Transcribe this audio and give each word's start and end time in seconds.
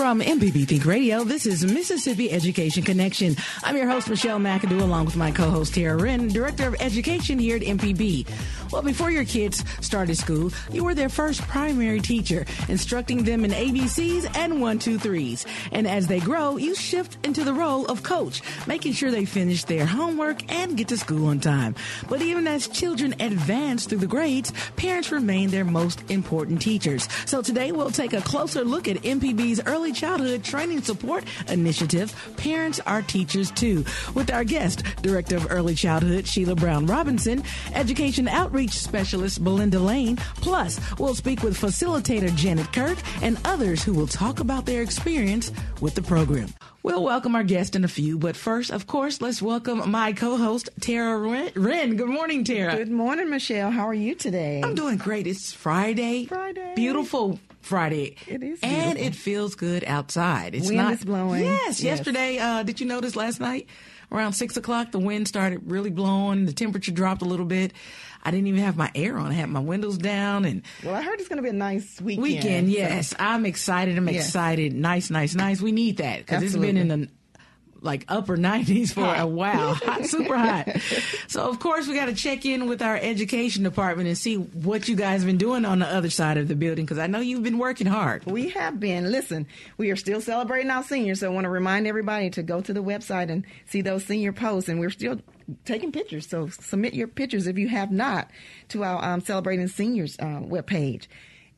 From 0.00 0.22
MPB 0.22 0.66
Think 0.66 0.86
Radio, 0.86 1.24
this 1.24 1.44
is 1.44 1.62
Mississippi 1.62 2.32
Education 2.32 2.82
Connection. 2.82 3.36
I'm 3.62 3.76
your 3.76 3.86
host, 3.86 4.08
Michelle 4.08 4.38
McAdoo, 4.38 4.80
along 4.80 5.04
with 5.04 5.14
my 5.14 5.30
co-host, 5.30 5.74
Tara 5.74 5.94
Wren, 5.94 6.28
Director 6.28 6.68
of 6.68 6.76
Education 6.80 7.38
here 7.38 7.56
at 7.56 7.62
MPB. 7.62 8.26
Well, 8.72 8.80
before 8.80 9.10
your 9.10 9.26
kids 9.26 9.62
started 9.84 10.16
school, 10.16 10.52
you 10.72 10.84
were 10.84 10.94
their 10.94 11.10
first 11.10 11.42
primary 11.42 12.00
teacher, 12.00 12.46
instructing 12.68 13.24
them 13.24 13.44
in 13.44 13.50
ABCs 13.50 14.38
and 14.38 14.62
one, 14.62 14.78
two, 14.78 14.98
threes. 14.98 15.44
And 15.70 15.86
as 15.86 16.06
they 16.06 16.20
grow, 16.20 16.56
you 16.56 16.74
shift 16.74 17.18
into 17.26 17.44
the 17.44 17.52
role 17.52 17.84
of 17.86 18.02
coach, 18.02 18.40
making 18.66 18.94
sure 18.94 19.10
they 19.10 19.26
finish 19.26 19.64
their 19.64 19.84
homework 19.84 20.50
and 20.50 20.78
get 20.78 20.88
to 20.88 20.96
school 20.96 21.28
on 21.28 21.40
time. 21.40 21.74
But 22.08 22.22
even 22.22 22.46
as 22.46 22.68
children 22.68 23.14
advance 23.20 23.84
through 23.84 23.98
the 23.98 24.06
grades, 24.06 24.50
parents 24.76 25.12
remain 25.12 25.50
their 25.50 25.66
most 25.66 26.10
important 26.10 26.62
teachers. 26.62 27.06
So 27.26 27.42
today 27.42 27.70
we'll 27.70 27.90
take 27.90 28.14
a 28.14 28.22
closer 28.22 28.64
look 28.64 28.88
at 28.88 28.96
MPB's 28.98 29.60
early 29.66 29.89
childhood 29.92 30.44
training 30.44 30.82
support 30.82 31.24
initiative, 31.48 32.14
Parents 32.36 32.80
Are 32.86 33.02
Teachers 33.02 33.50
Too, 33.50 33.84
with 34.14 34.30
our 34.30 34.44
guest, 34.44 34.82
Director 35.02 35.36
of 35.36 35.46
Early 35.50 35.74
Childhood, 35.74 36.26
Sheila 36.26 36.54
Brown 36.54 36.86
Robinson, 36.86 37.42
Education 37.74 38.28
Outreach 38.28 38.72
Specialist, 38.72 39.42
Belinda 39.42 39.78
Lane. 39.78 40.16
Plus, 40.36 40.80
we'll 40.98 41.14
speak 41.14 41.42
with 41.42 41.58
facilitator 41.58 42.34
Janet 42.34 42.72
Kirk 42.72 42.98
and 43.22 43.38
others 43.44 43.82
who 43.82 43.92
will 43.92 44.06
talk 44.06 44.40
about 44.40 44.66
their 44.66 44.82
experience 44.82 45.52
with 45.80 45.94
the 45.94 46.02
program. 46.02 46.48
We'll 46.82 47.04
welcome 47.04 47.34
our 47.36 47.44
guest 47.44 47.76
in 47.76 47.84
a 47.84 47.88
few, 47.88 48.18
but 48.18 48.36
first, 48.36 48.70
of 48.70 48.86
course, 48.86 49.20
let's 49.20 49.42
welcome 49.42 49.90
my 49.90 50.14
co-host, 50.14 50.70
Tara 50.80 51.18
Wren. 51.54 51.96
Good 51.96 52.08
morning, 52.08 52.42
Tara. 52.42 52.74
Good 52.74 52.90
morning, 52.90 53.28
Michelle. 53.28 53.70
How 53.70 53.86
are 53.86 53.92
you 53.92 54.14
today? 54.14 54.62
I'm 54.64 54.74
doing 54.74 54.96
great. 54.96 55.26
It's 55.26 55.52
Friday. 55.52 56.24
Friday. 56.24 56.72
Beautiful 56.74 57.38
Friday. 57.60 58.16
It 58.26 58.42
is 58.42 58.58
And 58.62 58.98
it 58.98 59.14
feels 59.14 59.54
good 59.54 59.84
outside. 59.84 60.54
It's 60.54 60.66
Wind 60.66 60.76
not 60.78 60.92
is 60.94 61.04
blowing. 61.04 61.44
Yes. 61.44 61.80
Yes. 61.80 61.98
Yesterday, 61.98 62.38
uh, 62.38 62.62
did 62.62 62.80
you 62.80 62.86
notice 62.86 63.16
last 63.16 63.40
night 63.40 63.68
around 64.12 64.32
six 64.32 64.56
o'clock 64.56 64.90
the 64.90 64.98
wind 64.98 65.28
started 65.28 65.60
really 65.70 65.90
blowing, 65.90 66.46
the 66.46 66.52
temperature 66.52 66.90
dropped 66.92 67.22
a 67.22 67.26
little 67.26 67.46
bit. 67.46 67.72
I 68.22 68.30
didn't 68.30 68.48
even 68.48 68.60
have 68.60 68.76
my 68.76 68.90
air 68.94 69.16
on. 69.18 69.30
I 69.30 69.34
had 69.34 69.48
my 69.48 69.60
windows 69.60 69.96
down 69.96 70.44
and 70.44 70.62
Well, 70.84 70.94
I 70.94 71.02
heard 71.02 71.20
it's 71.20 71.28
going 71.28 71.38
to 71.38 71.42
be 71.42 71.48
a 71.48 71.52
nice 71.52 72.00
weekend. 72.00 72.22
weekend. 72.22 72.66
so- 72.68 72.72
Yes. 72.78 73.14
I'm 73.18 73.46
excited. 73.46 73.96
I'm 73.96 74.08
Yes. 74.08 74.26
excited. 74.26 74.74
Nice, 74.74 75.10
nice, 75.10 75.34
nice. 75.34 75.60
We 75.62 75.72
need 75.72 75.98
that 75.98 76.18
because 76.20 76.42
it's 76.42 76.54
been 76.56 76.76
in 76.76 76.90
Absolutely. 76.90 77.14
Like 77.82 78.04
upper 78.08 78.36
90s 78.36 78.92
for 78.92 79.14
a 79.14 79.26
while. 79.26 79.74
Hot, 79.84 80.04
super 80.04 80.36
hot. 80.36 80.68
So, 81.28 81.48
of 81.48 81.58
course, 81.58 81.86
we 81.86 81.94
got 81.94 82.06
to 82.06 82.14
check 82.14 82.44
in 82.44 82.66
with 82.66 82.82
our 82.82 82.96
education 82.96 83.62
department 83.62 84.08
and 84.08 84.16
see 84.16 84.36
what 84.36 84.88
you 84.88 84.96
guys 84.96 85.20
have 85.20 85.26
been 85.26 85.38
doing 85.38 85.64
on 85.64 85.78
the 85.78 85.86
other 85.86 86.10
side 86.10 86.36
of 86.36 86.48
the 86.48 86.54
building 86.54 86.84
because 86.84 86.98
I 86.98 87.06
know 87.06 87.20
you've 87.20 87.42
been 87.42 87.58
working 87.58 87.86
hard. 87.86 88.24
We 88.26 88.50
have 88.50 88.78
been. 88.80 89.10
Listen, 89.10 89.46
we 89.76 89.90
are 89.90 89.96
still 89.96 90.20
celebrating 90.20 90.70
our 90.70 90.82
seniors, 90.82 91.20
so 91.20 91.30
I 91.30 91.34
want 91.34 91.44
to 91.44 91.50
remind 91.50 91.86
everybody 91.86 92.30
to 92.30 92.42
go 92.42 92.60
to 92.60 92.72
the 92.72 92.82
website 92.82 93.30
and 93.30 93.44
see 93.66 93.82
those 93.82 94.04
senior 94.04 94.32
posts. 94.32 94.68
And 94.68 94.80
we're 94.80 94.90
still 94.90 95.20
taking 95.64 95.92
pictures, 95.92 96.28
so 96.28 96.48
submit 96.48 96.94
your 96.94 97.08
pictures 97.08 97.46
if 97.46 97.58
you 97.58 97.68
have 97.68 97.90
not 97.90 98.30
to 98.68 98.84
our 98.84 99.02
um, 99.02 99.20
Celebrating 99.20 99.68
Seniors 99.68 100.16
uh, 100.18 100.40
webpage. 100.40 101.06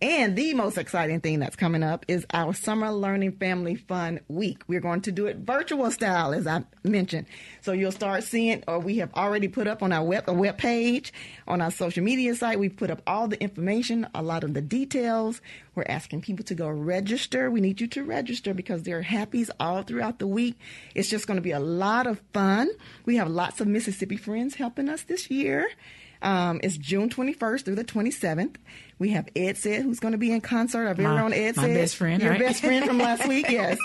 And 0.02 0.34
the 0.34 0.52
most 0.54 0.78
exciting 0.78 1.20
thing 1.20 1.38
that's 1.38 1.54
coming 1.54 1.84
up 1.84 2.04
is 2.08 2.26
our 2.34 2.54
Summer 2.54 2.90
Learning 2.90 3.30
Family 3.30 3.76
Fun 3.76 4.18
Week. 4.26 4.60
We're 4.66 4.80
going 4.80 5.02
to 5.02 5.12
do 5.12 5.26
it 5.26 5.36
virtual 5.36 5.88
style, 5.92 6.34
as 6.34 6.44
I 6.44 6.64
mentioned. 6.82 7.28
So 7.60 7.70
you'll 7.70 7.92
start 7.92 8.24
seeing, 8.24 8.64
or 8.66 8.80
we 8.80 8.96
have 8.96 9.14
already 9.14 9.46
put 9.46 9.68
up 9.68 9.80
on 9.80 9.92
our 9.92 10.02
web 10.02 10.28
web 10.28 10.58
page, 10.58 11.12
on 11.46 11.60
our 11.60 11.70
social 11.70 12.02
media 12.02 12.34
site. 12.34 12.58
We've 12.58 12.76
put 12.76 12.90
up 12.90 13.00
all 13.06 13.28
the 13.28 13.40
information, 13.40 14.08
a 14.12 14.24
lot 14.24 14.42
of 14.42 14.54
the 14.54 14.60
details. 14.60 15.40
We're 15.76 15.86
asking 15.88 16.22
people 16.22 16.44
to 16.46 16.56
go 16.56 16.68
register. 16.68 17.48
We 17.48 17.60
need 17.60 17.80
you 17.80 17.86
to 17.86 18.02
register 18.02 18.54
because 18.54 18.82
there 18.82 18.98
are 18.98 19.04
happies 19.04 19.50
all 19.60 19.84
throughout 19.84 20.18
the 20.18 20.26
week. 20.26 20.58
It's 20.96 21.10
just 21.10 21.28
going 21.28 21.36
to 21.36 21.42
be 21.42 21.52
a 21.52 21.60
lot 21.60 22.08
of 22.08 22.20
fun. 22.32 22.70
We 23.06 23.18
have 23.18 23.30
lots 23.30 23.60
of 23.60 23.68
Mississippi 23.68 24.16
friends 24.16 24.56
helping 24.56 24.88
us 24.88 25.04
this 25.04 25.30
year. 25.30 25.68
Um, 26.22 26.60
it's 26.62 26.76
June 26.76 27.08
21st 27.08 27.64
through 27.64 27.74
the 27.74 27.84
27th. 27.84 28.56
We 29.02 29.10
have 29.10 29.28
Ed 29.34 29.56
Said, 29.56 29.82
who's 29.82 29.98
going 30.00 30.12
to 30.12 30.18
be 30.18 30.30
in 30.32 30.40
concert. 30.40 30.86
Our 30.86 30.94
very 30.94 31.08
My- 31.14 31.22
own 31.22 31.32
Ed 31.32 31.56
my 31.56 31.64
Said. 31.64 31.74
best 31.74 31.96
friend, 31.96 32.22
Your 32.22 32.30
right? 32.30 32.40
best 32.40 32.60
friend 32.62 32.84
from 32.86 32.98
last 32.98 33.26
week, 33.26 33.46
yes. 33.50 33.76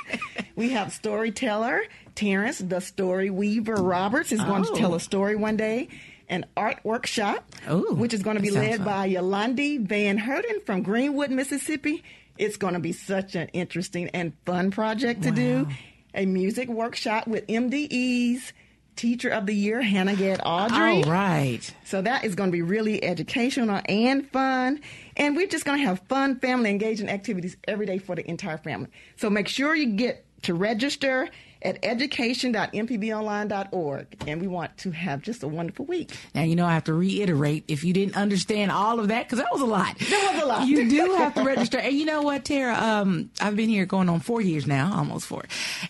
We 0.56 0.70
have 0.70 0.94
storyteller 0.94 1.82
Terrence, 2.14 2.60
the 2.60 2.80
story 2.80 3.30
weaver 3.32 3.74
Roberts, 3.76 4.32
is 4.32 4.42
going 4.44 4.64
to 4.66 4.72
Oh. 4.72 4.76
tell 4.76 4.94
a 4.94 5.00
story 5.00 5.36
one 5.36 5.58
day. 5.58 5.88
An 6.30 6.46
art 6.56 6.80
workshop, 6.84 7.44
Ooh, 7.72 7.96
which 7.96 8.14
is 8.14 8.22
going 8.22 8.36
to 8.38 8.42
be 8.44 8.52
led 8.52 8.78
fun. 8.78 8.86
by 8.86 9.10
Yolandi 9.10 9.80
Van 9.80 10.18
Herden 10.18 10.60
from 10.66 10.84
Greenwood, 10.84 11.32
Mississippi. 11.32 12.04
It's 12.38 12.58
going 12.58 12.74
to 12.76 12.80
be 12.80 12.92
such 12.92 13.34
an 13.36 13.48
interesting 13.54 14.10
and 14.10 14.34
fun 14.46 14.70
project 14.72 15.24
to 15.24 15.32
do. 15.32 15.68
A 16.14 16.26
music 16.28 16.70
workshop 16.70 17.28
with 17.28 17.48
MDE's 17.48 18.52
Teacher 18.98 19.30
of 19.30 19.46
the 19.46 19.54
Year, 19.54 19.82
Hannah 19.82 20.16
Gad 20.16 20.42
Audrey. 20.44 21.04
All 21.04 21.04
right. 21.04 21.74
So 21.86 22.02
that 22.02 22.26
is 22.26 22.36
going 22.36 22.50
to 22.50 22.52
be 22.52 22.64
really 22.64 23.04
educational 23.04 23.80
and 23.86 24.30
fun. 24.32 24.82
And 25.16 25.36
we're 25.36 25.48
just 25.48 25.64
going 25.64 25.80
to 25.80 25.86
have 25.86 26.02
fun, 26.10 26.40
family 26.40 26.70
engaging 26.70 27.08
activities 27.08 27.56
every 27.68 27.86
day 27.86 28.00
for 28.00 28.16
the 28.16 28.28
entire 28.30 28.58
family. 28.58 28.90
So 29.16 29.30
make 29.30 29.48
sure 29.48 29.76
you 29.76 29.94
get 29.94 30.26
to 30.44 30.54
register 30.54 31.30
at 31.62 31.80
education.mpbonline.org. 31.84 34.08
And 34.28 34.42
we 34.42 34.48
want 34.48 34.78
to 34.78 34.92
have 34.92 35.22
just 35.22 35.44
a 35.44 35.48
wonderful 35.48 35.86
week. 35.86 36.12
Now, 36.34 36.44
you 36.44 36.56
know, 36.56 36.66
I 36.66 36.74
have 36.74 36.86
to 36.86 36.94
reiterate 36.94 37.66
if 37.68 37.84
you 37.84 37.94
didn't 37.94 38.16
understand 38.16 38.72
all 38.72 39.00
of 39.00 39.10
that, 39.10 39.26
because 39.26 39.40
that 39.40 39.50
was 39.52 39.62
a 39.62 39.66
lot. 39.66 39.98
That 40.00 40.32
was 40.34 40.44
a 40.44 40.46
lot. 40.46 40.68
You 40.68 40.90
do 40.90 41.14
have 41.18 41.34
to 41.36 41.44
register. 41.44 41.80
And 41.80 41.94
you 41.94 42.06
know 42.06 42.22
what, 42.22 42.46
Tara? 42.46 42.76
Um, 42.76 43.32
I've 43.42 43.56
been 43.56 43.70
here 43.70 43.86
going 43.86 44.10
on 44.10 44.20
four 44.20 44.42
years 44.42 44.68
now, 44.68 44.96
almost 44.96 45.28
four, 45.28 45.46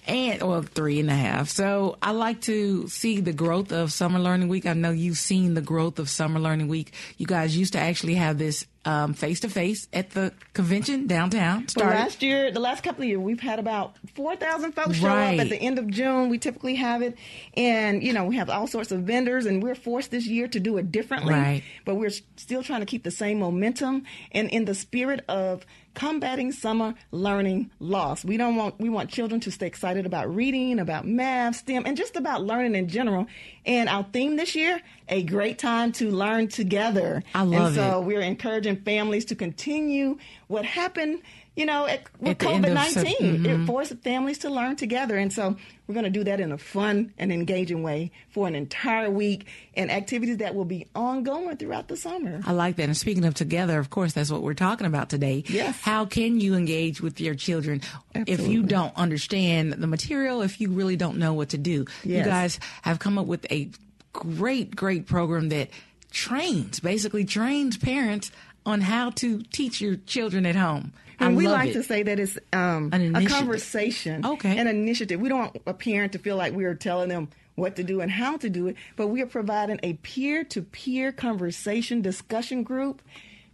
and, 0.07 0.41
well, 0.41 0.61
three 0.61 0.99
and 0.99 1.09
a 1.09 1.15
half. 1.15 1.49
So 1.49 1.97
I 2.01 2.11
like 2.11 2.41
to 2.41 2.87
see 2.87 3.21
the 3.21 3.33
growth 3.33 3.71
of 3.71 3.91
Summer 3.91 4.19
Learning 4.19 4.47
Week. 4.47 4.65
I 4.65 4.73
know 4.73 4.91
you've 4.91 5.17
seen 5.17 5.53
the 5.53 5.61
growth 5.61 5.99
of 5.99 6.09
Summer 6.09 6.39
Learning 6.39 6.67
Week. 6.67 6.93
You 7.17 7.25
guys 7.25 7.57
used 7.57 7.73
to 7.73 7.79
actually 7.79 8.15
have 8.15 8.37
this 8.37 8.65
face 9.15 9.41
to 9.41 9.49
face 9.49 9.87
at 9.91 10.11
the 10.11 10.33
convention 10.53 11.07
downtown. 11.07 11.65
Well, 11.75 11.87
last 11.87 12.21
year, 12.23 12.51
the 12.51 12.59
last 12.59 12.83
couple 12.83 13.03
of 13.03 13.09
years, 13.09 13.19
we've 13.19 13.39
had 13.39 13.59
about 13.59 13.95
4,000 14.15 14.71
folks 14.73 14.97
show 14.97 15.07
up 15.07 15.39
at 15.39 15.49
the 15.49 15.57
end 15.57 15.79
of 15.79 15.87
June. 15.87 16.29
We 16.29 16.37
typically 16.37 16.75
have 16.75 17.01
it. 17.01 17.17
And, 17.55 18.01
you 18.01 18.13
know, 18.13 18.25
we 18.25 18.37
have 18.37 18.49
all 18.49 18.67
sorts 18.67 18.91
of 18.91 19.01
vendors, 19.01 19.45
and 19.45 19.61
we're 19.61 19.75
forced 19.75 20.11
this 20.11 20.27
year 20.27 20.47
to 20.47 20.59
do 20.59 20.77
it 20.77 20.91
differently. 20.91 21.33
Right. 21.33 21.63
But 21.85 21.95
we're 21.95 22.11
still 22.35 22.63
trying 22.63 22.79
to 22.81 22.85
keep 22.85 23.03
the 23.03 23.11
same 23.11 23.39
momentum 23.39 24.03
and 24.31 24.49
in 24.49 24.65
the 24.65 24.75
spirit 24.75 25.25
of 25.27 25.65
combating 25.97 26.51
summer 26.51 26.93
learning 27.11 27.71
loss. 27.79 28.23
We 28.23 28.37
don't 28.37 28.55
want 28.55 28.79
we 28.79 28.87
want 28.87 29.09
children 29.09 29.41
to 29.41 29.51
stay 29.51 29.65
excited 29.65 30.05
about 30.05 30.33
reading, 30.33 30.77
about 30.77 31.07
math, 31.07 31.55
STEM, 31.55 31.87
and 31.87 31.97
just 31.97 32.15
about 32.15 32.43
learning 32.43 32.75
in 32.75 32.87
general. 32.87 33.25
And 33.65 33.89
our 33.89 34.03
theme 34.13 34.35
this 34.35 34.55
year, 34.55 34.79
a 35.09 35.23
great 35.23 35.57
time 35.57 35.91
to 35.93 36.11
learn 36.11 36.49
together. 36.49 37.23
I 37.33 37.41
love 37.41 37.65
and 37.67 37.75
so 37.75 37.99
it. 37.99 38.05
we're 38.05 38.21
encouraging 38.21 38.83
families 38.83 39.25
to 39.25 39.35
continue 39.35 40.19
what 40.45 40.65
happened, 40.65 41.23
you 41.57 41.65
know, 41.65 41.87
at, 41.87 42.03
with 42.19 42.29
At 42.29 42.39
the 42.39 42.49
end 42.49 42.65
COVID 42.65 42.85
of 42.85 42.87
Sep- 42.91 43.03
19. 43.03 43.17
It 43.17 43.49
mm-hmm. 43.49 43.65
forced 43.65 43.97
families 44.03 44.37
to 44.39 44.49
learn 44.51 44.75
together. 44.75 45.17
And 45.17 45.33
so 45.33 45.57
we're 45.87 45.93
going 45.95 46.03
to 46.03 46.11
do 46.11 46.23
that 46.25 46.39
in 46.39 46.51
a 46.51 46.57
fun 46.57 47.13
and 47.17 47.31
engaging 47.31 47.81
way 47.81 48.11
for 48.29 48.47
an 48.47 48.53
entire 48.53 49.09
week 49.09 49.47
and 49.73 49.89
activities 49.89 50.37
that 50.37 50.53
will 50.53 50.65
be 50.65 50.85
ongoing 50.93 51.57
throughout 51.57 51.87
the 51.87 51.97
summer. 51.97 52.41
I 52.45 52.51
like 52.51 52.75
that. 52.75 52.83
And 52.83 52.95
speaking 52.95 53.25
of 53.25 53.33
together, 53.33 53.79
of 53.79 53.89
course, 53.89 54.13
that's 54.13 54.29
what 54.29 54.43
we're 54.43 54.53
talking 54.53 54.85
about 54.85 55.09
today. 55.09 55.45
Yes. 55.47 55.81
How 55.81 56.05
can 56.05 56.39
you 56.39 56.53
engage 56.53 57.01
with 57.01 57.19
your 57.19 57.33
children 57.33 57.81
if 58.13 58.47
you 58.47 58.61
don't 58.61 58.95
understand 58.95 59.73
the 59.73 59.87
material, 59.87 60.43
if 60.43 60.61
you 60.61 60.69
really 60.69 60.95
don't 60.95 61.17
know 61.17 61.33
what 61.33 61.49
to 61.49 61.57
do? 61.57 61.87
Yes. 62.03 62.19
You 62.19 62.23
guys 62.23 62.59
have 62.83 62.99
come 62.99 63.17
up 63.17 63.25
with 63.25 63.51
a 63.51 63.71
great, 64.13 64.75
great 64.75 65.07
program 65.07 65.49
that 65.49 65.71
trains, 66.11 66.79
basically 66.79 67.25
trains 67.25 67.77
parents 67.77 68.31
on 68.67 68.81
how 68.81 69.09
to 69.11 69.41
teach 69.53 69.79
your 69.81 69.95
children 69.95 70.45
at 70.45 70.55
home. 70.55 70.91
I 71.19 71.25
And 71.27 71.37
we 71.37 71.47
love 71.47 71.57
like 71.57 71.69
it. 71.69 71.73
to 71.73 71.83
say 71.83 72.03
that 72.03 72.19
it's 72.19 72.37
um, 72.53 72.91
a 72.93 73.25
conversation, 73.25 74.23
Okay. 74.25 74.57
an 74.59 74.67
initiative. 74.67 75.19
We 75.19 75.29
don't 75.29 75.39
want 75.39 75.57
a 75.65 75.73
parent 75.73 76.11
to 76.11 76.19
feel 76.19 76.35
like 76.35 76.53
we 76.53 76.65
are 76.65 76.75
telling 76.75 77.07
them 77.09 77.29
what 77.55 77.77
to 77.77 77.83
do 77.83 78.01
and 78.01 78.11
how 78.11 78.37
to 78.37 78.49
do 78.51 78.67
it, 78.67 78.75
but 78.97 79.07
we 79.07 79.21
are 79.21 79.25
providing 79.25 79.79
a 79.81 79.93
peer-to-peer 79.93 81.11
conversation 81.13 82.01
discussion 82.01 82.61
group. 82.61 83.01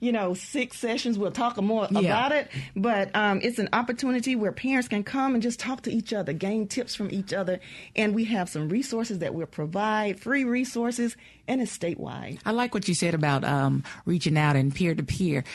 You 0.03 0.11
know, 0.11 0.33
six 0.33 0.77
sessions. 0.77 1.17
We'll 1.17 1.31
talk 1.31 1.55
more 1.61 1.87
Yeah. 1.89 1.99
about 1.99 2.31
it, 2.33 2.49
but 2.75 3.15
um, 3.15 3.39
it's 3.41 3.57
an 3.57 3.69
opportunity 3.71 4.35
where 4.35 4.51
parents 4.51 4.89
can 4.89 5.03
come 5.03 5.33
and 5.33 5.41
just 5.41 5.59
talk 5.59 5.83
to 5.83 5.91
each 5.91 6.11
other, 6.11 6.33
gain 6.33 6.67
tips 6.67 6.93
from 6.93 7.09
each 7.11 7.31
other, 7.31 7.59
and 7.95 8.13
we 8.13 8.25
have 8.25 8.49
some 8.49 8.67
resources 8.67 9.19
that 9.19 9.33
we'll 9.33 9.45
provide, 9.47 10.19
free 10.19 10.43
resources, 10.43 11.15
and 11.47 11.61
it's 11.61 11.75
statewide. 11.77 12.39
I 12.45 12.51
like 12.51 12.73
what 12.73 12.87
you 12.89 12.93
said 12.95 13.13
about 13.13 13.45
um, 13.45 13.83
reaching 14.05 14.37
out 14.37 14.55
and 14.57 14.75
peer 14.75 14.93
to 14.93 15.03
peer. 15.03 15.45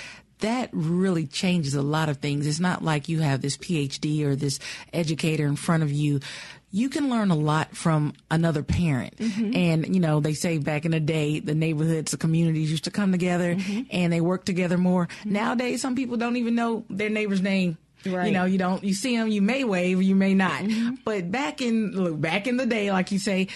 that 0.40 0.70
really 0.72 1.26
changes 1.26 1.74
a 1.74 1.82
lot 1.82 2.08
of 2.08 2.18
things. 2.18 2.46
It's 2.46 2.60
not 2.60 2.82
like 2.84 3.08
you 3.08 3.18
have 3.18 3.40
this 3.42 3.56
PhD 3.56 4.24
or 4.24 4.36
this 4.36 4.60
educator 4.92 5.44
in 5.46 5.56
front 5.56 5.82
of 5.82 5.90
you. 5.92 6.20
You 6.70 6.90
can 6.90 7.08
learn 7.08 7.30
a 7.30 7.34
lot 7.34 7.76
from 7.76 8.12
another 8.30 8.62
parent. 8.62 9.16
Mm-hmm. 9.16 9.56
And, 9.56 9.94
you 9.94 10.00
know, 10.00 10.20
they 10.20 10.34
say 10.34 10.58
back 10.58 10.84
in 10.84 10.90
the 10.90 11.00
day, 11.00 11.40
the 11.40 11.54
neighborhoods, 11.54 12.10
the 12.10 12.18
communities 12.18 12.70
used 12.70 12.84
to 12.84 12.90
come 12.90 13.10
together 13.10 13.54
mm-hmm. 13.54 13.82
and 13.90 14.12
they 14.12 14.20
work 14.20 14.44
together 14.44 14.76
more. 14.76 15.06
Mm-hmm. 15.06 15.32
Nowadays, 15.32 15.80
some 15.80 15.96
people 15.96 16.16
don't 16.16 16.36
even 16.36 16.54
know 16.54 16.84
their 16.90 17.10
neighbor's 17.10 17.40
name 17.40 17.78
Right. 18.06 18.26
You 18.26 18.32
know, 18.32 18.44
you 18.44 18.58
don't 18.58 18.82
you 18.84 18.94
see 18.94 19.16
them, 19.16 19.28
you 19.28 19.42
may 19.42 19.64
wave, 19.64 20.02
you 20.02 20.14
may 20.14 20.34
not. 20.34 20.62
Mm-hmm. 20.62 20.96
But 21.04 21.30
back 21.30 21.60
in 21.60 21.92
look, 21.92 22.20
back 22.20 22.46
in 22.46 22.56
the 22.56 22.66
day, 22.66 22.92
like 22.92 23.10
you 23.10 23.18
say, 23.18 23.48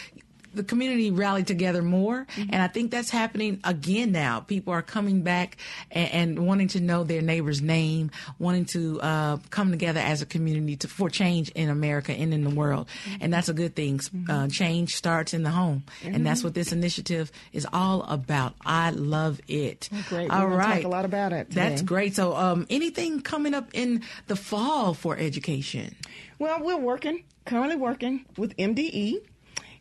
the 0.54 0.64
community 0.64 1.10
rallied 1.10 1.46
together 1.46 1.82
more. 1.82 2.26
Mm-hmm. 2.36 2.50
And 2.52 2.62
I 2.62 2.68
think 2.68 2.90
that's 2.90 3.10
happening 3.10 3.60
again 3.64 4.12
now. 4.12 4.40
People 4.40 4.72
are 4.72 4.82
coming 4.82 5.22
back 5.22 5.56
and, 5.90 6.38
and 6.38 6.46
wanting 6.46 6.68
to 6.68 6.80
know 6.80 7.04
their 7.04 7.22
neighbor's 7.22 7.62
name, 7.62 8.10
wanting 8.38 8.66
to 8.66 9.00
uh, 9.00 9.36
come 9.50 9.70
together 9.70 10.00
as 10.00 10.22
a 10.22 10.26
community 10.26 10.76
to, 10.76 10.88
for 10.88 11.08
change 11.10 11.50
in 11.50 11.68
America 11.68 12.12
and 12.12 12.32
in 12.34 12.44
the 12.44 12.50
world. 12.50 12.88
Mm-hmm. 13.04 13.18
And 13.22 13.32
that's 13.32 13.48
a 13.48 13.54
good 13.54 13.74
thing. 13.74 13.98
Mm-hmm. 13.98 14.30
Uh, 14.30 14.48
change 14.48 14.96
starts 14.96 15.34
in 15.34 15.42
the 15.42 15.50
home. 15.50 15.84
And 16.04 16.26
that's 16.26 16.40
mm-hmm. 16.40 16.48
what 16.48 16.54
this 16.54 16.72
initiative 16.72 17.32
is 17.52 17.66
all 17.72 18.02
about. 18.02 18.54
I 18.64 18.90
love 18.90 19.40
it. 19.48 19.88
Great. 20.08 20.30
All 20.30 20.46
right. 20.46 20.82
Talk 20.82 20.84
a 20.84 20.88
lot 20.88 21.04
about 21.04 21.32
it. 21.32 21.50
Today. 21.50 21.68
That's 21.68 21.82
great. 21.82 22.14
So, 22.14 22.34
um, 22.34 22.66
anything 22.70 23.20
coming 23.20 23.54
up 23.54 23.68
in 23.72 24.02
the 24.26 24.36
fall 24.36 24.94
for 24.94 25.16
education? 25.16 25.94
Well, 26.38 26.62
we're 26.62 26.76
working, 26.76 27.24
currently 27.44 27.76
working 27.76 28.24
with 28.36 28.56
MDE 28.56 29.20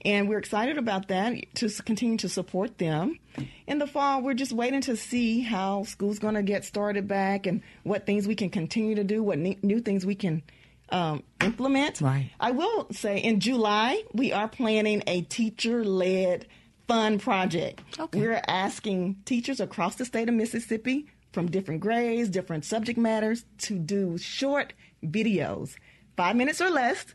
and 0.03 0.27
we're 0.27 0.39
excited 0.39 0.77
about 0.77 1.09
that 1.09 1.35
to 1.55 1.69
continue 1.83 2.17
to 2.17 2.29
support 2.29 2.77
them. 2.77 3.19
In 3.67 3.79
the 3.79 3.87
fall, 3.87 4.21
we're 4.21 4.33
just 4.33 4.51
waiting 4.51 4.81
to 4.81 4.95
see 4.95 5.41
how 5.41 5.83
school's 5.83 6.19
going 6.19 6.35
to 6.35 6.43
get 6.43 6.65
started 6.65 7.07
back 7.07 7.45
and 7.45 7.61
what 7.83 8.05
things 8.05 8.27
we 8.27 8.35
can 8.35 8.49
continue 8.49 8.95
to 8.95 9.03
do, 9.03 9.21
what 9.21 9.37
new 9.37 9.79
things 9.79 10.05
we 10.05 10.15
can 10.15 10.43
um, 10.89 11.23
implement. 11.39 12.01
Right. 12.01 12.31
I 12.39 12.51
will 12.51 12.87
say 12.91 13.19
in 13.19 13.39
July, 13.39 14.03
we 14.13 14.33
are 14.33 14.47
planning 14.47 15.03
a 15.07 15.21
teacher 15.21 15.83
led 15.83 16.47
fun 16.87 17.19
project. 17.19 17.81
Okay. 17.99 18.19
We're 18.19 18.41
asking 18.47 19.17
teachers 19.25 19.59
across 19.59 19.95
the 19.95 20.05
state 20.05 20.27
of 20.27 20.35
Mississippi 20.35 21.07
from 21.31 21.49
different 21.49 21.79
grades, 21.79 22.29
different 22.29 22.65
subject 22.65 22.99
matters 22.99 23.45
to 23.59 23.79
do 23.79 24.17
short 24.17 24.73
videos, 25.03 25.75
five 26.17 26.35
minutes 26.35 26.59
or 26.59 26.69
less, 26.69 27.05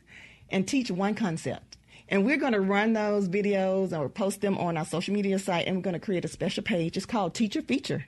and 0.48 0.66
teach 0.66 0.90
one 0.90 1.14
concept. 1.14 1.75
And 2.08 2.24
we're 2.24 2.36
going 2.36 2.52
to 2.52 2.60
run 2.60 2.92
those 2.92 3.28
videos 3.28 3.96
or 3.96 4.08
post 4.08 4.40
them 4.40 4.56
on 4.58 4.76
our 4.76 4.84
social 4.84 5.12
media 5.12 5.38
site, 5.38 5.66
and 5.66 5.76
we're 5.76 5.82
going 5.82 5.94
to 5.94 6.00
create 6.00 6.24
a 6.24 6.28
special 6.28 6.62
page. 6.62 6.96
It's 6.96 7.06
called 7.06 7.34
Teacher 7.34 7.62
Feature. 7.62 8.06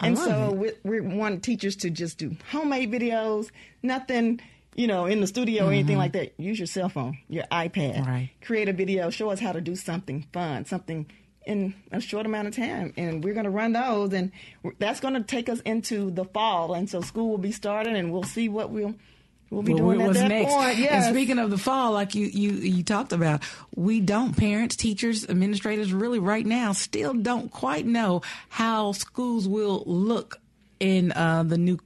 And 0.00 0.18
so 0.18 0.52
we, 0.52 0.72
we 0.82 1.00
want 1.00 1.42
teachers 1.42 1.76
to 1.76 1.90
just 1.90 2.18
do 2.18 2.36
homemade 2.50 2.90
videos, 2.90 3.50
nothing, 3.82 4.40
you 4.74 4.86
know, 4.86 5.06
in 5.06 5.20
the 5.20 5.26
studio 5.26 5.62
mm-hmm. 5.62 5.70
or 5.70 5.72
anything 5.72 5.92
mm-hmm. 5.92 5.98
like 6.00 6.12
that. 6.12 6.34
Use 6.38 6.58
your 6.58 6.66
cell 6.66 6.88
phone, 6.88 7.18
your 7.28 7.44
iPad. 7.44 8.06
Right. 8.06 8.30
Create 8.42 8.68
a 8.68 8.72
video, 8.72 9.10
show 9.10 9.30
us 9.30 9.40
how 9.40 9.52
to 9.52 9.60
do 9.60 9.76
something 9.76 10.26
fun, 10.32 10.64
something 10.64 11.06
in 11.46 11.74
a 11.92 12.00
short 12.00 12.26
amount 12.26 12.48
of 12.48 12.56
time. 12.56 12.92
And 12.96 13.22
we're 13.22 13.34
going 13.34 13.44
to 13.44 13.50
run 13.50 13.72
those, 13.72 14.12
and 14.12 14.32
that's 14.78 15.00
going 15.00 15.14
to 15.14 15.22
take 15.22 15.48
us 15.48 15.60
into 15.60 16.10
the 16.10 16.24
fall. 16.24 16.74
And 16.74 16.90
so 16.90 17.00
school 17.00 17.28
will 17.28 17.38
be 17.38 17.52
starting, 17.52 17.94
and 17.94 18.12
we'll 18.12 18.24
see 18.24 18.48
what 18.48 18.70
we'll 18.70 18.94
We'll 19.54 19.62
be 19.62 19.74
well, 19.74 19.84
doing 19.84 20.06
what's 20.06 20.18
next. 20.18 20.52
Point, 20.52 20.78
yes. 20.78 21.06
And 21.06 21.14
speaking 21.14 21.38
of 21.38 21.48
the 21.50 21.58
fall, 21.58 21.92
like 21.92 22.16
you, 22.16 22.26
you, 22.26 22.50
you 22.50 22.82
talked 22.82 23.12
about, 23.12 23.42
we 23.76 24.00
don't, 24.00 24.36
parents, 24.36 24.74
teachers, 24.74 25.28
administrators, 25.28 25.92
really 25.92 26.18
right 26.18 26.44
now 26.44 26.72
still 26.72 27.14
don't 27.14 27.52
quite 27.52 27.86
know 27.86 28.22
how 28.48 28.90
schools 28.92 29.46
will 29.46 29.84
look 29.86 30.40
in 30.84 31.12
uh, 31.12 31.42
the 31.42 31.56
new 31.56 31.78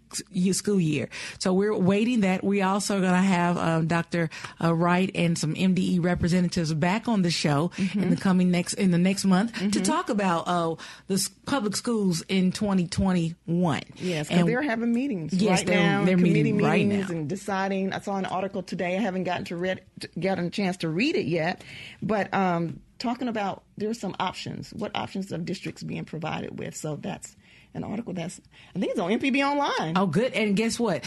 school 0.52 0.80
year. 0.80 1.08
So 1.38 1.52
we're 1.52 1.76
waiting 1.76 2.22
that. 2.22 2.42
We 2.42 2.62
also 2.62 3.00
going 3.00 3.12
to 3.12 3.18
have 3.18 3.56
um, 3.56 3.86
Dr. 3.86 4.28
Uh, 4.62 4.74
Wright 4.74 5.08
and 5.14 5.38
some 5.38 5.54
MDE 5.54 6.02
representatives 6.02 6.74
back 6.74 7.06
on 7.06 7.22
the 7.22 7.30
show 7.30 7.70
mm-hmm. 7.76 8.02
in 8.02 8.10
the 8.10 8.16
coming 8.16 8.50
next 8.50 8.74
in 8.74 8.90
the 8.90 8.98
next 8.98 9.24
month 9.24 9.52
mm-hmm. 9.52 9.70
to 9.70 9.80
talk 9.80 10.10
about 10.10 10.48
uh, 10.48 10.74
the 11.06 11.28
public 11.46 11.76
schools 11.76 12.22
in 12.28 12.50
2021. 12.50 13.82
Yes, 13.96 14.28
and 14.30 14.48
they're 14.48 14.62
having 14.62 14.92
meetings 14.92 15.32
yes, 15.32 15.60
right 15.60 15.66
they're, 15.66 15.76
now. 15.76 16.04
They're 16.04 16.16
meeting 16.16 16.56
meetings 16.56 16.62
right 16.62 16.86
now. 16.86 17.06
and 17.08 17.28
deciding. 17.28 17.92
I 17.92 18.00
saw 18.00 18.16
an 18.16 18.26
article 18.26 18.64
today. 18.64 18.96
I 18.96 19.00
haven't 19.00 19.24
gotten 19.24 19.44
to 19.46 19.56
read, 19.56 19.82
gotten 20.18 20.46
a 20.46 20.50
chance 20.50 20.78
to 20.78 20.88
read 20.88 21.14
it 21.14 21.26
yet, 21.26 21.62
but. 22.02 22.34
Um, 22.34 22.80
talking 22.98 23.28
about 23.28 23.62
there 23.76 23.88
are 23.88 23.94
some 23.94 24.16
options. 24.18 24.70
What 24.72 24.90
options 24.96 25.32
are 25.32 25.38
districts 25.38 25.84
being 25.84 26.04
provided 26.04 26.58
with? 26.58 26.76
So 26.76 26.96
that's 26.96 27.36
an 27.78 27.84
article 27.84 28.12
that's 28.12 28.40
I 28.74 28.78
think 28.78 28.92
it's 28.92 29.00
on 29.00 29.10
MPB 29.10 29.42
Online. 29.42 29.96
Oh, 29.96 30.06
good. 30.06 30.32
And 30.34 30.56
guess 30.56 30.78
what? 30.78 31.04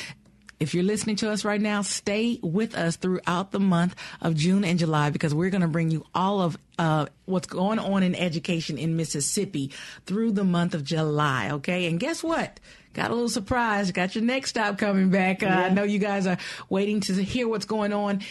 If 0.59 0.75
you're 0.75 0.83
listening 0.83 1.15
to 1.17 1.31
us 1.31 1.43
right 1.43 1.59
now, 1.59 1.81
stay 1.81 2.39
with 2.43 2.75
us 2.75 2.95
throughout 2.95 3.51
the 3.51 3.59
month 3.59 3.95
of 4.21 4.35
June 4.35 4.63
and 4.63 4.77
July 4.77 5.09
because 5.09 5.33
we're 5.33 5.49
going 5.49 5.61
to 5.61 5.67
bring 5.67 5.89
you 5.89 6.05
all 6.13 6.39
of 6.39 6.55
uh, 6.77 7.07
what's 7.25 7.47
going 7.47 7.79
on 7.79 8.03
in 8.03 8.13
education 8.13 8.77
in 8.77 8.95
Mississippi 8.95 9.71
through 10.05 10.33
the 10.33 10.43
month 10.43 10.75
of 10.75 10.83
July. 10.83 11.49
Okay. 11.53 11.87
And 11.87 11.99
guess 11.99 12.23
what? 12.23 12.59
Got 12.93 13.09
a 13.09 13.13
little 13.13 13.29
surprise. 13.29 13.91
Got 13.91 14.13
your 14.13 14.23
next 14.23 14.51
stop 14.51 14.77
coming 14.77 15.09
back. 15.09 15.41
Uh, 15.41 15.47
yeah. 15.47 15.59
I 15.61 15.69
know 15.69 15.83
you 15.83 15.97
guys 15.97 16.27
are 16.27 16.37
waiting 16.69 16.99
to 17.01 17.13
hear 17.23 17.47
what's 17.47 17.65
going 17.65 17.91
on 17.91 18.21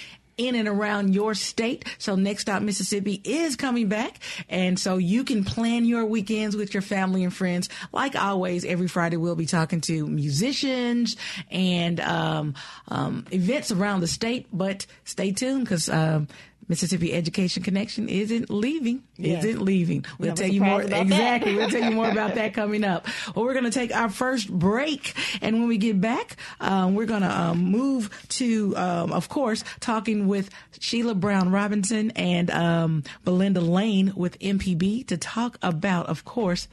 in 0.40 0.54
and 0.54 0.66
around 0.66 1.14
your 1.14 1.34
state. 1.34 1.84
So 1.98 2.16
Next 2.16 2.42
Stop 2.42 2.62
Mississippi 2.62 3.20
is 3.24 3.56
coming 3.56 3.88
back. 3.88 4.18
And 4.48 4.78
so 4.78 4.96
you 4.96 5.22
can 5.24 5.44
plan 5.44 5.84
your 5.84 6.06
weekends 6.06 6.56
with 6.56 6.72
your 6.72 6.82
family 6.82 7.24
and 7.24 7.34
friends. 7.34 7.68
Like 7.92 8.16
always, 8.16 8.64
every 8.64 8.88
Friday 8.88 9.18
we'll 9.18 9.36
be 9.36 9.46
talking 9.46 9.82
to 9.82 10.06
musicians 10.06 11.16
and 11.50 12.00
um, 12.00 12.54
um, 12.88 13.26
events 13.30 13.70
around 13.70 14.00
the 14.00 14.06
state. 14.06 14.46
But 14.50 14.86
stay 15.04 15.32
tuned 15.32 15.64
because 15.64 15.90
um, 15.90 16.28
Mississippi 16.70 17.12
Education 17.12 17.64
Connection 17.64 18.08
isn't 18.08 18.48
leaving. 18.48 19.02
Yes. 19.16 19.44
Isn't 19.44 19.60
leaving. 19.60 20.04
We'll 20.20 20.34
tell 20.34 20.48
you 20.48 20.62
more. 20.62 20.82
Exactly. 20.82 21.56
we'll 21.56 21.68
tell 21.68 21.82
you 21.82 21.90
more 21.90 22.08
about 22.08 22.36
that 22.36 22.54
coming 22.54 22.84
up. 22.84 23.08
Well, 23.34 23.44
we're 23.44 23.54
going 23.54 23.64
to 23.64 23.72
take 23.72 23.92
our 23.92 24.08
first 24.08 24.48
break. 24.48 25.12
And 25.42 25.58
when 25.58 25.66
we 25.66 25.78
get 25.78 26.00
back, 26.00 26.36
um, 26.60 26.94
we're 26.94 27.06
going 27.06 27.22
to 27.22 27.40
um, 27.40 27.58
move 27.58 28.08
to, 28.28 28.76
um, 28.76 29.10
of 29.10 29.28
course, 29.28 29.64
talking 29.80 30.28
with 30.28 30.48
Sheila 30.78 31.16
Brown 31.16 31.50
Robinson 31.50 32.12
and 32.12 32.52
um, 32.52 33.02
Belinda 33.24 33.60
Lane 33.60 34.12
with 34.14 34.38
MPB 34.38 35.08
to 35.08 35.16
talk 35.16 35.58
about, 35.62 36.06
of 36.06 36.24
course, 36.24 36.68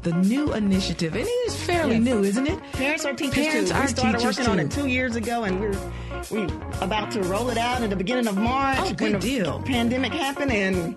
the 0.00 0.12
new 0.12 0.54
initiative. 0.54 1.14
And 1.14 1.26
it 1.26 1.30
is 1.30 1.62
fairly 1.62 1.96
yes. 1.96 2.04
new, 2.04 2.22
isn't 2.22 2.46
it? 2.46 2.58
Parents 2.72 3.04
are 3.04 3.12
teachers 3.12 3.34
Parents 3.34 3.70
too. 3.70 3.76
Are 3.76 3.82
we 3.82 3.88
started 3.88 4.22
working 4.22 4.44
too. 4.46 4.50
on 4.50 4.60
it 4.60 4.70
two 4.70 4.86
years 4.86 5.14
ago, 5.14 5.44
and 5.44 5.60
we're 5.60 5.76
we 6.30 6.44
about 6.80 7.10
to 7.12 7.22
roll 7.22 7.50
it 7.50 7.58
out 7.58 7.82
in 7.82 7.90
the 7.90 7.96
beginning 7.96 8.26
of 8.26 8.36
March. 8.36 8.78
Oh, 8.80 8.92
good 8.94 9.20
deal. 9.20 9.41
Pandemic 9.64 10.12
happened, 10.12 10.52
and 10.52 10.96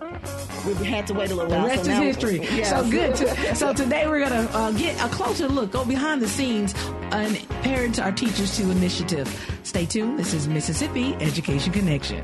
we 0.65 0.85
had 0.85 1.07
to 1.07 1.13
wait 1.13 1.31
a 1.31 1.35
little 1.35 1.51
while. 1.51 1.63
The 1.63 1.67
rest 1.67 1.85
so 1.85 1.91
is 1.91 1.97
history. 1.99 2.39
Yes. 2.39 2.69
So 2.69 2.89
good. 2.89 3.17
so 3.57 3.73
today 3.73 4.07
we're 4.07 4.27
going 4.27 4.47
to 4.47 4.57
uh, 4.57 4.71
get 4.71 4.95
a 5.03 5.09
closer 5.09 5.47
look, 5.47 5.71
go 5.71 5.85
behind 5.85 6.21
the 6.21 6.27
scenes 6.27 6.73
on 7.11 7.35
Parents 7.61 7.99
Are 7.99 8.11
Teachers 8.11 8.57
Too 8.57 8.69
initiative. 8.71 9.27
Stay 9.63 9.85
tuned. 9.85 10.19
This 10.19 10.33
is 10.33 10.47
Mississippi 10.47 11.15
Education 11.15 11.71
Connection. 11.73 12.23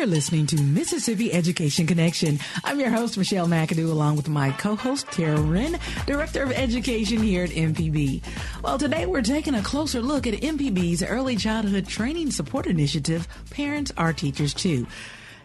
You're 0.00 0.06
listening 0.06 0.46
to 0.46 0.56
Mississippi 0.56 1.30
Education 1.30 1.86
Connection. 1.86 2.38
I'm 2.64 2.80
your 2.80 2.88
host, 2.88 3.18
Michelle 3.18 3.46
McAdoo, 3.46 3.90
along 3.90 4.16
with 4.16 4.30
my 4.30 4.50
co-host, 4.52 5.06
Tara 5.08 5.38
Wren, 5.38 5.78
Director 6.06 6.42
of 6.42 6.52
Education 6.52 7.20
here 7.20 7.44
at 7.44 7.50
MPB. 7.50 8.22
Well, 8.62 8.78
today 8.78 9.04
we're 9.04 9.20
taking 9.20 9.54
a 9.54 9.62
closer 9.62 10.00
look 10.00 10.26
at 10.26 10.32
MPB's 10.32 11.02
Early 11.02 11.36
Childhood 11.36 11.86
Training 11.86 12.30
Support 12.30 12.66
Initiative, 12.66 13.28
Parents 13.50 13.92
Are 13.98 14.14
Teachers 14.14 14.54
Too. 14.54 14.86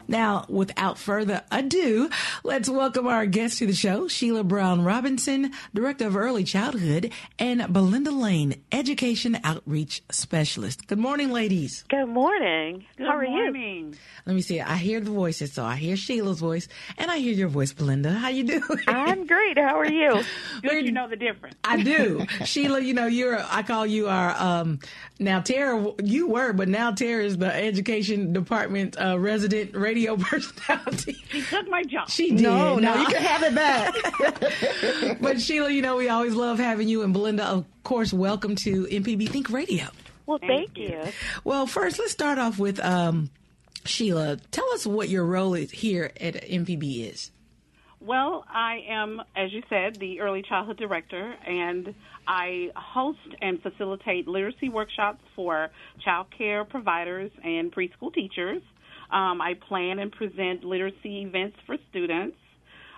Now, 0.07 0.45
without 0.49 0.99
further 0.99 1.41
ado, 1.51 2.09
let's 2.43 2.69
welcome 2.69 3.07
our 3.07 3.25
guest 3.25 3.57
to 3.59 3.65
the 3.65 3.73
show, 3.73 4.07
Sheila 4.07 4.43
Brown 4.43 4.83
Robinson, 4.83 5.51
Director 5.73 6.05
of 6.07 6.15
Early 6.15 6.43
Childhood, 6.43 7.11
and 7.39 7.73
Belinda 7.73 8.11
Lane, 8.11 8.61
Education 8.71 9.39
Outreach 9.43 10.03
Specialist. 10.11 10.85
Good 10.87 10.99
morning, 10.99 11.31
ladies. 11.31 11.83
Good 11.89 12.05
morning. 12.07 12.85
Good 12.97 13.07
How 13.07 13.17
are 13.17 13.27
morning. 13.27 13.93
you? 13.93 13.99
Let 14.27 14.35
me 14.35 14.41
see. 14.41 14.61
I 14.61 14.75
hear 14.75 14.99
the 14.99 15.09
voices, 15.11 15.53
so 15.53 15.63
I 15.65 15.75
hear 15.75 15.97
Sheila's 15.97 16.39
voice, 16.39 16.67
and 16.99 17.09
I 17.09 17.17
hear 17.17 17.33
your 17.33 17.47
voice, 17.47 17.73
Belinda. 17.73 18.11
How 18.13 18.29
you 18.29 18.43
doing? 18.43 18.61
I'm 18.87 19.25
great. 19.25 19.57
How 19.57 19.79
are 19.79 19.91
you? 19.91 20.23
Good, 20.61 20.85
you 20.85 20.91
know 20.91 21.07
the 21.07 21.15
difference. 21.15 21.55
I 21.63 21.81
do. 21.81 22.25
Sheila, 22.45 22.79
you 22.79 22.93
know, 22.93 23.07
you're, 23.07 23.39
I 23.49 23.63
call 23.63 23.87
you 23.87 24.07
our, 24.07 24.35
um, 24.37 24.79
now 25.19 25.39
Tara, 25.41 25.93
you 26.03 26.27
were, 26.27 26.53
but 26.53 26.67
now 26.67 26.91
Tara 26.91 27.23
is 27.23 27.37
the 27.37 27.51
education 27.53 28.33
department, 28.33 28.99
uh, 29.01 29.17
resident 29.17 29.75
radio 29.75 29.94
personality. 30.03 31.17
She 31.29 31.41
took 31.41 31.67
my 31.69 31.83
job. 31.83 32.09
She 32.09 32.31
did. 32.31 32.41
No, 32.41 32.77
no, 32.77 32.95
you 32.95 33.05
can 33.07 33.21
have 33.21 33.43
it 33.43 33.55
back. 33.55 35.19
but 35.21 35.41
Sheila, 35.41 35.69
you 35.69 35.81
know, 35.81 35.95
we 35.97 36.09
always 36.09 36.33
love 36.33 36.59
having 36.59 36.87
you. 36.87 37.03
And 37.03 37.13
Belinda, 37.13 37.45
of 37.45 37.65
course, 37.83 38.13
welcome 38.13 38.55
to 38.57 38.85
MPB 38.85 39.29
Think 39.29 39.49
Radio. 39.49 39.85
Well, 40.25 40.39
Thank 40.39 40.75
thank, 40.75 40.77
you. 40.77 41.01
Well, 41.43 41.67
first, 41.67 41.99
let's 41.99 42.11
start 42.11 42.39
off 42.39 42.57
with 42.57 42.79
um, 42.79 43.29
Sheila. 43.85 44.37
Tell 44.51 44.67
us 44.73 44.87
what 44.87 45.09
your 45.09 45.25
role 45.25 45.53
is 45.53 45.71
here 45.71 46.11
at 46.19 46.35
MPB 46.35 47.11
is. 47.11 47.31
Well, 48.05 48.45
I 48.47 48.83
am, 48.87 49.21
as 49.35 49.51
you 49.51 49.63
said, 49.67 49.95
the 49.95 50.19
early 50.19 50.43
childhood 50.43 50.77
director, 50.77 51.35
and 51.45 51.95
I 52.27 52.69
host 52.75 53.19
and 53.41 53.61
facilitate 53.61 54.27
literacy 54.27 54.69
workshops 54.69 55.23
for 55.35 55.69
child 56.03 56.27
care 56.37 56.65
providers 56.65 57.31
and 57.43 57.71
preschool 57.73 58.13
teachers. 58.13 58.61
Um, 59.11 59.41
I 59.41 59.53
plan 59.67 59.99
and 59.99 60.11
present 60.11 60.63
literacy 60.63 61.21
events 61.21 61.57
for 61.65 61.77
students. 61.89 62.37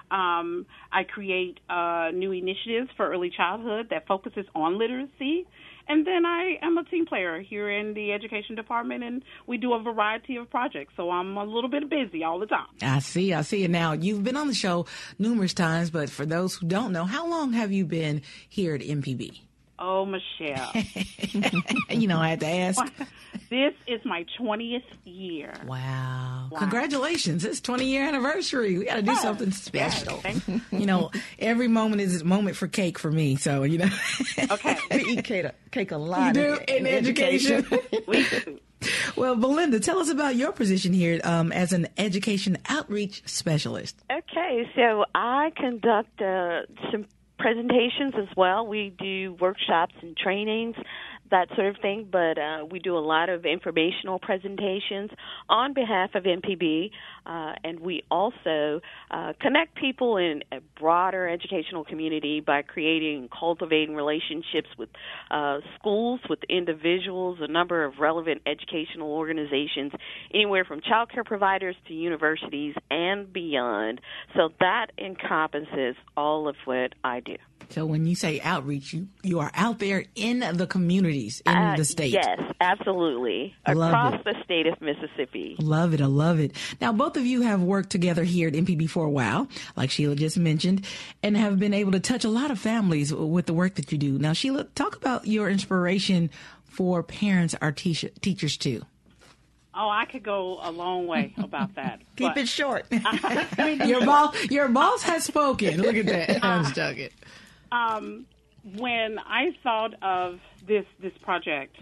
Um, 0.09 0.65
I 0.91 1.03
create 1.03 1.59
uh, 1.69 2.11
new 2.13 2.31
initiatives 2.31 2.89
for 2.95 3.11
early 3.11 3.29
childhood 3.29 3.87
that 3.89 4.07
focuses 4.07 4.45
on 4.55 4.77
literacy. 4.77 5.45
And 5.89 6.05
then 6.05 6.25
I 6.25 6.57
am 6.61 6.77
a 6.77 6.83
team 6.83 7.05
player 7.05 7.41
here 7.41 7.69
in 7.69 7.93
the 7.93 8.11
education 8.11 8.55
department, 8.55 9.03
and 9.03 9.23
we 9.45 9.57
do 9.57 9.73
a 9.73 9.81
variety 9.81 10.35
of 10.35 10.49
projects. 10.49 10.93
So 10.97 11.09
I'm 11.09 11.37
a 11.37 11.45
little 11.45 11.69
bit 11.69 11.89
busy 11.89 12.23
all 12.23 12.39
the 12.39 12.45
time. 12.45 12.67
I 12.81 12.99
see. 12.99 13.33
I 13.33 13.41
see. 13.41 13.65
Now 13.67 13.93
you've 13.93 14.23
been 14.23 14.35
on 14.35 14.47
the 14.47 14.53
show 14.53 14.85
numerous 15.17 15.53
times, 15.53 15.89
but 15.89 16.09
for 16.09 16.25
those 16.25 16.55
who 16.55 16.67
don't 16.67 16.91
know, 16.91 17.05
how 17.05 17.27
long 17.27 17.53
have 17.53 17.71
you 17.71 17.85
been 17.85 18.21
here 18.49 18.75
at 18.75 18.81
MPB? 18.81 19.46
Oh, 19.79 20.05
Michelle. 20.05 20.71
you 21.89 22.07
know, 22.07 22.17
I 22.17 22.29
had 22.29 22.39
to 22.39 22.47
ask. 22.47 22.83
this 23.49 23.73
is 23.85 24.03
my 24.05 24.25
20th 24.39 24.81
year. 25.05 25.53
Wow. 25.67 26.49
Congratulations. 26.57 27.45
It's 27.45 27.61
20 27.61 27.85
year 27.85 28.07
anniversary. 28.07 28.77
We 28.77 28.85
got 28.85 28.95
to 28.95 29.01
do 29.03 29.15
something 29.15 29.51
special. 29.51 30.17
Thank 30.17 30.47
you. 30.47 30.61
You 30.71 30.85
know, 30.87 31.11
every 31.37 31.67
moment 31.67 32.01
is 32.01 32.21
a 32.21 32.25
moment 32.25 32.55
for 32.55 32.67
cake 32.67 32.97
for 32.97 33.11
me. 33.11 33.35
So, 33.35 33.63
you 33.63 33.79
know. 33.79 33.89
Okay. 34.49 34.77
we 34.91 35.03
eat 35.03 35.25
cake, 35.25 35.45
cake 35.71 35.91
a 35.91 35.97
lot. 35.97 36.27
You 36.35 36.41
do 36.41 36.59
in 36.67 36.87
education. 36.87 37.65
We 38.07 38.23
do. 38.23 38.59
well, 39.15 39.35
Belinda, 39.35 39.79
tell 39.79 39.99
us 39.99 40.09
about 40.09 40.35
your 40.35 40.51
position 40.51 40.93
here 40.93 41.19
um, 41.23 41.51
as 41.51 41.73
an 41.73 41.87
education 41.97 42.57
outreach 42.69 43.23
specialist. 43.25 43.95
Okay, 44.11 44.69
so 44.75 45.05
I 45.13 45.51
conduct 45.57 46.21
uh, 46.21 46.61
some 46.91 47.05
presentations 47.37 48.13
as 48.17 48.27
well. 48.35 48.65
We 48.65 48.93
do 48.97 49.35
workshops 49.39 49.93
and 50.01 50.15
trainings, 50.15 50.75
that 51.31 51.49
sort 51.55 51.67
of 51.67 51.75
thing, 51.81 52.07
but 52.11 52.37
uh, 52.37 52.65
we 52.69 52.79
do 52.79 52.97
a 52.97 52.99
lot 52.99 53.29
of 53.29 53.45
informational 53.45 54.19
presentations 54.19 55.09
on 55.49 55.73
behalf 55.73 56.11
of 56.15 56.23
MPB, 56.23 56.91
uh, 57.25 57.53
and 57.63 57.79
we 57.79 58.03
also 58.09 58.81
uh, 59.11 59.33
connect 59.39 59.75
people 59.75 60.17
in 60.17 60.43
a 60.51 60.59
broader 60.79 61.27
educational 61.27 61.83
community 61.83 62.39
by 62.39 62.61
creating, 62.61 63.17
and 63.17 63.31
cultivating 63.31 63.95
relationships 63.95 64.69
with 64.77 64.89
uh, 65.31 65.59
schools, 65.79 66.19
with 66.29 66.39
individuals, 66.49 67.39
a 67.41 67.47
number 67.47 67.83
of 67.83 67.93
relevant 67.99 68.41
educational 68.45 69.11
organizations, 69.11 69.91
anywhere 70.33 70.65
from 70.65 70.81
child 70.81 71.11
care 71.11 71.23
providers 71.23 71.75
to 71.87 71.93
universities 71.93 72.75
and 72.89 73.31
beyond. 73.31 74.01
So 74.35 74.49
that 74.59 74.87
encompasses 74.97 75.95
all 76.15 76.47
of 76.47 76.55
what 76.65 76.93
I 77.03 77.19
do. 77.19 77.37
So, 77.69 77.85
when 77.85 78.05
you 78.05 78.15
say 78.15 78.39
outreach, 78.41 78.93
you, 78.93 79.07
you 79.23 79.39
are 79.39 79.51
out 79.53 79.79
there 79.79 80.05
in 80.15 80.39
the 80.39 80.65
communities 80.67 81.41
in 81.45 81.53
Uh, 81.55 81.75
the 81.75 81.83
state. 81.85 82.13
Yes, 82.13 82.39
absolutely. 82.61 83.55
I 83.65 83.73
love 83.73 83.89
Across 83.91 84.13
it. 84.15 84.23
the 84.23 84.43
state 84.43 84.67
of 84.67 84.79
Mississippi. 84.81 85.55
Love 85.59 85.93
it. 85.93 86.01
I 86.01 86.05
love 86.05 86.39
it. 86.39 86.53
Now, 86.79 86.93
both 86.93 87.17
of 87.17 87.25
you 87.25 87.41
have 87.41 87.61
worked 87.61 87.89
together 87.89 88.23
here 88.23 88.47
at 88.47 88.53
MPB 88.53 88.89
for 88.89 89.05
a 89.05 89.09
while, 89.09 89.47
like 89.75 89.91
Sheila 89.91 90.15
just 90.15 90.37
mentioned, 90.37 90.85
and 91.21 91.35
have 91.35 91.59
been 91.59 91.73
able 91.73 91.91
to 91.91 91.99
touch 91.99 92.23
a 92.23 92.29
lot 92.29 92.51
of 92.51 92.59
families 92.59 93.13
with 93.13 93.45
the 93.47 93.53
work 93.53 93.75
that 93.75 93.91
you 93.91 93.97
do. 93.97 94.17
Now, 94.17 94.33
Sheila, 94.33 94.63
talk 94.75 94.95
about 94.95 95.27
your 95.27 95.49
inspiration 95.49 96.29
for 96.63 97.03
parents 97.03 97.53
are 97.61 97.71
teach- 97.71 98.05
teachers 98.21 98.55
too. 98.57 98.83
Oh, 99.79 99.89
I 99.89 100.05
could 100.05 100.23
go 100.23 100.57
a 100.63 100.71
long 100.71 101.05
way 101.05 101.35
about 101.37 101.75
that. 101.75 102.01
Keep 102.15 102.37
it 102.37 102.47
short. 102.47 102.85
Your 103.85 104.03
boss, 104.03 104.35
your 104.49 104.69
boss 104.69 105.03
has 105.03 105.23
spoken. 105.23 105.79
Look 105.79 105.95
at 105.95 106.07
that. 106.07 106.43
I'm 106.43 106.63
just 106.63 106.75
joking. 106.75 107.09
Um, 107.71 108.25
when 108.75 109.19
I 109.19 109.51
thought 109.63 109.93
of 110.01 110.39
this 110.67 110.85
this 111.01 111.13
project, 111.21 111.75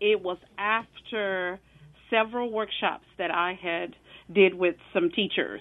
it 0.00 0.22
was 0.22 0.38
after 0.58 1.58
several 2.10 2.50
workshops 2.50 3.04
that 3.18 3.30
I 3.30 3.58
had 3.60 3.94
did 4.32 4.54
with 4.54 4.76
some 4.92 5.10
teachers, 5.10 5.60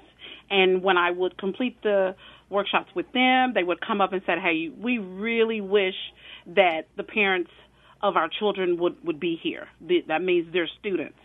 and 0.49 0.83
when 0.83 0.97
I 0.97 1.11
would 1.11 1.37
complete 1.37 1.81
the 1.83 2.15
workshops 2.49 2.89
with 2.95 3.11
them, 3.13 3.53
they 3.53 3.63
would 3.63 3.81
come 3.81 4.01
up 4.01 4.13
and 4.13 4.21
said, 4.25 4.39
"Hey, 4.39 4.69
we 4.69 4.97
really 4.97 5.61
wish 5.61 5.95
that 6.47 6.87
the 6.97 7.03
parents 7.03 7.51
of 8.01 8.17
our 8.17 8.29
children 8.29 8.77
would 8.77 9.03
would 9.03 9.19
be 9.19 9.39
here. 9.41 9.67
That 10.07 10.21
means 10.21 10.51
they're 10.53 10.69
students." 10.79 11.17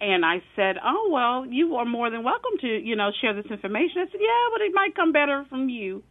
And 0.00 0.24
I 0.24 0.42
said, 0.56 0.78
"Oh 0.82 1.10
well, 1.12 1.46
you 1.46 1.76
are 1.76 1.84
more 1.84 2.10
than 2.10 2.24
welcome 2.24 2.58
to, 2.60 2.66
you 2.66 2.96
know, 2.96 3.12
share 3.20 3.34
this 3.34 3.46
information." 3.46 4.02
I 4.02 4.10
said, 4.10 4.20
"Yeah, 4.20 4.48
but 4.52 4.60
it 4.60 4.72
might 4.74 4.94
come 4.94 5.12
better 5.12 5.44
from 5.48 5.68
you." 5.68 6.02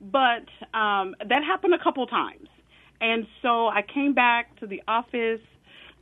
But 0.00 0.46
um, 0.72 1.14
that 1.26 1.44
happened 1.44 1.74
a 1.74 1.82
couple 1.82 2.06
times, 2.06 2.48
and 3.00 3.26
so 3.42 3.68
I 3.68 3.82
came 3.82 4.14
back 4.14 4.58
to 4.60 4.66
the 4.66 4.82
office 4.88 5.40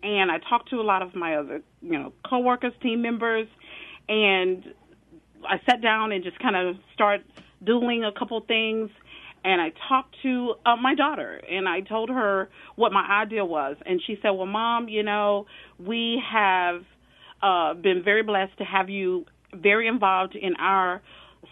and 0.02 0.30
I 0.30 0.38
talked 0.38 0.70
to 0.70 0.76
a 0.76 0.82
lot 0.82 1.02
of 1.02 1.16
my 1.16 1.36
other, 1.36 1.60
you 1.82 1.98
know, 1.98 2.12
coworkers, 2.24 2.72
team 2.80 3.02
members, 3.02 3.48
and 4.08 4.62
I 5.44 5.60
sat 5.68 5.82
down 5.82 6.12
and 6.12 6.22
just 6.22 6.38
kind 6.38 6.54
of 6.54 6.76
start 6.94 7.22
doing 7.64 8.04
a 8.04 8.12
couple 8.12 8.40
things. 8.42 8.90
And 9.44 9.60
I 9.60 9.72
talked 9.88 10.14
to 10.22 10.54
uh, 10.64 10.76
my 10.76 10.94
daughter, 10.94 11.40
and 11.50 11.68
I 11.68 11.80
told 11.80 12.10
her 12.10 12.48
what 12.76 12.92
my 12.92 13.04
idea 13.22 13.44
was, 13.44 13.76
and 13.86 14.00
she 14.06 14.18
said, 14.22 14.30
"Well, 14.30 14.46
mom, 14.46 14.88
you 14.88 15.02
know, 15.02 15.46
we 15.78 16.22
have." 16.30 16.84
uh, 17.42 17.74
been 17.74 18.02
very 18.02 18.22
blessed 18.22 18.56
to 18.58 18.64
have 18.64 18.88
you 18.88 19.26
very 19.54 19.86
involved 19.86 20.34
in 20.34 20.56
our 20.56 21.00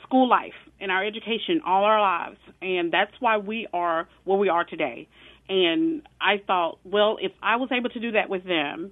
school 0.03 0.29
life, 0.29 0.55
in 0.81 0.91
our 0.91 1.05
education, 1.05 1.61
all 1.65 1.85
our 1.85 2.01
lives, 2.01 2.39
and 2.61 2.93
that's 2.93 3.13
why 3.21 3.39
we 3.39 3.67
are 3.73 4.09
where 4.25 4.39
we 4.39 4.49
are 4.49 4.65
today. 4.65 5.09
And 5.49 6.03
I 6.21 6.43
thought, 6.47 6.79
well, 6.85 7.19
if 7.21 7.33
I 7.43 7.57
was 7.57 7.71
able 7.73 7.91
to 7.91 8.01
do 8.01 8.13
that 8.13 8.29
with 8.29 8.45
them, 8.45 8.91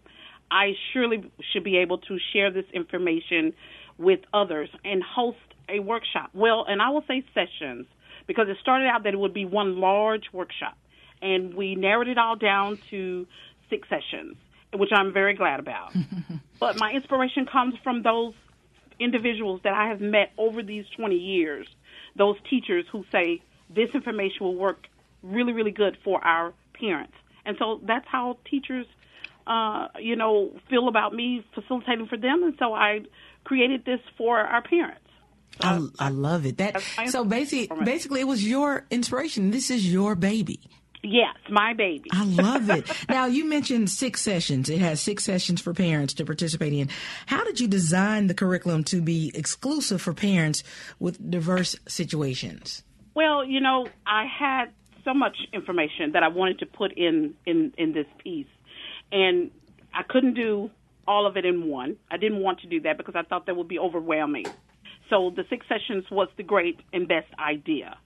I 0.51 0.73
surely 0.93 1.31
should 1.53 1.65
be 1.65 1.79
able 1.79 1.99
to 1.99 2.19
share 2.33 2.51
this 2.51 2.65
information 2.73 3.55
with 3.99 4.21
others 4.33 4.69
and 4.85 5.03
host 5.03 5.39
a 5.69 5.81
workshop. 5.81 6.31
Well, 6.33 6.65
and 6.69 6.81
I 6.81 6.91
will 6.91 7.05
say 7.09 7.25
sessions 7.35 7.87
because 8.27 8.49
it 8.49 8.57
started 8.61 8.87
out 8.87 9.05
that 9.05 9.15
it 9.15 9.19
would 9.19 9.35
be 9.35 9.45
one 9.45 9.81
large 9.81 10.25
workshop, 10.33 10.77
and 11.21 11.55
we 11.55 11.75
narrowed 11.75 12.09
it 12.09 12.19
all 12.19 12.37
down 12.37 12.79
to 12.91 13.27
six 13.69 13.89
sessions, 13.89 14.37
which 14.73 14.91
I'm 14.93 15.13
very 15.13 15.35
glad 15.35 15.61
about. 15.61 15.93
but 16.61 16.79
my 16.79 16.93
inspiration 16.93 17.47
comes 17.47 17.75
from 17.83 18.03
those 18.03 18.35
individuals 18.99 19.61
that 19.65 19.73
I 19.73 19.89
have 19.89 20.01
met 20.01 20.33
over 20.39 20.63
these 20.63 20.85
20 20.97 21.17
years, 21.17 21.67
those 22.17 22.37
teachers 22.49 22.85
who 22.91 23.05
say 23.11 23.43
this 23.75 23.91
information 23.95 24.39
will 24.41 24.57
work 24.57 24.87
really, 25.23 25.53
really 25.53 25.71
good 25.71 25.97
for 26.05 26.25
our 26.25 26.53
parents. 26.79 27.15
And 27.45 27.57
so 27.59 27.81
that's 27.83 28.07
how 28.07 28.39
teachers, 28.49 28.87
uh, 29.47 29.89
you 30.01 30.17
know, 30.17 30.53
feel 30.71 30.89
about 30.89 31.15
me 31.15 31.45
facilitating 31.55 32.07
for 32.07 32.17
them. 32.17 32.43
And 32.43 32.55
so 32.59 32.75
I 32.75 33.01
created 33.45 33.85
this 33.85 34.01
for 34.17 34.39
our 34.39 34.63
parents. 34.63 35.01
I, 35.61 35.87
I 35.99 36.09
love 36.09 36.47
it. 36.47 36.59
That 36.59 36.83
so 37.07 37.25
basically, 37.25 37.85
basically, 37.85 38.21
it 38.21 38.27
was 38.27 38.47
your 38.47 38.87
inspiration. 38.91 39.51
This 39.53 39.71
is 39.71 39.91
your 39.91 40.17
baby. 40.17 40.61
Yes, 41.05 41.37
my 41.51 41.75
baby. 41.75 42.09
I 42.13 42.25
love 42.25 42.71
it. 42.71 42.91
now, 43.11 43.27
you 43.27 43.45
mentioned 43.45 43.91
six 43.91 44.23
sessions. 44.23 44.71
It 44.71 44.81
has 44.81 45.03
six 45.03 45.23
sessions 45.23 45.61
for 45.61 45.75
parents 45.75 46.15
to 46.15 46.25
participate 46.25 46.73
in. 46.73 46.89
How 47.27 47.45
did 47.45 47.61
you 47.61 47.69
design 47.69 48.27
the 48.27 48.35
curriculum 48.35 48.85
to 48.85 49.03
be 49.03 49.31
exclusive 49.35 50.01
for 50.01 50.15
parents 50.15 50.65
with 50.99 51.31
diverse 51.31 51.77
situations? 51.87 52.83
Well, 53.15 53.45
you 53.45 53.61
know, 53.61 53.87
I 54.07 54.25
had 54.25 54.73
so 55.05 55.13
much 55.13 55.37
information 55.53 56.13
that 56.13 56.23
I 56.23 56.29
wanted 56.29 56.61
to 56.61 56.67
put 56.67 56.93
in 56.97 57.35
in 57.45 57.75
in 57.77 57.93
this 57.93 58.07
piece, 58.19 58.47
and 59.13 59.51
I 59.93 60.03
couldn't 60.03 60.35
do 60.35 60.71
all 61.07 61.27
of 61.27 61.37
it 61.37 61.45
in 61.45 61.69
one. 61.69 61.97
I 62.11 62.17
didn't 62.17 62.43
want 62.43 62.61
to 62.61 62.67
do 62.67 62.81
that 62.81 62.97
because 62.97 63.15
I 63.15 63.23
thought 63.23 63.45
that 63.45 63.57
would 63.57 63.69
be 63.69 63.79
overwhelming. 63.79 64.47
So 65.11 65.31
the 65.37 65.45
six 65.51 65.67
sessions 65.69 66.05
was 66.11 66.29
the 66.39 66.43
great 66.43 66.81
and 66.95 67.07
best 67.07 67.29
idea. 67.39 67.99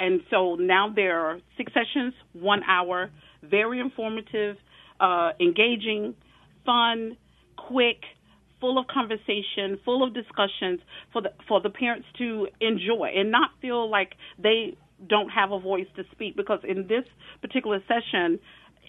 And 0.00 0.20
so 0.30 0.56
now 0.56 0.92
there 0.94 1.20
are 1.20 1.38
six 1.56 1.72
sessions, 1.72 2.14
one 2.32 2.62
hour, 2.64 3.10
very 3.42 3.80
informative, 3.80 4.56
uh, 5.00 5.30
engaging, 5.40 6.14
fun, 6.64 7.16
quick, 7.56 7.98
full 8.60 8.78
of 8.78 8.86
conversation, 8.86 9.78
full 9.84 10.02
of 10.02 10.14
discussions 10.14 10.80
for 11.12 11.22
the 11.22 11.30
for 11.46 11.60
the 11.60 11.70
parents 11.70 12.06
to 12.18 12.48
enjoy 12.60 13.10
and 13.14 13.30
not 13.30 13.50
feel 13.60 13.90
like 13.90 14.12
they 14.42 14.76
don't 15.08 15.28
have 15.28 15.52
a 15.52 15.58
voice 15.58 15.86
to 15.96 16.02
speak. 16.12 16.36
Because 16.36 16.60
in 16.66 16.86
this 16.88 17.04
particular 17.40 17.80
session, 17.86 18.38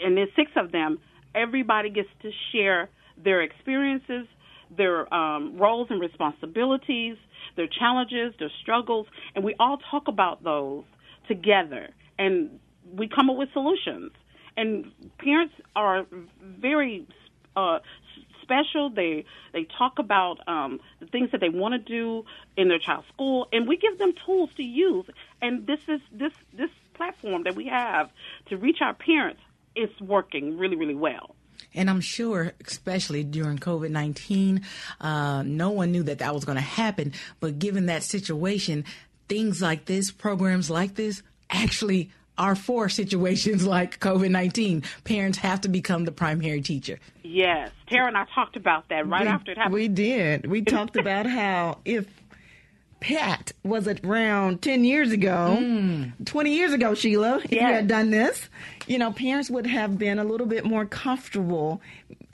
and 0.03 0.17
there's 0.17 0.29
six 0.35 0.51
of 0.55 0.71
them, 0.71 0.99
everybody 1.33 1.89
gets 1.89 2.09
to 2.21 2.31
share 2.51 2.89
their 3.23 3.41
experiences, 3.41 4.27
their 4.75 5.13
um, 5.13 5.57
roles 5.57 5.87
and 5.89 6.01
responsibilities, 6.01 7.17
their 7.55 7.67
challenges, 7.67 8.33
their 8.39 8.51
struggles, 8.61 9.07
and 9.35 9.43
we 9.43 9.55
all 9.59 9.77
talk 9.91 10.07
about 10.07 10.43
those 10.43 10.83
together 11.27 11.89
and 12.17 12.59
we 12.93 13.07
come 13.07 13.29
up 13.29 13.37
with 13.37 13.51
solutions. 13.53 14.11
And 14.57 14.91
parents 15.17 15.53
are 15.75 16.05
very 16.41 17.05
uh, 17.55 17.79
special. 18.41 18.89
They 18.89 19.25
they 19.53 19.67
talk 19.77 19.99
about 19.99 20.47
um, 20.47 20.79
the 20.99 21.07
things 21.07 21.31
that 21.31 21.41
they 21.41 21.49
want 21.49 21.73
to 21.73 21.79
do 21.79 22.23
in 22.55 22.69
their 22.69 22.79
child's 22.79 23.07
school, 23.09 23.47
and 23.51 23.67
we 23.67 23.75
give 23.75 23.97
them 23.97 24.13
tools 24.25 24.49
to 24.55 24.63
use. 24.63 25.05
And 25.41 25.67
this 25.67 25.79
is 25.89 25.99
this 26.11 26.31
this 26.53 26.69
platform 26.93 27.43
that 27.43 27.55
we 27.55 27.65
have 27.67 28.09
to 28.47 28.55
reach 28.55 28.77
our 28.81 28.93
parents 28.93 29.41
is 29.75 29.89
working 29.99 30.57
really 30.57 30.77
really 30.77 30.95
well. 30.95 31.35
And 31.73 31.89
I'm 31.89 32.01
sure, 32.01 32.53
especially 32.65 33.23
during 33.23 33.57
COVID 33.57 33.89
19, 33.89 34.61
uh, 35.01 35.43
no 35.45 35.71
one 35.71 35.91
knew 35.91 36.03
that 36.03 36.19
that 36.19 36.33
was 36.33 36.45
going 36.45 36.55
to 36.57 36.61
happen. 36.61 37.11
But 37.41 37.59
given 37.59 37.87
that 37.87 38.03
situation, 38.03 38.85
things 39.27 39.61
like 39.61 39.85
this, 39.85 40.11
programs 40.11 40.69
like 40.69 40.95
this, 40.95 41.23
actually 41.49 42.11
are 42.37 42.55
for 42.55 42.89
situations 43.01 43.65
like 43.65 43.99
COVID 43.99 44.31
19. 44.31 44.83
Parents 45.03 45.37
have 45.39 45.61
to 45.61 45.69
become 45.69 46.05
the 46.05 46.11
primary 46.11 46.61
teacher. 46.61 46.99
Yes. 47.23 47.71
Tara 47.87 48.07
and 48.07 48.17
I 48.17 48.25
talked 48.33 48.55
about 48.55 48.89
that 48.89 49.07
right 49.07 49.21
we, 49.21 49.27
after 49.27 49.51
it 49.51 49.57
happened. 49.57 49.73
We 49.73 49.87
did. 49.87 50.47
We 50.47 50.61
talked 50.65 50.97
about 50.97 51.25
how 51.25 51.79
if 51.85 52.07
Pat 53.05 53.51
was 53.63 53.87
around 53.87 54.63
10 54.63 54.83
years 54.83 55.11
ago, 55.11 55.55
mm. 55.59 56.11
20 56.25 56.55
years 56.55 56.73
ago, 56.73 56.95
Sheila, 56.95 57.37
if 57.37 57.51
yes. 57.51 57.61
you 57.61 57.67
had 57.67 57.87
done 57.87 58.09
this, 58.09 58.49
you 58.87 58.97
know, 58.97 59.11
parents 59.11 59.47
would 59.51 59.67
have 59.67 59.99
been 59.99 60.17
a 60.17 60.23
little 60.23 60.47
bit 60.47 60.65
more 60.65 60.87
comfortable 60.87 61.83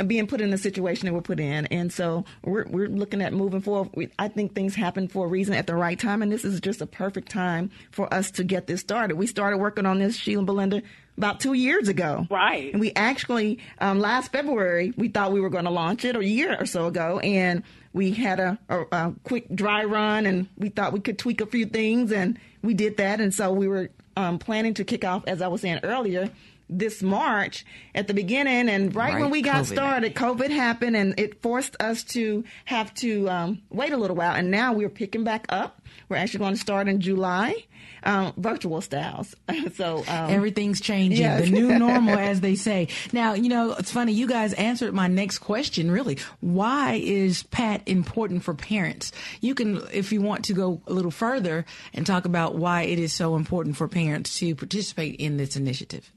being 0.08 0.28
put 0.28 0.40
in 0.40 0.50
the 0.50 0.58
situation 0.58 1.08
they 1.08 1.12
were 1.12 1.22
put 1.22 1.42
in. 1.42 1.66
And 1.66 1.92
so 1.92 2.24
we're, 2.46 2.66
we're 2.70 2.88
looking 2.88 3.22
at 3.22 3.34
moving 3.34 3.60
forward. 3.60 3.90
We, 3.96 4.12
I 4.18 4.30
think 4.30 4.56
things 4.56 4.74
happen 4.74 5.10
for 5.10 5.26
a 5.26 5.28
reason 5.28 5.54
at 5.56 5.68
the 5.68 5.76
right 5.76 6.00
time. 6.00 6.22
And 6.22 6.32
this 6.32 6.46
is 6.46 6.62
just 6.62 6.80
a 6.80 6.88
perfect 6.88 7.30
time 7.30 7.70
for 7.92 8.12
us 8.14 8.32
to 8.32 8.46
get 8.46 8.68
this 8.68 8.80
started. 8.80 9.18
We 9.18 9.28
started 9.28 9.58
working 9.58 9.86
on 9.86 10.00
this, 10.00 10.16
Sheila 10.16 10.40
and 10.40 10.48
Belinda, 10.48 10.84
about 11.22 11.40
two 11.40 11.54
years 11.54 11.88
ago. 11.88 12.26
Right. 12.32 12.74
And 12.74 12.82
we 12.82 12.94
actually, 12.96 13.60
um, 13.78 14.00
last 14.00 14.32
February, 14.32 14.92
we 14.98 15.08
thought 15.08 15.32
we 15.32 15.40
were 15.40 15.52
going 15.52 15.66
to 15.66 15.70
launch 15.70 16.04
it 16.04 16.16
a 16.16 16.26
year 16.26 16.58
or 16.60 16.66
so 16.66 16.88
ago. 16.88 17.20
And 17.20 17.62
we 17.94 18.10
had 18.10 18.40
a, 18.40 18.58
a, 18.70 18.82
a, 18.92 19.14
quick 19.24 19.54
dry 19.54 19.84
run 19.84 20.26
and 20.26 20.50
we 20.58 20.70
thought 20.70 20.94
we 20.94 21.00
could 21.00 21.20
tweak 21.20 21.40
a 21.40 21.46
few 21.46 21.68
things 21.68 22.12
and 22.12 22.40
we 22.64 22.74
did 22.74 22.98
that. 22.98 23.22
And 23.22 23.32
so 23.32 23.54
we 23.54 23.68
were 23.68 23.92
um, 24.18 24.40
planning 24.40 24.74
to 24.76 24.84
kick 24.84 25.06
off, 25.06 25.24
as 25.28 25.44
I 25.44 25.48
was 25.48 25.62
saying 25.62 25.82
earlier, 25.84 26.32
this 26.68 27.04
March 27.04 27.66
at 27.94 28.08
the 28.08 28.16
beginning. 28.16 28.68
And 28.68 28.96
right, 28.96 29.14
right 29.14 29.22
when 29.22 29.30
we 29.30 29.44
got 29.44 29.66
COVID 29.66 29.74
started, 29.74 30.16
COVID 30.16 30.50
happened 30.50 30.96
and 30.96 31.14
it 31.20 31.44
forced 31.44 31.76
us 31.80 32.04
to 32.06 32.44
have 32.66 32.92
to 32.96 33.30
um, 33.30 33.62
wait 33.70 33.94
a 33.94 33.98
little 33.98 34.16
while. 34.16 34.34
And 34.34 34.50
now 34.50 34.74
we're 34.74 34.90
picking 34.90 35.24
back 35.24 35.46
up. 35.50 35.84
We're 36.10 36.18
actually 36.18 36.40
going 36.40 36.56
to 36.56 36.60
start 36.60 36.88
in 36.88 37.00
July 37.00 37.68
um, 38.04 38.34
virtual 38.38 38.82
styles. 38.82 39.36
so 39.76 40.00
um, 40.00 40.30
everything's 40.30 40.82
changing. 40.82 41.22
Yes. 41.22 41.46
The 41.46 41.52
new 41.52 41.78
normal, 41.80 42.18
as 42.18 42.42
they 42.42 42.56
say. 42.56 42.88
Now, 43.12 43.34
you 43.34 43.50
know, 43.50 43.74
it's 43.74 43.92
funny. 43.92 44.14
You 44.14 44.28
guys 44.28 44.54
answered 44.54 44.94
my 44.94 45.08
next 45.08 45.40
question. 45.40 45.92
Really, 45.92 46.18
why 46.40 47.00
is 47.04 47.44
PAT 47.44 47.84
important 47.86 48.44
for 48.44 48.54
parents? 48.54 49.12
You 49.40 49.56
can, 49.56 49.82
if 49.92 50.12
you 50.12 50.22
want 50.22 50.46
to 50.46 50.54
go 50.54 50.82
a 50.88 50.94
little 50.94 51.12
further 51.12 51.66
and 51.94 52.06
talk 52.06 52.26
about 52.26 52.56
why 52.56 52.84
it 52.84 53.00
is 53.00 53.14
so 53.14 53.36
important 53.36 53.78
for 53.78 53.88
parents 53.88 54.38
to 54.40 54.56
participate 54.56 55.16
in 55.16 55.38
this 55.38 55.56
initiative. 55.56 56.12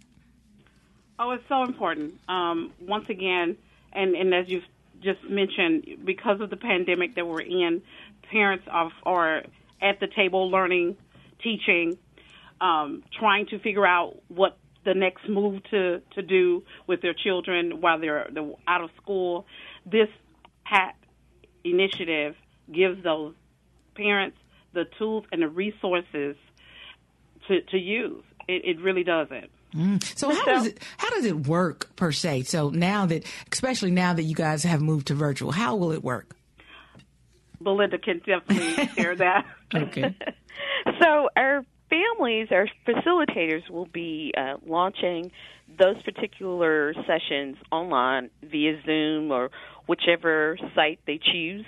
Oh, 1.18 1.31
it's 1.31 1.44
so 1.49 1.62
important. 1.62 2.14
Um, 2.29 2.73
once 2.81 3.09
again, 3.09 3.57
and, 3.92 4.14
and 4.16 4.35
as 4.35 4.49
you've 4.49 4.64
just 5.01 5.23
mentioned, 5.25 5.99
because 6.05 6.40
of 6.40 6.51
the 6.51 6.57
pandemic 6.57 7.14
that 7.14 7.27
we're 7.27 7.40
in, 7.40 7.83
parents 8.31 8.66
are, 8.68 8.90
are 9.05 9.42
at 9.81 10.01
the 10.01 10.09
table 10.09 10.51
learning 10.51 10.97
teaching, 11.45 11.97
um, 12.61 13.05
trying 13.19 13.47
to 13.47 13.61
figure 13.61 13.87
out 13.87 14.17
what 14.29 14.59
the 14.85 14.95
next 14.95 15.29
move 15.29 15.63
to, 15.71 16.01
to 16.15 16.23
do 16.23 16.65
with 16.87 17.01
their 17.03 17.15
children 17.15 17.81
while 17.81 18.01
they're, 18.01 18.29
they're 18.33 18.51
out 18.67 18.83
of 18.83 18.91
school. 19.01 19.47
This 19.87 20.09
PAT 20.65 20.97
initiative 21.63 22.35
gives 22.73 23.03
those 23.05 23.35
parents 23.95 24.37
the 24.73 24.85
tools 24.99 25.25
and 25.31 25.41
the 25.41 25.49
resources 25.49 26.37
to, 27.49 27.61
to 27.71 27.79
use. 27.79 28.25
It, 28.49 28.65
it 28.65 28.81
really 28.81 29.05
does 29.05 29.29
it. 29.31 29.51
Mm. 29.75 30.03
So 30.17 30.33
how 30.33 30.45
does 30.45 30.67
it 30.67 30.79
how 30.99 31.11
does 31.11 31.25
it 31.25 31.49
work 31.49 31.97
per 31.97 32.13
se? 32.13 32.43
So 32.45 32.71
now 32.71 33.07
that 33.07 33.25
especially 33.53 33.91
now 33.91 34.15
that 34.15 34.23
you 34.23 34.35
guys 34.35 34.63
have 34.63 34.81
moved 34.81 35.09
to 35.09 35.15
virtual, 35.15 35.51
how 35.51 35.75
will 35.75 35.91
it 35.91 36.05
work? 36.05 36.37
Belinda 37.64 37.98
can 37.98 38.18
definitely 38.18 38.87
share 38.96 39.16
that. 39.16 39.46
okay. 39.74 40.14
So 41.00 41.29
our 41.35 41.64
families, 41.88 42.48
our 42.50 42.68
facilitators 42.87 43.68
will 43.70 43.87
be 43.87 44.33
uh, 44.37 44.57
launching 44.66 45.31
those 45.79 46.00
particular 46.03 46.94
sessions 47.07 47.57
online 47.72 48.31
via 48.42 48.81
Zoom 48.85 49.31
or 49.31 49.50
whichever 49.87 50.59
site 50.74 51.00
they 51.07 51.18
choose. 51.18 51.64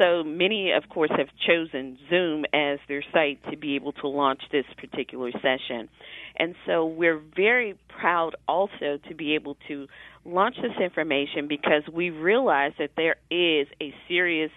So 0.00 0.24
many, 0.24 0.72
of 0.72 0.88
course, 0.88 1.10
have 1.16 1.28
chosen 1.46 1.98
Zoom 2.08 2.44
as 2.54 2.78
their 2.88 3.02
site 3.12 3.42
to 3.50 3.56
be 3.56 3.74
able 3.74 3.92
to 3.94 4.08
launch 4.08 4.40
this 4.50 4.64
particular 4.78 5.30
session. 5.32 5.90
And 6.36 6.54
so 6.66 6.86
we're 6.86 7.20
very 7.36 7.78
proud 7.88 8.34
also 8.48 8.98
to 9.08 9.14
be 9.14 9.34
able 9.34 9.56
to 9.68 9.88
launch 10.24 10.56
this 10.56 10.72
information 10.82 11.48
because 11.48 11.82
we 11.92 12.08
realize 12.08 12.72
that 12.78 12.92
there 12.96 13.16
is 13.30 13.66
a 13.82 13.94
serious 14.08 14.50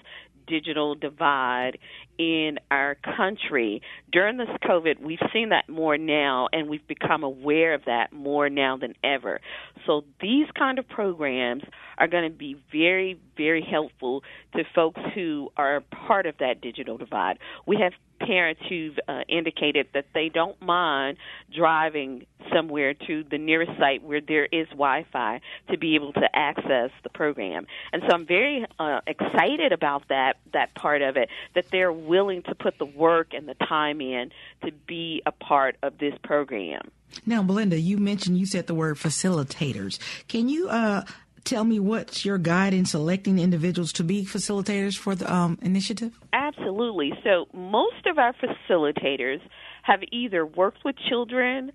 digital 0.47 0.95
divide 0.95 1.77
in 2.17 2.57
our 2.71 2.95
country. 3.17 3.81
During 4.13 4.37
this 4.37 4.47
COVID, 4.63 5.01
we've 5.01 5.17
seen 5.33 5.49
that 5.49 5.67
more 5.67 5.97
now, 5.97 6.47
and 6.53 6.69
we've 6.69 6.87
become 6.87 7.23
aware 7.23 7.73
of 7.73 7.85
that 7.85 8.13
more 8.13 8.47
now 8.47 8.77
than 8.77 8.93
ever. 9.03 9.41
So 9.87 10.03
these 10.21 10.45
kind 10.57 10.77
of 10.77 10.87
programs 10.87 11.63
are 11.97 12.07
going 12.07 12.31
to 12.31 12.37
be 12.37 12.55
very, 12.71 13.19
very 13.35 13.65
helpful 13.67 14.23
to 14.55 14.63
folks 14.75 15.01
who 15.15 15.49
are 15.57 15.81
part 16.07 16.27
of 16.27 16.35
that 16.37 16.61
digital 16.61 16.97
divide. 16.97 17.39
We 17.65 17.77
have 17.81 17.93
parents 18.19 18.61
who've 18.69 18.97
uh, 19.07 19.21
indicated 19.27 19.87
that 19.93 20.05
they 20.13 20.29
don't 20.29 20.61
mind 20.61 21.17
driving 21.55 22.25
somewhere 22.53 22.93
to 22.93 23.23
the 23.29 23.37
nearest 23.37 23.71
site 23.79 24.03
where 24.03 24.21
there 24.21 24.45
is 24.45 24.67
Wi-Fi 24.69 25.41
to 25.69 25.77
be 25.77 25.95
able 25.95 26.13
to 26.13 26.27
access 26.33 26.91
the 27.03 27.09
program. 27.09 27.65
And 27.91 28.01
so 28.07 28.13
I'm 28.13 28.25
very 28.25 28.65
uh, 28.79 29.01
excited 29.07 29.71
about 29.71 30.07
that 30.09 30.37
that 30.53 30.75
part 30.75 31.01
of 31.01 31.17
it 31.17 31.29
that 31.55 31.65
they're 31.71 31.91
willing 31.91 32.43
to 32.43 32.55
put 32.55 32.77
the 32.77 32.85
work 32.85 33.33
and 33.33 33.47
the 33.47 33.55
time 33.55 34.01
in 34.11 34.31
to 34.65 34.71
be 34.87 35.21
a 35.25 35.31
part 35.31 35.77
of 35.83 35.97
this 35.97 36.13
program. 36.23 36.91
Now, 37.25 37.43
Belinda, 37.43 37.79
you 37.79 37.97
mentioned 37.97 38.37
you 38.37 38.45
said 38.45 38.67
the 38.67 38.73
word 38.73 38.97
facilitators. 38.97 39.99
Can 40.27 40.49
you 40.49 40.67
uh, 40.69 41.03
tell 41.43 41.63
me 41.63 41.79
what's 41.79 42.25
your 42.25 42.37
guide 42.37 42.73
in 42.73 42.85
selecting 42.85 43.39
individuals 43.39 43.93
to 43.93 44.03
be 44.03 44.25
facilitators 44.25 44.97
for 44.97 45.15
the 45.15 45.31
um, 45.31 45.57
initiative? 45.61 46.19
Absolutely. 46.31 47.13
So, 47.23 47.45
most 47.53 48.05
of 48.05 48.17
our 48.17 48.33
facilitators 48.33 49.39
have 49.83 49.99
either 50.11 50.45
worked 50.45 50.83
with 50.85 50.95
children, 51.09 51.71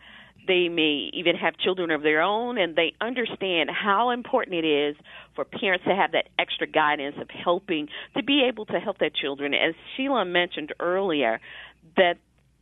they 0.48 0.68
may 0.70 1.10
even 1.12 1.36
have 1.36 1.58
children 1.58 1.90
of 1.90 2.02
their 2.02 2.22
own, 2.22 2.56
and 2.56 2.74
they 2.74 2.94
understand 3.02 3.70
how 3.70 4.10
important 4.10 4.56
it 4.56 4.66
is 4.66 4.96
for 5.34 5.44
parents 5.44 5.84
to 5.84 5.94
have 5.94 6.12
that 6.12 6.28
extra 6.38 6.66
guidance 6.66 7.16
of 7.20 7.28
helping 7.28 7.88
to 8.16 8.22
be 8.22 8.42
able 8.48 8.64
to 8.66 8.80
help 8.80 8.98
their 8.98 9.10
children. 9.10 9.52
As 9.52 9.74
Sheila 9.94 10.24
mentioned 10.24 10.72
earlier, 10.80 11.38
that 11.96 12.18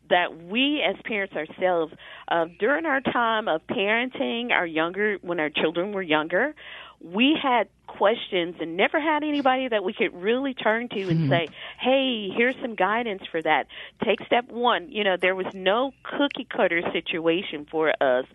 that 0.09 0.41
we 0.41 0.83
as 0.89 0.95
parents 1.05 1.35
ourselves, 1.35 1.93
uh, 2.29 2.47
during 2.61 2.87
our 2.87 3.01
time 3.01 3.49
of 3.49 3.61
parenting, 3.67 4.53
our 4.53 4.67
younger, 4.67 5.19
when 5.21 5.41
our 5.41 5.51
children 5.51 5.91
were 5.91 6.03
younger, 6.03 6.55
we 7.01 7.37
had 7.41 7.69
questions 7.87 8.57
and 8.61 8.77
never 8.77 9.01
had 9.01 9.23
anybody 9.23 9.69
that 9.69 9.83
we 9.85 9.93
could 9.93 10.15
really 10.15 10.55
turn 10.55 10.89
to 10.89 11.01
and 11.03 11.21
mm-hmm. 11.21 11.31
say, 11.31 11.49
"Hey, 11.79 12.31
here's 12.37 12.57
some 12.61 12.75
guidance 12.75 13.23
for 13.31 13.43
that. 13.43 13.67
Take 14.05 14.21
step 14.27 14.49
1." 14.51 14.91
You 14.91 15.05
know, 15.05 15.17
there 15.21 15.35
was 15.35 15.47
no 15.55 15.93
cookie 16.03 16.47
cutter 16.49 16.83
situation 16.93 17.67
for 17.71 17.93
us 18.01 18.27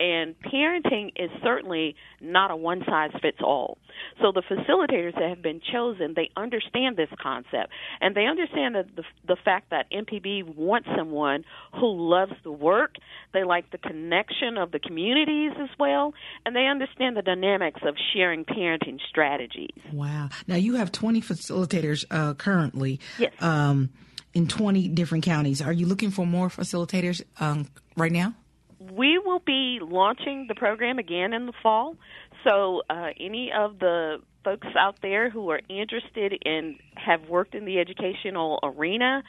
and 0.00 0.34
parenting 0.40 1.12
is 1.16 1.30
certainly 1.42 1.96
not 2.20 2.50
a 2.50 2.56
one 2.56 2.82
size 2.86 3.10
fits 3.20 3.38
all. 3.42 3.78
So 4.20 4.32
the 4.32 4.42
facilitators 4.42 5.14
that 5.14 5.28
have 5.28 5.42
been 5.42 5.60
chosen, 5.72 6.14
they 6.14 6.30
understand 6.36 6.96
this 6.96 7.08
concept 7.20 7.72
and 8.00 8.14
they 8.14 8.26
understand 8.26 8.74
the, 8.74 8.84
the, 8.96 9.02
the 9.26 9.36
fact 9.44 9.70
that 9.70 9.90
MPB 9.90 10.54
wants 10.54 10.88
someone 10.96 11.44
who 11.74 12.10
loves 12.10 12.32
the 12.44 12.52
work, 12.52 12.96
they 13.32 13.44
like 13.44 13.70
the 13.70 13.78
connection 13.78 14.56
of 14.56 14.70
the 14.70 14.78
communities 14.78 15.52
as 15.60 15.70
well, 15.78 16.14
and 16.46 16.54
they 16.54 16.66
understand 16.66 17.16
the 17.16 17.22
dynamics 17.22 17.80
of 17.84 17.96
sharing 18.14 18.44
parenting 18.44 18.98
strategies. 19.08 19.76
Wow. 19.92 20.28
Now 20.46 20.56
you 20.56 20.76
have 20.76 20.92
20 20.92 21.20
facilitators 21.22 22.04
uh, 22.10 22.34
currently. 22.34 23.00
Yes. 23.18 23.32
Um, 23.40 23.90
in 24.34 24.46
20 24.46 24.88
different 24.88 25.24
counties. 25.24 25.62
Are 25.62 25.72
you 25.72 25.86
looking 25.86 26.10
for 26.10 26.26
more 26.26 26.48
facilitators 26.48 27.22
um, 27.40 27.66
right 27.96 28.12
now? 28.12 28.34
We 28.78 29.18
will 29.18 29.40
be 29.40 29.78
launching 29.82 30.46
the 30.48 30.54
program 30.54 30.98
again 30.98 31.32
in 31.32 31.46
the 31.46 31.52
fall. 31.62 31.96
So, 32.44 32.82
uh, 32.88 33.08
any 33.18 33.50
of 33.56 33.78
the 33.78 34.18
folks 34.44 34.68
out 34.78 34.96
there 35.02 35.30
who 35.30 35.50
are 35.50 35.60
interested 35.68 36.32
in 36.44 36.78
have 36.94 37.28
worked 37.28 37.54
in 37.54 37.64
the 37.64 37.78
educational 37.78 38.60
arena, 38.62 39.22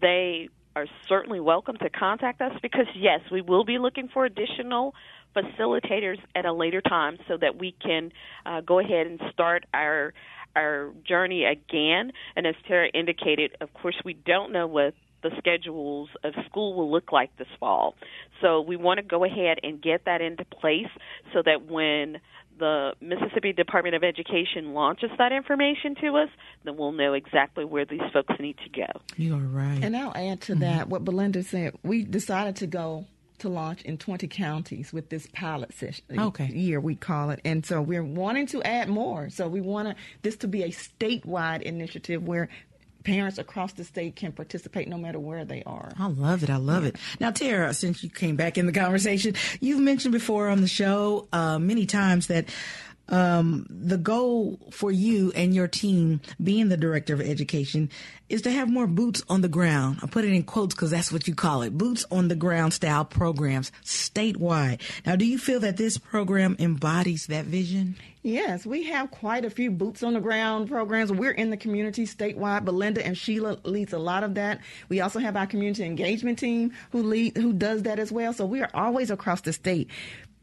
they 0.00 0.48
are 0.74 0.86
certainly 1.08 1.40
welcome 1.40 1.76
to 1.76 1.90
contact 1.90 2.40
us 2.40 2.52
because 2.62 2.86
yes, 2.96 3.20
we 3.30 3.42
will 3.42 3.64
be 3.64 3.78
looking 3.78 4.08
for 4.08 4.24
additional 4.24 4.94
facilitators 5.36 6.18
at 6.34 6.44
a 6.44 6.52
later 6.52 6.80
time 6.80 7.18
so 7.28 7.36
that 7.36 7.58
we 7.58 7.74
can 7.82 8.12
uh, 8.46 8.60
go 8.60 8.78
ahead 8.78 9.06
and 9.06 9.20
start 9.32 9.64
our 9.74 10.14
our 10.54 10.92
journey 11.06 11.44
again. 11.44 12.12
And 12.36 12.46
as 12.46 12.54
Tara 12.68 12.88
indicated, 12.92 13.56
of 13.60 13.72
course, 13.72 13.96
we 14.04 14.12
don't 14.12 14.52
know 14.52 14.66
what 14.66 14.94
the 15.22 15.30
schedules 15.38 16.08
of 16.24 16.34
school 16.46 16.74
will 16.74 16.90
look 16.90 17.12
like 17.12 17.36
this 17.36 17.48
fall. 17.58 17.94
So 18.40 18.60
we 18.60 18.76
want 18.76 18.98
to 18.98 19.02
go 19.02 19.24
ahead 19.24 19.58
and 19.62 19.80
get 19.80 20.04
that 20.04 20.20
into 20.20 20.44
place 20.44 20.90
so 21.32 21.42
that 21.44 21.66
when 21.70 22.20
the 22.58 22.92
Mississippi 23.00 23.52
Department 23.52 23.94
of 23.94 24.04
Education 24.04 24.74
launches 24.74 25.10
that 25.18 25.32
information 25.32 25.94
to 25.96 26.16
us, 26.16 26.28
then 26.64 26.76
we'll 26.76 26.92
know 26.92 27.14
exactly 27.14 27.64
where 27.64 27.84
these 27.84 28.02
folks 28.12 28.34
need 28.38 28.56
to 28.58 28.68
go. 28.68 29.00
You 29.16 29.36
are 29.36 29.38
right. 29.38 29.80
And 29.82 29.96
I'll 29.96 30.14
add 30.14 30.42
to 30.42 30.52
mm-hmm. 30.52 30.60
that 30.60 30.88
what 30.88 31.04
Belinda 31.04 31.42
said. 31.42 31.74
We 31.82 32.04
decided 32.04 32.56
to 32.56 32.66
go 32.66 33.06
to 33.38 33.48
launch 33.48 33.82
in 33.82 33.98
20 33.98 34.28
counties 34.28 34.92
with 34.92 35.08
this 35.08 35.26
pilot 35.32 35.74
session 35.74 36.04
okay. 36.16 36.46
year 36.46 36.78
we 36.78 36.94
call 36.94 37.30
it 37.30 37.40
and 37.44 37.66
so 37.66 37.82
we're 37.82 38.04
wanting 38.04 38.46
to 38.46 38.62
add 38.62 38.88
more 38.88 39.28
so 39.30 39.48
we 39.48 39.60
want 39.60 39.96
this 40.22 40.36
to 40.36 40.46
be 40.46 40.62
a 40.62 40.68
statewide 40.68 41.60
initiative 41.62 42.22
where 42.22 42.48
parents 43.04 43.38
across 43.38 43.72
the 43.72 43.84
state 43.84 44.16
can 44.16 44.32
participate 44.32 44.88
no 44.88 44.98
matter 44.98 45.18
where 45.18 45.44
they 45.44 45.62
are. 45.64 45.92
I 45.98 46.06
love 46.06 46.42
it. 46.42 46.50
I 46.50 46.56
love 46.56 46.84
it. 46.84 46.96
Now, 47.20 47.30
Tara, 47.30 47.74
since 47.74 48.02
you 48.02 48.10
came 48.10 48.36
back 48.36 48.58
in 48.58 48.66
the 48.66 48.72
conversation, 48.72 49.34
you've 49.60 49.80
mentioned 49.80 50.12
before 50.12 50.48
on 50.48 50.60
the 50.60 50.68
show 50.68 51.28
uh, 51.32 51.58
many 51.58 51.86
times 51.86 52.26
that 52.28 52.46
um, 53.12 53.66
the 53.68 53.98
goal 53.98 54.58
for 54.70 54.90
you 54.90 55.32
and 55.36 55.54
your 55.54 55.68
team, 55.68 56.20
being 56.42 56.70
the 56.70 56.78
director 56.78 57.12
of 57.12 57.20
education, 57.20 57.90
is 58.30 58.42
to 58.42 58.50
have 58.50 58.70
more 58.70 58.86
boots 58.86 59.22
on 59.28 59.42
the 59.42 59.48
ground. 59.48 59.98
I 60.02 60.06
put 60.06 60.24
it 60.24 60.32
in 60.32 60.42
quotes 60.44 60.74
because 60.74 60.90
that's 60.90 61.12
what 61.12 61.28
you 61.28 61.34
call 61.34 61.60
it 61.60 61.76
boots 61.76 62.06
on 62.10 62.28
the 62.28 62.34
ground 62.34 62.72
style 62.72 63.04
programs 63.04 63.70
statewide. 63.84 64.80
Now, 65.04 65.16
do 65.16 65.26
you 65.26 65.36
feel 65.36 65.60
that 65.60 65.76
this 65.76 65.98
program 65.98 66.56
embodies 66.58 67.26
that 67.26 67.44
vision? 67.44 67.96
Yes, 68.22 68.64
we 68.64 68.84
have 68.84 69.10
quite 69.10 69.44
a 69.44 69.50
few 69.50 69.70
boots 69.70 70.02
on 70.02 70.14
the 70.14 70.20
ground 70.20 70.68
programs. 70.68 71.12
We're 71.12 71.32
in 71.32 71.50
the 71.50 71.56
community 71.56 72.06
statewide. 72.06 72.64
Belinda 72.64 73.04
and 73.04 73.18
Sheila 73.18 73.58
leads 73.64 73.92
a 73.92 73.98
lot 73.98 74.24
of 74.24 74.36
that. 74.36 74.60
We 74.88 75.00
also 75.00 75.18
have 75.18 75.36
our 75.36 75.46
community 75.46 75.84
engagement 75.84 76.38
team 76.38 76.72
who 76.92 77.02
lead 77.02 77.36
who 77.36 77.52
does 77.52 77.82
that 77.82 77.98
as 77.98 78.10
well. 78.10 78.32
So 78.32 78.46
we 78.46 78.62
are 78.62 78.70
always 78.72 79.10
across 79.10 79.42
the 79.42 79.52
state 79.52 79.90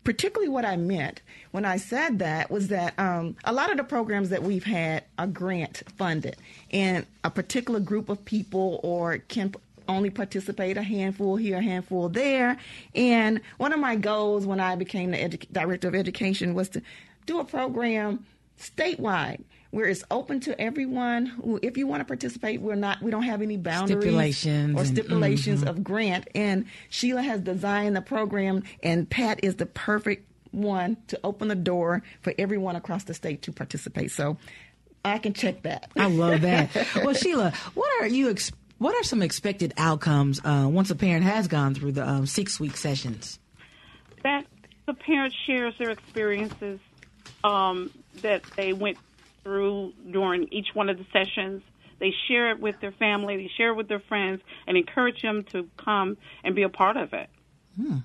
particularly 0.09 0.49
what 0.49 0.65
I 0.65 0.75
meant 0.75 1.21
when 1.51 1.65
I 1.65 1.77
said 1.77 2.17
that 2.17 2.49
was 2.49 2.69
that 2.69 2.97
um, 2.97 3.35
a 3.43 3.53
lot 3.53 3.69
of 3.69 3.77
the 3.77 3.83
programs 3.83 4.29
that 4.29 4.41
we've 4.41 4.63
had 4.63 5.03
are 5.19 5.27
grant 5.27 5.83
funded, 5.97 6.35
and 6.71 7.05
a 7.23 7.29
particular 7.29 7.79
group 7.79 8.09
of 8.09 8.25
people 8.25 8.79
or 8.81 9.19
can 9.19 9.53
only 9.87 10.09
participate 10.09 10.77
a 10.77 10.81
handful 10.81 11.35
here, 11.35 11.57
a 11.57 11.61
handful 11.61 12.09
there. 12.09 12.57
And 12.95 13.39
one 13.57 13.71
of 13.71 13.79
my 13.79 13.95
goals 13.95 14.47
when 14.47 14.59
I 14.59 14.75
became 14.75 15.11
the 15.11 15.17
edu- 15.17 15.45
director 15.51 15.87
of 15.87 15.93
education 15.93 16.55
was 16.55 16.69
to 16.69 16.81
do 17.27 17.39
a 17.39 17.45
program 17.45 18.25
statewide 18.59 19.43
where 19.71 19.85
it's 19.85 20.03
open 20.09 20.39
to 20.41 20.59
everyone 20.59 21.25
who 21.25 21.59
if 21.61 21.77
you 21.77 21.85
want 21.85 22.01
to 22.01 22.05
participate 22.05 22.61
we're 22.61 22.75
not 22.75 23.01
we 23.01 23.11
don't 23.11 23.23
have 23.23 23.41
any 23.41 23.57
boundaries 23.57 24.01
stipulations 24.01 24.79
or 24.79 24.85
stipulations 24.85 25.61
and, 25.61 25.69
mm-hmm. 25.69 25.77
of 25.77 25.83
grant. 25.83 26.27
And 26.33 26.65
sheila 26.89 27.21
has 27.21 27.41
designed 27.41 27.95
the 27.95 28.01
program 28.01 28.63
and 28.81 29.09
pat 29.09 29.43
is 29.43 29.55
the 29.55 29.65
perfect 29.65 30.25
one 30.51 30.97
to 31.07 31.19
open 31.23 31.47
the 31.47 31.55
door 31.55 32.01
for 32.21 32.33
everyone 32.39 32.75
across 32.75 33.03
the 33.03 33.13
state 33.13 33.43
to 33.43 33.51
participate. 33.51 34.11
So 34.11 34.37
i 35.05 35.17
can 35.17 35.33
check 35.33 35.63
that. 35.63 35.91
I 35.97 36.07
love 36.07 36.41
that. 36.41 36.69
Well 36.95 37.13
sheila 37.13 37.53
what 37.73 38.01
are 38.01 38.07
you 38.07 38.29
ex- 38.29 38.51
what 38.79 38.95
are 38.95 39.03
some 39.03 39.21
expected 39.21 39.73
outcomes 39.77 40.39
uh, 40.43 40.67
once 40.71 40.89
a 40.89 40.95
parent 40.95 41.25
has 41.25 41.47
gone 41.47 41.75
through 41.75 41.91
the 41.91 42.07
um, 42.07 42.25
six 42.25 42.59
week 42.59 42.77
sessions? 42.77 43.37
That 44.23 44.45
the 44.85 44.93
parent 44.93 45.33
shares 45.45 45.75
their 45.77 45.91
experiences 45.91 46.79
um, 47.43 47.91
that 48.21 48.41
they 48.55 48.73
went 48.73 48.97
through 49.49 49.93
during 50.11 50.47
each 50.51 50.67
one 50.75 50.89
of 50.89 50.97
the 50.99 51.05
sessions. 51.11 51.63
They 51.99 52.13
share 52.27 52.51
it 52.51 52.59
with 52.59 52.75
their 52.81 52.91
family, 52.91 53.35
they 53.35 53.51
share 53.57 53.69
it 53.69 53.75
with 53.75 53.87
their 53.87 53.99
friends, 53.99 54.41
and 54.67 54.77
encourage 54.77 55.21
them 55.23 55.43
to 55.51 55.67
come 55.75 56.17
and 56.43 56.55
be 56.55 56.61
a 56.61 56.69
part 56.69 56.97
of 56.97 57.13
it. 57.13 57.29
Hmm. 57.75 57.97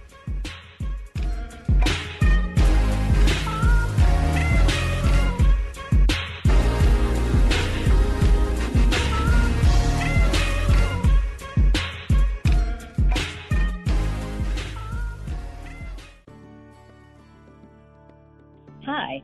Hi, 18.85 19.23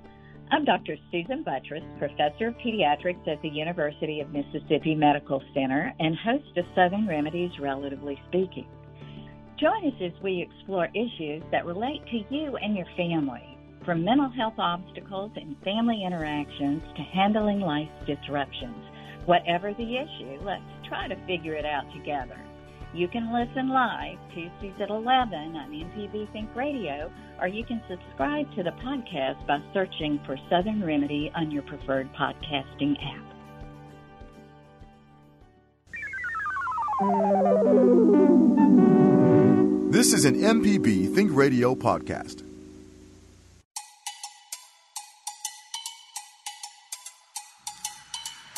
I'm 0.49 0.65
Dr. 0.65 0.95
Susan 1.11 1.43
Buttross, 1.43 1.85
Professor 1.99 2.47
of 2.47 2.55
Pediatrics 2.55 3.27
at 3.27 3.39
the 3.43 3.49
University 3.49 4.19
of 4.19 4.31
Mississippi 4.31 4.95
Medical 4.95 5.39
Center 5.53 5.93
and 5.99 6.17
host 6.17 6.57
of 6.57 6.65
Southern 6.73 7.07
Remedies 7.07 7.51
Relatively 7.59 8.19
Speaking. 8.27 8.65
Join 9.61 9.85
us 9.85 9.93
as 10.01 10.23
we 10.23 10.41
explore 10.41 10.87
issues 10.95 11.43
that 11.51 11.67
relate 11.67 12.01
to 12.07 12.35
you 12.35 12.57
and 12.57 12.75
your 12.75 12.87
family, 12.97 13.59
from 13.85 14.03
mental 14.03 14.27
health 14.27 14.55
obstacles 14.57 15.29
and 15.35 15.55
family 15.63 16.03
interactions 16.03 16.81
to 16.95 17.03
handling 17.03 17.59
life 17.59 17.87
disruptions. 18.07 18.83
Whatever 19.25 19.71
the 19.75 19.97
issue, 19.97 20.39
let's 20.43 20.63
try 20.89 21.07
to 21.07 21.15
figure 21.27 21.53
it 21.53 21.63
out 21.63 21.85
together. 21.93 22.39
You 22.95 23.07
can 23.07 23.31
listen 23.31 23.69
live 23.69 24.17
Tuesdays 24.33 24.81
at 24.81 24.89
11 24.89 25.55
on 25.55 25.69
MPB 25.69 26.33
Think 26.33 26.49
Radio, 26.55 27.11
or 27.39 27.47
you 27.47 27.63
can 27.63 27.83
subscribe 27.87 28.51
to 28.55 28.63
the 28.63 28.71
podcast 28.83 29.45
by 29.45 29.59
searching 29.75 30.19
for 30.25 30.37
Southern 30.49 30.83
Remedy 30.83 31.31
on 31.35 31.51
your 31.51 31.61
preferred 31.61 32.09
podcasting 32.15 32.97
app. 32.97 33.31
This 40.01 40.13
is 40.13 40.25
an 40.25 40.33
MPB 40.33 41.13
Think 41.13 41.29
Radio 41.31 41.75
podcast. 41.75 42.41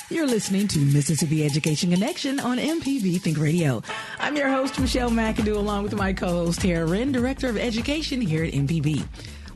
You're 0.10 0.26
listening 0.26 0.70
to 0.70 0.80
Mississippi 0.80 1.44
Education 1.44 1.92
Connection 1.92 2.40
on 2.40 2.60
MPB 2.60 3.20
Think 3.20 3.38
Radio. 3.38 3.84
I'm 4.20 4.38
your 4.38 4.48
host, 4.48 4.80
Michelle 4.80 5.10
McAdoo, 5.12 5.58
along 5.58 5.84
with 5.84 5.96
my 5.96 6.14
co-host, 6.14 6.62
Tara 6.62 6.86
Wren, 6.86 7.12
Director 7.12 7.50
of 7.50 7.58
Education 7.58 8.22
here 8.22 8.46
at 8.46 8.54
MPB. 8.54 9.06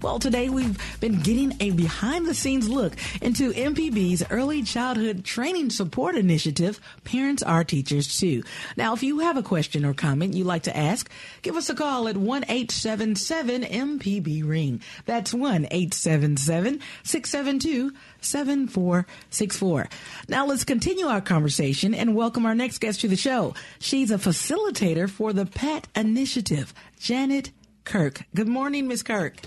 Well, 0.02 0.20
today 0.20 0.50
we've 0.50 0.78
been 1.00 1.22
getting 1.22 1.58
a 1.60 1.72
behind 1.72 2.28
the 2.28 2.36
scenes 2.36 2.70
look 2.70 2.94
into 3.20 3.52
MPB's 3.52 4.24
early 4.30 4.62
childhood 4.62 5.26
training 5.26 5.72
support 5.72 6.16
initiative, 6.16 6.80
Parents 7.04 7.42
Are 7.42 7.64
Teachers 7.64 8.20
Too. 8.20 8.44
Now, 8.76 8.94
if 8.94 9.02
you 9.02 9.20
have 9.20 9.38
a 9.38 9.44
question 9.44 9.86
or 9.86 9.96
comment 9.96 10.36
you'd 10.36 10.46
like 10.46 10.64
to 10.64 10.78
ask, 10.78 11.10
give 11.42 11.56
us 11.56 11.70
a 11.72 11.76
call 11.76 12.08
at 12.08 12.16
1 12.16 12.44
877 12.44 13.64
MPB 13.64 14.48
Ring. 14.48 14.82
That's 15.06 15.34
1 15.34 15.66
877 15.72 16.80
672 17.04 17.92
7464. 18.22 19.90
Now 20.30 20.46
let's 20.46 20.64
continue 20.64 21.08
our 21.08 21.22
conversation 21.22 21.96
and 21.96 22.16
welcome 22.16 22.46
our 22.46 22.56
next 22.56 22.78
guest 22.80 23.02
to 23.02 23.08
the 23.08 23.16
show. 23.16 23.56
She's 23.80 24.12
a 24.12 24.18
facilitator 24.18 25.10
for 25.10 25.34
the 25.34 25.48
PAT 25.48 25.88
initiative, 25.96 26.72
Janet 27.00 27.50
Kirk. 27.84 28.22
Good 28.36 28.48
morning, 28.48 28.88
Miss 28.88 29.02
Kirk. 29.02 29.38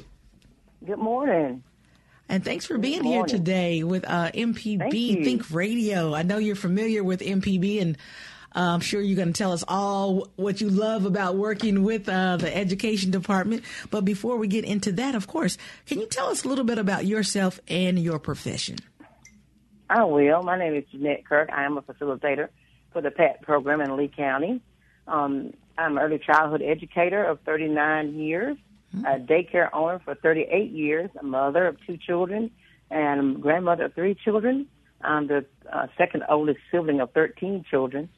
Good 0.84 0.98
morning. 0.98 1.62
And 2.28 2.44
thanks 2.44 2.64
for 2.64 2.78
being 2.78 3.04
here 3.04 3.24
today 3.24 3.82
with 3.82 4.04
uh, 4.06 4.30
MPB 4.32 5.24
Think 5.24 5.50
Radio. 5.50 6.14
I 6.14 6.22
know 6.22 6.38
you're 6.38 6.56
familiar 6.56 7.02
with 7.02 7.20
MPB, 7.20 7.82
and 7.82 7.98
uh, 8.54 8.60
I'm 8.60 8.80
sure 8.80 9.00
you're 9.00 9.16
going 9.16 9.32
to 9.32 9.36
tell 9.36 9.52
us 9.52 9.64
all 9.66 10.28
what 10.36 10.60
you 10.60 10.70
love 10.70 11.04
about 11.04 11.36
working 11.36 11.82
with 11.82 12.08
uh, 12.08 12.36
the 12.36 12.56
education 12.56 13.10
department. 13.10 13.64
But 13.90 14.04
before 14.04 14.36
we 14.36 14.46
get 14.46 14.64
into 14.64 14.92
that, 14.92 15.14
of 15.14 15.26
course, 15.26 15.58
can 15.86 16.00
you 16.00 16.06
tell 16.06 16.28
us 16.28 16.44
a 16.44 16.48
little 16.48 16.64
bit 16.64 16.78
about 16.78 17.04
yourself 17.04 17.60
and 17.68 17.98
your 17.98 18.18
profession? 18.18 18.76
I 19.90 20.04
will. 20.04 20.42
My 20.42 20.56
name 20.56 20.74
is 20.76 20.84
Jeanette 20.92 21.26
Kirk. 21.26 21.50
I 21.52 21.64
am 21.64 21.76
a 21.76 21.82
facilitator 21.82 22.48
for 22.92 23.02
the 23.02 23.10
PAT 23.10 23.42
program 23.42 23.80
in 23.80 23.96
Lee 23.96 24.08
County. 24.08 24.62
Um, 25.06 25.52
I'm 25.76 25.98
an 25.98 26.02
early 26.02 26.18
childhood 26.18 26.62
educator 26.62 27.24
of 27.24 27.40
39 27.40 28.14
years, 28.14 28.56
a 28.92 29.18
daycare 29.18 29.68
owner 29.72 30.00
for 30.04 30.14
38 30.14 30.70
years, 30.70 31.10
a 31.18 31.22
mother 31.22 31.66
of 31.66 31.76
two 31.86 31.96
children, 31.96 32.50
and 32.90 33.36
a 33.36 33.38
grandmother 33.38 33.84
of 33.86 33.94
three 33.94 34.14
children. 34.14 34.66
I'm 35.00 35.26
the 35.28 35.44
uh, 35.72 35.86
second 35.96 36.24
oldest 36.28 36.58
sibling 36.70 37.00
of 37.00 37.12
13 37.12 37.64
children, 37.70 38.08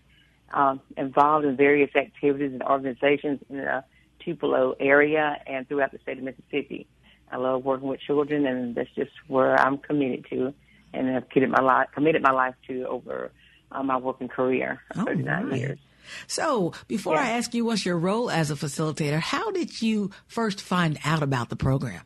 um, 0.53 0.81
involved 0.97 1.45
in 1.45 1.57
various 1.57 1.95
activities 1.95 2.53
and 2.53 2.63
organizations 2.63 3.41
in 3.49 3.59
the 3.59 3.85
Tupelo 4.25 4.75
area 4.81 5.37
and 5.47 5.69
throughout 5.69 5.93
the 5.93 5.99
state 5.99 6.19
of 6.19 6.25
Mississippi. 6.25 6.87
I 7.31 7.37
love 7.37 7.65
working 7.65 7.89
with 7.89 8.01
children, 8.01 8.47
and 8.47 8.75
that's 8.75 8.91
just 8.95 9.11
where 9.27 9.59
I'm 9.59 9.79
committed 9.79 10.27
to, 10.31 10.53
and 10.93 11.09
have 11.09 11.29
committed 11.29 11.51
my 11.51 11.63
life 11.63 11.89
committed 11.95 12.23
my 12.23 12.31
life 12.33 12.55
to 12.69 12.85
over 12.85 13.31
uh, 13.71 13.83
my 13.83 13.97
working 13.97 14.29
career, 14.29 14.81
All 14.97 15.07
39 15.07 15.49
right. 15.49 15.59
years. 15.59 15.79
So, 16.27 16.73
before 16.89 17.17
I 17.17 17.31
ask 17.31 17.55
you 17.55 17.65
what's 17.65 17.85
your 17.85 17.99
role 17.99 18.31
as 18.31 18.51
a 18.51 18.55
facilitator, 18.55 19.21
how 19.21 19.51
did 19.51 19.83
you 19.83 20.11
first 20.27 20.61
find 20.61 20.99
out 21.05 21.23
about 21.23 21.49
the 21.49 21.57
program? 21.57 22.03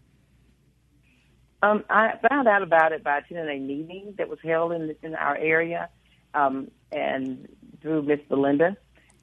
Um, 1.63 1.85
I 1.89 2.13
found 2.29 2.49
out 2.49 2.63
about 2.63 2.93
it 2.93 3.03
by 3.03 3.19
attending 3.19 3.49
a 3.49 3.59
meeting 3.59 4.15
that 4.19 4.29
was 4.29 4.39
held 4.45 4.73
in 4.73 4.95
in 5.03 5.15
our 5.15 5.37
area, 5.37 5.89
um, 6.35 6.71
and 6.93 7.49
through 7.83 8.03
Miss 8.03 8.21
Belinda, 8.29 8.77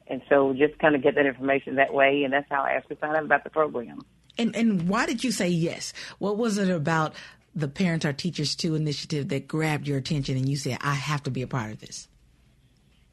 and 0.07 0.21
so 0.29 0.53
just 0.53 0.77
kind 0.79 0.95
of 0.95 1.03
get 1.03 1.15
that 1.15 1.25
information 1.25 1.75
that 1.75 1.93
way, 1.93 2.23
and 2.23 2.33
that's 2.33 2.49
how 2.49 2.63
I 2.63 2.71
actually 2.71 2.97
found 2.97 3.15
out 3.15 3.23
about 3.23 3.43
the 3.43 3.49
program. 3.49 3.99
And 4.37 4.55
and 4.55 4.89
why 4.89 5.05
did 5.05 5.23
you 5.23 5.31
say 5.31 5.47
yes? 5.47 5.93
What 6.17 6.37
was 6.37 6.57
it 6.57 6.69
about 6.69 7.13
the 7.55 7.67
Parents 7.67 8.05
Are 8.05 8.13
Teachers 8.13 8.55
Too 8.55 8.75
initiative 8.75 9.29
that 9.29 9.47
grabbed 9.47 9.87
your 9.87 9.97
attention 9.97 10.37
and 10.37 10.49
you 10.49 10.57
said, 10.57 10.79
I 10.81 10.95
have 10.95 11.23
to 11.23 11.31
be 11.31 11.41
a 11.41 11.47
part 11.47 11.71
of 11.71 11.79
this? 11.79 12.07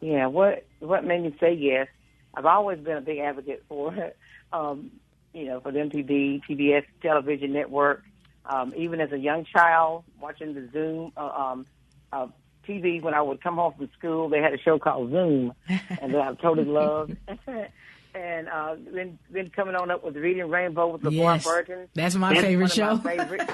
Yeah, 0.00 0.26
what 0.26 0.66
what 0.80 1.04
made 1.04 1.22
me 1.22 1.36
say 1.40 1.52
yes? 1.54 1.88
I've 2.34 2.46
always 2.46 2.78
been 2.78 2.96
a 2.96 3.00
big 3.00 3.18
advocate 3.18 3.64
for, 3.68 4.12
um, 4.52 4.90
you 5.34 5.46
know, 5.46 5.60
for 5.60 5.72
the 5.72 5.80
MPB, 5.80 6.42
PBS 6.48 6.84
television 7.02 7.52
network. 7.52 8.02
Um, 8.46 8.72
even 8.76 9.00
as 9.00 9.12
a 9.12 9.18
young 9.18 9.44
child, 9.44 10.04
watching 10.20 10.54
the 10.54 10.68
Zoom 10.72 11.12
uh, 11.16 11.20
um, 11.28 11.66
uh, 12.12 12.26
TV 12.66 13.00
when 13.02 13.14
I 13.14 13.20
would 13.22 13.42
come 13.42 13.56
home 13.56 13.74
from 13.76 13.90
school, 13.98 14.28
they 14.28 14.40
had 14.40 14.52
a 14.54 14.58
show 14.58 14.78
called 14.78 15.10
Zoom, 15.10 15.52
and 15.68 16.14
that 16.14 16.20
I 16.20 16.34
totally 16.34 16.66
loved. 16.66 17.16
and 18.14 18.48
uh, 18.48 18.76
then 18.92 19.18
then 19.30 19.50
coming 19.50 19.74
on 19.76 19.90
up 19.90 20.02
with 20.02 20.16
Reading 20.16 20.48
Rainbow 20.48 20.88
with 20.88 21.02
LeVar 21.02 21.12
Yes, 21.12 21.44
Burton. 21.44 21.88
that's 21.94 22.14
my 22.16 22.30
That's 22.32 22.44
favorite 22.46 22.72
show. 22.72 22.96
my 22.96 23.16
favorites. 23.16 23.52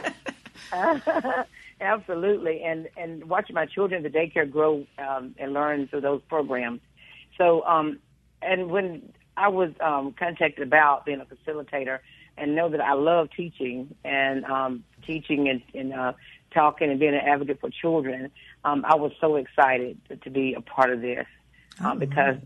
Absolutely, 1.81 2.63
and 2.63 2.89
and 2.97 3.29
watching 3.29 3.55
my 3.55 3.67
children 3.67 4.05
at 4.05 4.13
the 4.13 4.19
daycare 4.19 4.51
grow 4.51 4.87
um, 4.99 5.35
and 5.39 5.53
learn 5.53 5.89
through 5.89 6.01
those 6.01 6.23
programs. 6.29 6.81
So, 7.37 7.63
um, 7.67 7.99
and 8.41 8.71
when 8.71 9.13
I 9.37 9.49
was 9.49 9.73
um, 9.81 10.15
contacted 10.19 10.67
about 10.67 11.05
being 11.05 11.21
a 11.21 11.27
facilitator, 11.27 11.99
and 12.39 12.55
know 12.55 12.69
that 12.69 12.81
I 12.81 12.93
love 12.95 13.29
teaching 13.37 13.95
and 14.05 14.45
um, 14.45 14.85
teaching 15.07 15.49
and, 15.49 15.63
and 15.75 15.93
uh, 15.93 16.13
talking 16.53 16.91
and 16.91 16.99
being 16.99 17.15
an 17.15 17.21
advocate 17.21 17.61
for 17.61 17.71
children, 17.71 18.31
um, 18.65 18.85
I 18.87 18.97
was 18.97 19.13
so 19.21 19.37
excited 19.37 19.99
to, 20.09 20.17
to 20.17 20.31
be 20.31 20.55
a 20.55 20.61
part 20.61 20.91
of 20.91 21.01
this 21.01 21.27
um, 21.81 21.99
because 21.99 22.37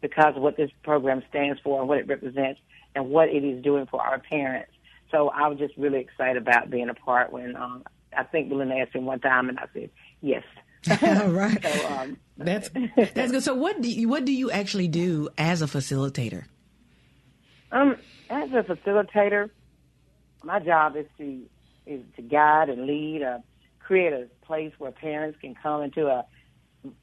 because 0.00 0.36
of 0.36 0.42
what 0.42 0.56
this 0.56 0.70
program 0.82 1.22
stands 1.28 1.60
for 1.60 1.80
and 1.80 1.88
what 1.88 1.98
it 1.98 2.06
represents 2.06 2.60
and 2.94 3.10
what 3.10 3.28
it 3.28 3.44
is 3.44 3.62
doing 3.62 3.86
for 3.86 4.00
our 4.00 4.18
parents. 4.18 4.72
So 5.10 5.28
I 5.28 5.48
was 5.48 5.58
just 5.58 5.76
really 5.76 6.00
excited 6.00 6.36
about 6.36 6.70
being 6.70 6.88
a 6.88 6.94
part 6.94 7.32
when 7.32 7.56
um, 7.56 7.84
I 8.16 8.24
think 8.24 8.48
Belinda 8.48 8.76
asked 8.76 8.94
me 8.94 9.00
one 9.02 9.20
time, 9.20 9.48
and 9.48 9.58
I 9.58 9.66
said 9.72 9.90
yes. 10.20 10.44
All 11.02 11.28
right. 11.28 11.62
So, 11.62 11.88
um, 11.88 12.16
that's 12.36 12.70
that's 13.14 13.32
good. 13.32 13.42
So 13.42 13.54
what 13.54 13.80
do 13.80 13.90
you, 13.90 14.08
what 14.08 14.24
do 14.24 14.32
you 14.32 14.50
actually 14.50 14.88
do 14.88 15.28
as 15.36 15.62
a 15.62 15.66
facilitator? 15.66 16.44
Um, 17.72 17.96
as 18.28 18.50
a 18.52 18.62
facilitator, 18.62 19.50
my 20.42 20.58
job 20.60 20.96
is 20.96 21.06
to 21.18 21.42
is 21.86 22.02
to 22.16 22.22
guide 22.22 22.68
and 22.68 22.86
lead, 22.86 23.22
uh, 23.22 23.38
create 23.78 24.12
a 24.12 24.28
place 24.44 24.72
where 24.78 24.90
parents 24.90 25.38
can 25.40 25.54
come 25.54 25.82
into 25.82 26.06
a 26.06 26.24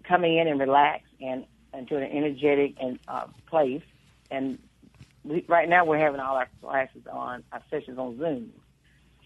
come 0.04 0.24
in 0.24 0.48
and 0.48 0.60
relax 0.60 1.04
and 1.22 1.46
into 1.74 1.98
an 1.98 2.04
energetic 2.04 2.76
and 2.82 3.00
uh, 3.08 3.28
place. 3.48 3.84
And 4.32 4.58
we, 5.24 5.46
right 5.48 5.70
now, 5.70 5.86
we're 5.86 6.00
having 6.00 6.20
all 6.20 6.36
our 6.36 6.50
classes 6.62 7.04
on 7.12 7.43
our 7.52 7.62
sessions 7.70 7.98
on 8.00 8.17
Zoom. 8.17 8.54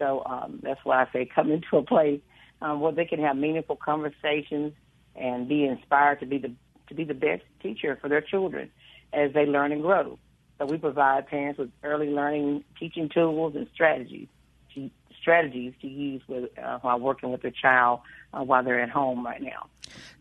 So 0.01 0.23
um, 0.25 0.59
that's 0.63 0.83
why 0.83 1.03
I 1.03 1.07
say 1.13 1.29
come 1.33 1.51
into 1.51 1.77
a 1.77 1.83
place 1.83 2.21
um, 2.59 2.79
where 2.79 2.91
they 2.91 3.05
can 3.05 3.19
have 3.19 3.37
meaningful 3.37 3.75
conversations 3.75 4.73
and 5.15 5.47
be 5.47 5.63
inspired 5.63 6.21
to 6.21 6.25
be 6.25 6.39
the 6.39 6.51
to 6.87 6.95
be 6.95 7.03
the 7.03 7.13
best 7.13 7.43
teacher 7.61 7.97
for 8.01 8.09
their 8.09 8.21
children 8.21 8.71
as 9.13 9.31
they 9.33 9.45
learn 9.45 9.71
and 9.71 9.83
grow. 9.83 10.17
So 10.57 10.65
we 10.65 10.77
provide 10.77 11.27
parents 11.27 11.59
with 11.59 11.69
early 11.83 12.09
learning 12.09 12.63
teaching 12.79 13.09
tools 13.09 13.55
and 13.55 13.67
strategies 13.73 14.27
to, 14.73 14.89
strategies 15.19 15.73
to 15.81 15.87
use 15.87 16.23
with 16.27 16.49
uh, 16.57 16.79
while 16.79 16.99
working 16.99 17.31
with 17.31 17.43
their 17.43 17.51
child 17.51 17.99
uh, 18.33 18.43
while 18.43 18.63
they're 18.63 18.81
at 18.81 18.89
home 18.89 19.23
right 19.23 19.41
now. 19.41 19.67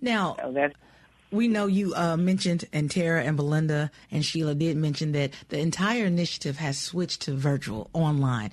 Now, 0.02 0.36
so 0.38 0.52
that's 0.52 0.74
we 1.32 1.48
know 1.48 1.66
you 1.66 1.94
uh, 1.94 2.16
mentioned, 2.16 2.64
and 2.72 2.90
Tara 2.90 3.22
and 3.22 3.36
Belinda 3.36 3.90
and 4.10 4.24
Sheila 4.24 4.54
did 4.54 4.76
mention 4.76 5.12
that 5.12 5.32
the 5.48 5.58
entire 5.58 6.04
initiative 6.04 6.56
has 6.58 6.78
switched 6.78 7.22
to 7.22 7.34
virtual 7.34 7.90
online. 7.92 8.50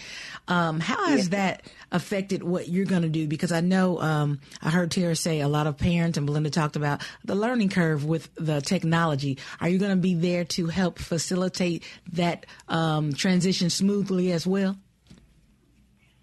Um, 0.47 0.79
how 0.79 1.07
has 1.07 1.19
yes. 1.19 1.27
that 1.29 1.61
affected 1.91 2.43
what 2.43 2.67
you're 2.67 2.85
going 2.85 3.01
to 3.01 3.09
do? 3.09 3.27
Because 3.27 3.51
I 3.51 3.61
know 3.61 3.99
um, 4.01 4.39
I 4.61 4.69
heard 4.69 4.91
Tara 4.91 5.15
say 5.15 5.41
a 5.41 5.47
lot 5.47 5.67
of 5.67 5.77
parents 5.77 6.17
and 6.17 6.27
Belinda 6.27 6.49
talked 6.49 6.75
about 6.75 7.01
the 7.25 7.35
learning 7.35 7.69
curve 7.69 8.05
with 8.05 8.29
the 8.35 8.61
technology. 8.61 9.37
Are 9.59 9.69
you 9.69 9.79
going 9.79 9.91
to 9.91 10.01
be 10.01 10.13
there 10.13 10.45
to 10.45 10.67
help 10.67 10.99
facilitate 10.99 11.83
that 12.13 12.45
um, 12.67 13.13
transition 13.13 13.69
smoothly 13.69 14.31
as 14.31 14.45
well? 14.45 14.77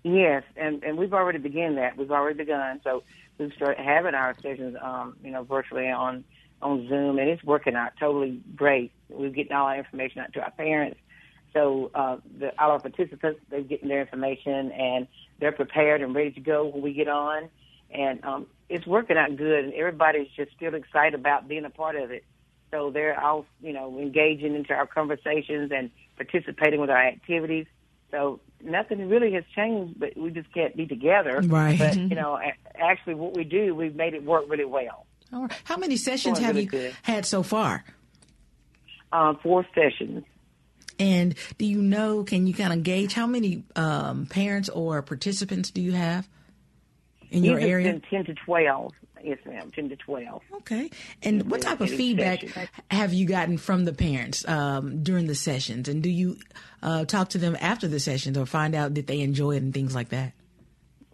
Yes, 0.05 0.43
and, 0.55 0.85
and 0.85 0.99
we've 0.99 1.14
already 1.14 1.38
begun 1.38 1.77
that. 1.77 1.97
We've 1.97 2.11
already 2.11 2.37
begun. 2.37 2.81
So 2.85 3.03
we've 3.38 3.53
started 3.55 3.83
having 3.83 4.14
our 4.14 4.35
sessions, 4.40 4.77
um, 4.81 5.17
you 5.25 5.31
know, 5.31 5.43
virtually 5.45 5.88
on 5.88 6.25
on 6.62 6.88
Zoom, 6.88 7.19
and 7.19 7.29
it's 7.29 7.45
working 7.45 7.75
out 7.75 7.93
totally 7.99 8.40
great. 8.57 8.93
We're 9.09 9.31
getting 9.31 9.53
all 9.53 9.67
our 9.67 9.79
information 9.79 10.21
out 10.21 10.33
to 10.35 10.40
our 10.40 10.51
parents. 10.51 10.99
So 11.53 11.90
uh, 11.95 12.17
the, 12.38 12.51
all 12.61 12.73
our 12.73 12.81
participants, 12.81 13.40
they're 13.49 13.62
getting 13.62 13.88
their 13.88 14.01
information, 14.01 14.73
and 14.73 15.07
they're 15.38 15.53
prepared 15.53 16.03
and 16.03 16.14
ready 16.14 16.33
to 16.33 16.40
go 16.40 16.67
when 16.67 16.83
we 16.83 16.93
get 16.93 17.09
on. 17.09 17.49
And 17.90 18.25
um, 18.25 18.47
it's 18.69 18.87
working 18.87 19.17
out 19.17 19.37
good, 19.37 19.64
and 19.64 19.75
everybody's 19.75 20.29
just 20.37 20.53
still 20.57 20.75
excited 20.75 21.14
about 21.14 21.47
being 21.47 21.64
a 21.64 21.71
part 21.71 21.97
of 21.97 22.11
it. 22.11 22.25
So 22.71 22.90
they're 22.90 23.19
all, 23.21 23.47
you 23.62 23.73
know, 23.73 23.99
engaging 23.99 24.57
into 24.57 24.75
our 24.75 24.87
conversations 24.87 25.71
and 25.73 25.90
participating 26.17 26.81
with 26.81 26.90
our 26.90 27.07
activities. 27.07 27.67
So 28.11 28.40
nothing 28.61 29.09
really 29.09 29.33
has 29.35 29.45
changed, 29.55 29.99
but 30.01 30.17
we 30.17 30.31
just 30.31 30.53
can't 30.53 30.77
be 30.77 30.87
together. 30.87 31.40
Right. 31.45 31.79
But 31.79 31.97
you 31.97 32.17
know, 32.17 32.40
actually, 32.75 33.14
what 33.14 33.37
we 33.37 33.45
do, 33.45 33.75
we've 33.75 33.95
made 33.95 34.14
it 34.14 34.25
work 34.25 34.47
really 34.49 34.64
well. 34.64 35.07
How 35.64 35.77
many 35.77 35.97
sessions 35.97 36.38
have 36.38 36.57
you 36.57 36.66
good. 36.66 36.97
had 37.03 37.27
so 37.27 37.42
far? 37.42 37.85
Uh, 39.12 39.35
four 39.42 39.66
sessions. 39.75 40.25
And 40.99 41.35
do 41.59 41.64
you 41.64 41.83
know, 41.83 42.25
can 42.25 42.47
you 42.47 42.55
kind 42.55 42.73
of 42.73 42.83
gauge 42.83 43.14
how 43.14 43.27
many 43.27 43.64
um, 43.77 44.27
parents 44.27 44.68
or 44.68 45.03
participants 45.03 45.70
do 45.70 45.81
you 45.81 45.92
have 45.92 46.29
in 47.31 47.44
your 47.44 47.59
area? 47.59 48.01
10 48.11 48.25
to 48.27 48.35
12. 48.35 48.92
Yes, 49.23 49.38
ma'am, 49.47 49.73
10 49.75 49.88
to 49.88 49.97
12. 49.97 50.42
Okay. 50.57 50.90
And 51.23 51.51
what 51.51 51.62
type 51.62 51.81
of 51.81 51.88
feedback 51.88 52.40
session. 52.40 52.68
have 52.90 53.14
you 53.14 53.27
gotten 53.27 53.57
from 53.57 53.87
the 53.87 53.92
parents 53.94 54.47
um, 54.47 55.03
during 55.03 55.27
the 55.27 55.35
sessions? 55.35 55.88
And 55.88 56.03
do 56.03 56.11
you 56.11 56.37
uh, 56.83 57.07
talk 57.07 57.31
to 57.31 57.38
them 57.38 57.57
after 57.59 57.88
the 57.88 57.99
sessions 57.99 58.37
or 58.37 58.44
find 58.44 58.75
out 58.75 58.94
that 58.94 59.07
they 59.07 59.20
enjoy 59.20 59.53
it 59.53 59.62
and 59.62 59.73
things 59.73 59.94
like 59.94 60.11
that? 60.11 60.33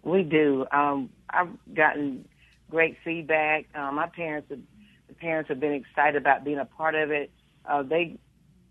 We 0.03 0.23
do. 0.23 0.65
Um, 0.71 1.09
I've 1.29 1.49
gotten 1.73 2.27
great 2.71 2.97
feedback. 3.03 3.67
Um, 3.75 3.95
my 3.95 4.07
parents, 4.07 4.49
the 4.49 4.59
parents 5.15 5.49
have 5.49 5.59
been 5.59 5.73
excited 5.73 6.15
about 6.15 6.43
being 6.43 6.57
a 6.57 6.65
part 6.65 6.95
of 6.95 7.11
it. 7.11 7.29
Uh, 7.65 7.83
they 7.83 8.17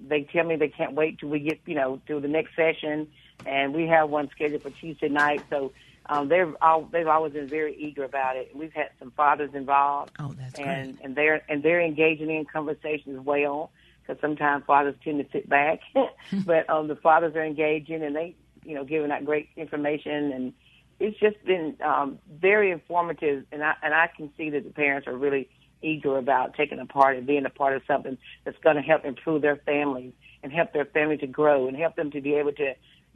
they 0.01 0.23
tell 0.23 0.45
me 0.45 0.57
they 0.57 0.69
can't 0.69 0.95
wait 0.95 1.19
till 1.21 1.29
we 1.29 1.41
get 1.41 1.61
you 1.67 1.75
know 1.75 2.01
to 2.09 2.19
the 2.19 2.29
next 2.29 2.57
session, 2.57 3.09
and 3.47 3.73
we 3.75 3.87
have 3.87 4.11
one 4.11 4.29
scheduled 4.31 4.63
for 4.63 4.71
Tuesday 4.71 5.09
night. 5.09 5.43
So 5.51 5.73
um, 6.07 6.29
they're 6.29 6.53
all, 6.61 6.89
they've 6.91 7.07
always 7.07 7.35
been 7.35 7.47
very 7.47 7.77
eager 7.77 8.03
about 8.03 8.37
it. 8.37 8.51
We've 8.55 8.73
had 8.73 8.89
some 8.99 9.13
fathers 9.13 9.51
involved, 9.55 10.13
oh, 10.19 10.35
that's 10.37 10.59
and 10.59 10.97
great. 10.97 11.05
and 11.05 11.15
they're 11.15 11.43
and 11.49 11.63
they're 11.63 11.81
engaging 11.81 12.31
in 12.31 12.45
conversations 12.47 13.19
as 13.19 13.25
well. 13.25 13.71
Because 14.03 14.21
sometimes 14.21 14.65
fathers 14.65 14.97
tend 15.05 15.25
to 15.25 15.31
sit 15.31 15.49
back, 15.49 15.81
but 16.45 16.69
um, 16.69 16.89
the 16.89 16.97
fathers 16.97 17.37
are 17.37 17.45
engaging 17.45 18.03
and 18.03 18.17
they 18.17 18.35
you 18.65 18.75
know 18.75 18.85
giving 18.85 19.11
out 19.13 19.25
great 19.25 19.51
information 19.57 20.33
and 20.33 20.53
it's 21.01 21.19
just 21.19 21.43
been 21.45 21.77
um, 21.85 22.19
very 22.31 22.71
informative, 22.71 23.45
and 23.51 23.65
I 23.65 23.75
and 23.83 23.93
I 23.95 24.09
can 24.15 24.31
see 24.37 24.51
that 24.51 24.65
the 24.65 24.71
parents 24.71 25.09
are 25.09 25.17
really 25.17 25.49
eager 25.83 26.19
about 26.19 26.55
taking 26.55 26.79
a 26.79 26.87
part 26.87 27.17
and 27.17 27.27
being 27.27 27.47
a 27.47 27.51
part 27.51 27.75
of 27.75 27.83
something 27.87 28.19
that's 28.45 28.59
going 28.63 28.77
to 28.77 28.83
help 28.83 29.05
improve 29.07 29.41
their 29.41 29.57
families 29.57 30.13
and 30.43 30.53
help 30.53 30.73
their 30.75 30.85
family 30.85 31.17
to 31.17 31.27
grow 31.27 31.69
and 31.69 31.77
help 31.77 31.97
them 31.97 32.11
to 32.11 32.21
be 32.21 32.35
able 32.35 32.53
to 32.53 32.75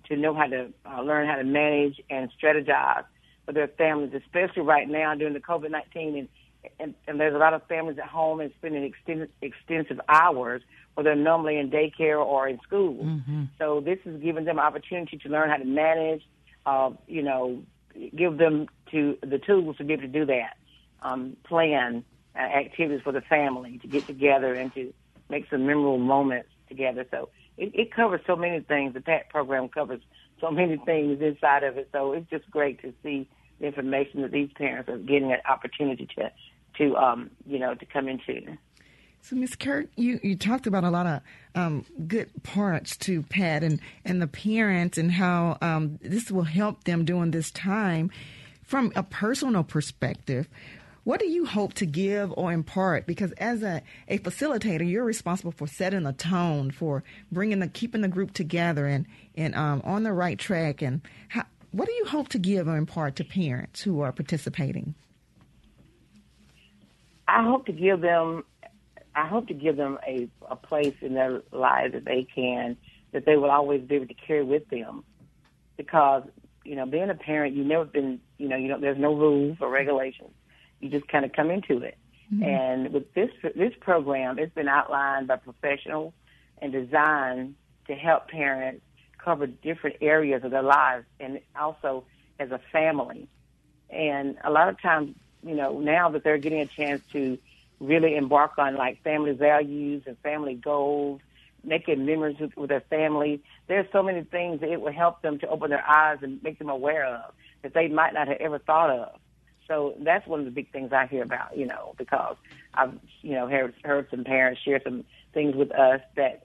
to 0.08 0.16
know 0.16 0.34
how 0.34 0.46
to 0.46 0.72
uh, 0.86 1.00
learn 1.02 1.28
how 1.28 1.36
to 1.36 1.44
manage 1.44 2.00
and 2.10 2.30
strategize 2.38 3.04
for 3.44 3.52
their 3.52 3.68
families, 3.68 4.12
especially 4.14 4.62
right 4.62 4.88
now 4.88 5.14
during 5.14 5.34
the 5.34 5.40
COVID 5.40 5.70
nineteen 5.70 6.16
and, 6.16 6.28
and 6.80 6.94
and 7.06 7.20
there's 7.20 7.34
a 7.34 7.38
lot 7.38 7.52
of 7.52 7.62
families 7.66 7.98
at 7.98 8.08
home 8.08 8.40
and 8.40 8.50
spending 8.58 8.84
extended, 8.84 9.30
extensive 9.42 10.00
hours 10.08 10.62
where 10.94 11.04
they're 11.04 11.16
normally 11.16 11.58
in 11.58 11.70
daycare 11.70 12.24
or 12.24 12.48
in 12.48 12.58
school. 12.60 13.04
Mm-hmm. 13.04 13.44
So 13.58 13.80
this 13.80 13.98
is 14.06 14.22
giving 14.22 14.44
them 14.44 14.58
opportunity 14.58 15.18
to 15.18 15.28
learn 15.28 15.50
how 15.50 15.56
to 15.56 15.64
manage, 15.64 16.22
uh, 16.64 16.90
you 17.06 17.22
know, 17.22 17.62
give 18.16 18.38
them 18.38 18.66
to 18.90 19.18
the 19.22 19.38
tools 19.38 19.76
to 19.76 19.84
be 19.84 19.92
able 19.92 20.02
to 20.02 20.08
do 20.08 20.26
that. 20.26 20.56
Um, 21.02 21.36
plan 21.44 22.04
uh, 22.34 22.38
activities 22.38 23.02
for 23.02 23.12
the 23.12 23.20
family 23.20 23.78
to 23.78 23.86
get 23.86 24.06
together 24.06 24.54
and 24.54 24.72
to 24.74 24.92
make 25.28 25.48
some 25.50 25.66
memorable 25.66 25.98
moments 25.98 26.48
together. 26.68 27.06
So 27.10 27.28
it, 27.56 27.72
it 27.74 27.92
covers 27.92 28.20
so 28.26 28.36
many 28.36 28.60
things. 28.60 28.94
The 28.94 29.00
PAT 29.00 29.28
program 29.28 29.68
covers 29.68 30.00
so 30.40 30.50
many 30.50 30.76
things 30.78 31.20
inside 31.20 31.62
of 31.62 31.76
it. 31.76 31.88
So 31.92 32.12
it's 32.12 32.28
just 32.30 32.50
great 32.50 32.80
to 32.82 32.92
see 33.02 33.28
the 33.60 33.66
information 33.66 34.22
that 34.22 34.32
these 34.32 34.50
parents 34.56 34.88
are 34.88 34.98
getting 34.98 35.32
an 35.32 35.38
opportunity 35.48 36.08
to, 36.16 36.32
to 36.78 36.96
um, 36.96 37.30
you 37.46 37.58
know, 37.58 37.74
to 37.74 37.86
come 37.86 38.08
into. 38.08 38.56
So, 39.24 39.36
Ms. 39.36 39.56
Kirk, 39.56 39.86
you, 39.96 40.20
you 40.22 40.36
talked 40.36 40.66
about 40.66 40.84
a 40.84 40.90
lot 40.90 41.06
of 41.06 41.22
um, 41.54 41.86
good 42.06 42.28
parts 42.42 42.94
to 42.98 43.22
Pat 43.22 43.64
and, 43.64 43.80
and 44.04 44.20
the 44.20 44.26
parents 44.26 44.98
and 44.98 45.10
how 45.10 45.56
um, 45.62 45.98
this 46.02 46.30
will 46.30 46.42
help 46.42 46.84
them 46.84 47.06
during 47.06 47.30
this 47.30 47.50
time. 47.50 48.10
From 48.64 48.92
a 48.94 49.02
personal 49.02 49.64
perspective, 49.64 50.46
what 51.04 51.20
do 51.20 51.26
you 51.26 51.46
hope 51.46 51.72
to 51.74 51.86
give 51.86 52.34
or 52.36 52.52
impart? 52.52 53.06
Because 53.06 53.32
as 53.38 53.62
a, 53.62 53.80
a 54.08 54.18
facilitator, 54.18 54.86
you're 54.86 55.04
responsible 55.04 55.52
for 55.52 55.66
setting 55.66 56.02
the 56.02 56.12
tone, 56.12 56.70
for 56.70 57.02
bringing 57.32 57.60
the 57.60 57.68
keeping 57.68 58.02
the 58.02 58.08
group 58.08 58.34
together 58.34 58.86
and 58.86 59.06
and 59.34 59.54
um, 59.54 59.80
on 59.84 60.02
the 60.02 60.12
right 60.12 60.38
track. 60.38 60.82
And 60.82 61.00
how, 61.28 61.44
what 61.70 61.86
do 61.86 61.94
you 61.94 62.04
hope 62.04 62.28
to 62.28 62.38
give 62.38 62.68
or 62.68 62.76
impart 62.76 63.16
to 63.16 63.24
parents 63.24 63.80
who 63.80 64.02
are 64.02 64.12
participating? 64.12 64.94
I 67.26 67.42
hope 67.42 67.64
to 67.66 67.72
give 67.72 68.02
them 68.02 68.44
I 69.14 69.26
hope 69.26 69.48
to 69.48 69.54
give 69.54 69.76
them 69.76 69.98
a, 70.06 70.28
a 70.50 70.56
place 70.56 70.94
in 71.00 71.14
their 71.14 71.42
lives 71.52 71.92
that 71.92 72.04
they 72.04 72.26
can, 72.34 72.76
that 73.12 73.24
they 73.24 73.36
will 73.36 73.50
always 73.50 73.82
be 73.82 73.96
able 73.96 74.08
to 74.08 74.14
carry 74.14 74.42
with 74.42 74.68
them. 74.68 75.04
Because, 75.76 76.24
you 76.64 76.76
know, 76.76 76.86
being 76.86 77.10
a 77.10 77.14
parent, 77.14 77.54
you've 77.54 77.66
never 77.66 77.84
been, 77.84 78.20
you 78.38 78.48
know, 78.48 78.56
you 78.56 78.68
know, 78.68 78.78
there's 78.78 78.98
no 78.98 79.14
rules 79.14 79.58
or 79.60 79.68
regulations. 79.70 80.30
You 80.80 80.88
just 80.88 81.08
kind 81.08 81.24
of 81.24 81.32
come 81.32 81.50
into 81.50 81.78
it. 81.78 81.96
Mm-hmm. 82.32 82.42
And 82.42 82.92
with 82.92 83.12
this, 83.14 83.30
this 83.54 83.72
program, 83.80 84.38
it's 84.38 84.54
been 84.54 84.68
outlined 84.68 85.28
by 85.28 85.36
professionals 85.36 86.12
and 86.58 86.72
designed 86.72 87.54
to 87.86 87.94
help 87.94 88.28
parents 88.28 88.82
cover 89.18 89.46
different 89.46 89.96
areas 90.00 90.44
of 90.44 90.50
their 90.50 90.62
lives 90.62 91.06
and 91.20 91.40
also 91.58 92.04
as 92.38 92.50
a 92.50 92.60
family. 92.72 93.28
And 93.90 94.36
a 94.42 94.50
lot 94.50 94.68
of 94.68 94.80
times, 94.80 95.14
you 95.42 95.54
know, 95.54 95.78
now 95.80 96.10
that 96.10 96.24
they're 96.24 96.38
getting 96.38 96.60
a 96.60 96.66
chance 96.66 97.02
to 97.12 97.38
really 97.86 98.16
embark 98.16 98.52
on 98.58 98.76
like 98.76 99.02
family 99.02 99.32
values 99.32 100.02
and 100.06 100.18
family 100.18 100.54
goals, 100.54 101.20
making 101.62 102.04
memories 102.04 102.36
with, 102.40 102.56
with 102.56 102.70
their 102.70 102.82
family. 102.82 103.42
There's 103.68 103.86
so 103.92 104.02
many 104.02 104.22
things 104.24 104.60
that 104.60 104.70
it 104.70 104.80
will 104.80 104.92
help 104.92 105.22
them 105.22 105.38
to 105.40 105.48
open 105.48 105.70
their 105.70 105.86
eyes 105.88 106.18
and 106.22 106.42
make 106.42 106.58
them 106.58 106.68
aware 106.68 107.06
of 107.06 107.32
that 107.62 107.74
they 107.74 107.88
might 107.88 108.14
not 108.14 108.28
have 108.28 108.38
ever 108.40 108.58
thought 108.58 108.90
of. 108.90 109.18
So 109.66 109.94
that's 110.00 110.26
one 110.26 110.40
of 110.40 110.44
the 110.44 110.50
big 110.50 110.70
things 110.72 110.92
I 110.92 111.06
hear 111.06 111.22
about, 111.22 111.56
you 111.56 111.66
know, 111.66 111.94
because 111.96 112.36
I've, 112.74 112.92
you 113.22 113.32
know, 113.32 113.48
heard, 113.48 113.74
heard 113.82 114.08
some 114.10 114.24
parents 114.24 114.60
share 114.62 114.80
some 114.84 115.04
things 115.32 115.56
with 115.56 115.72
us 115.72 116.00
that 116.16 116.44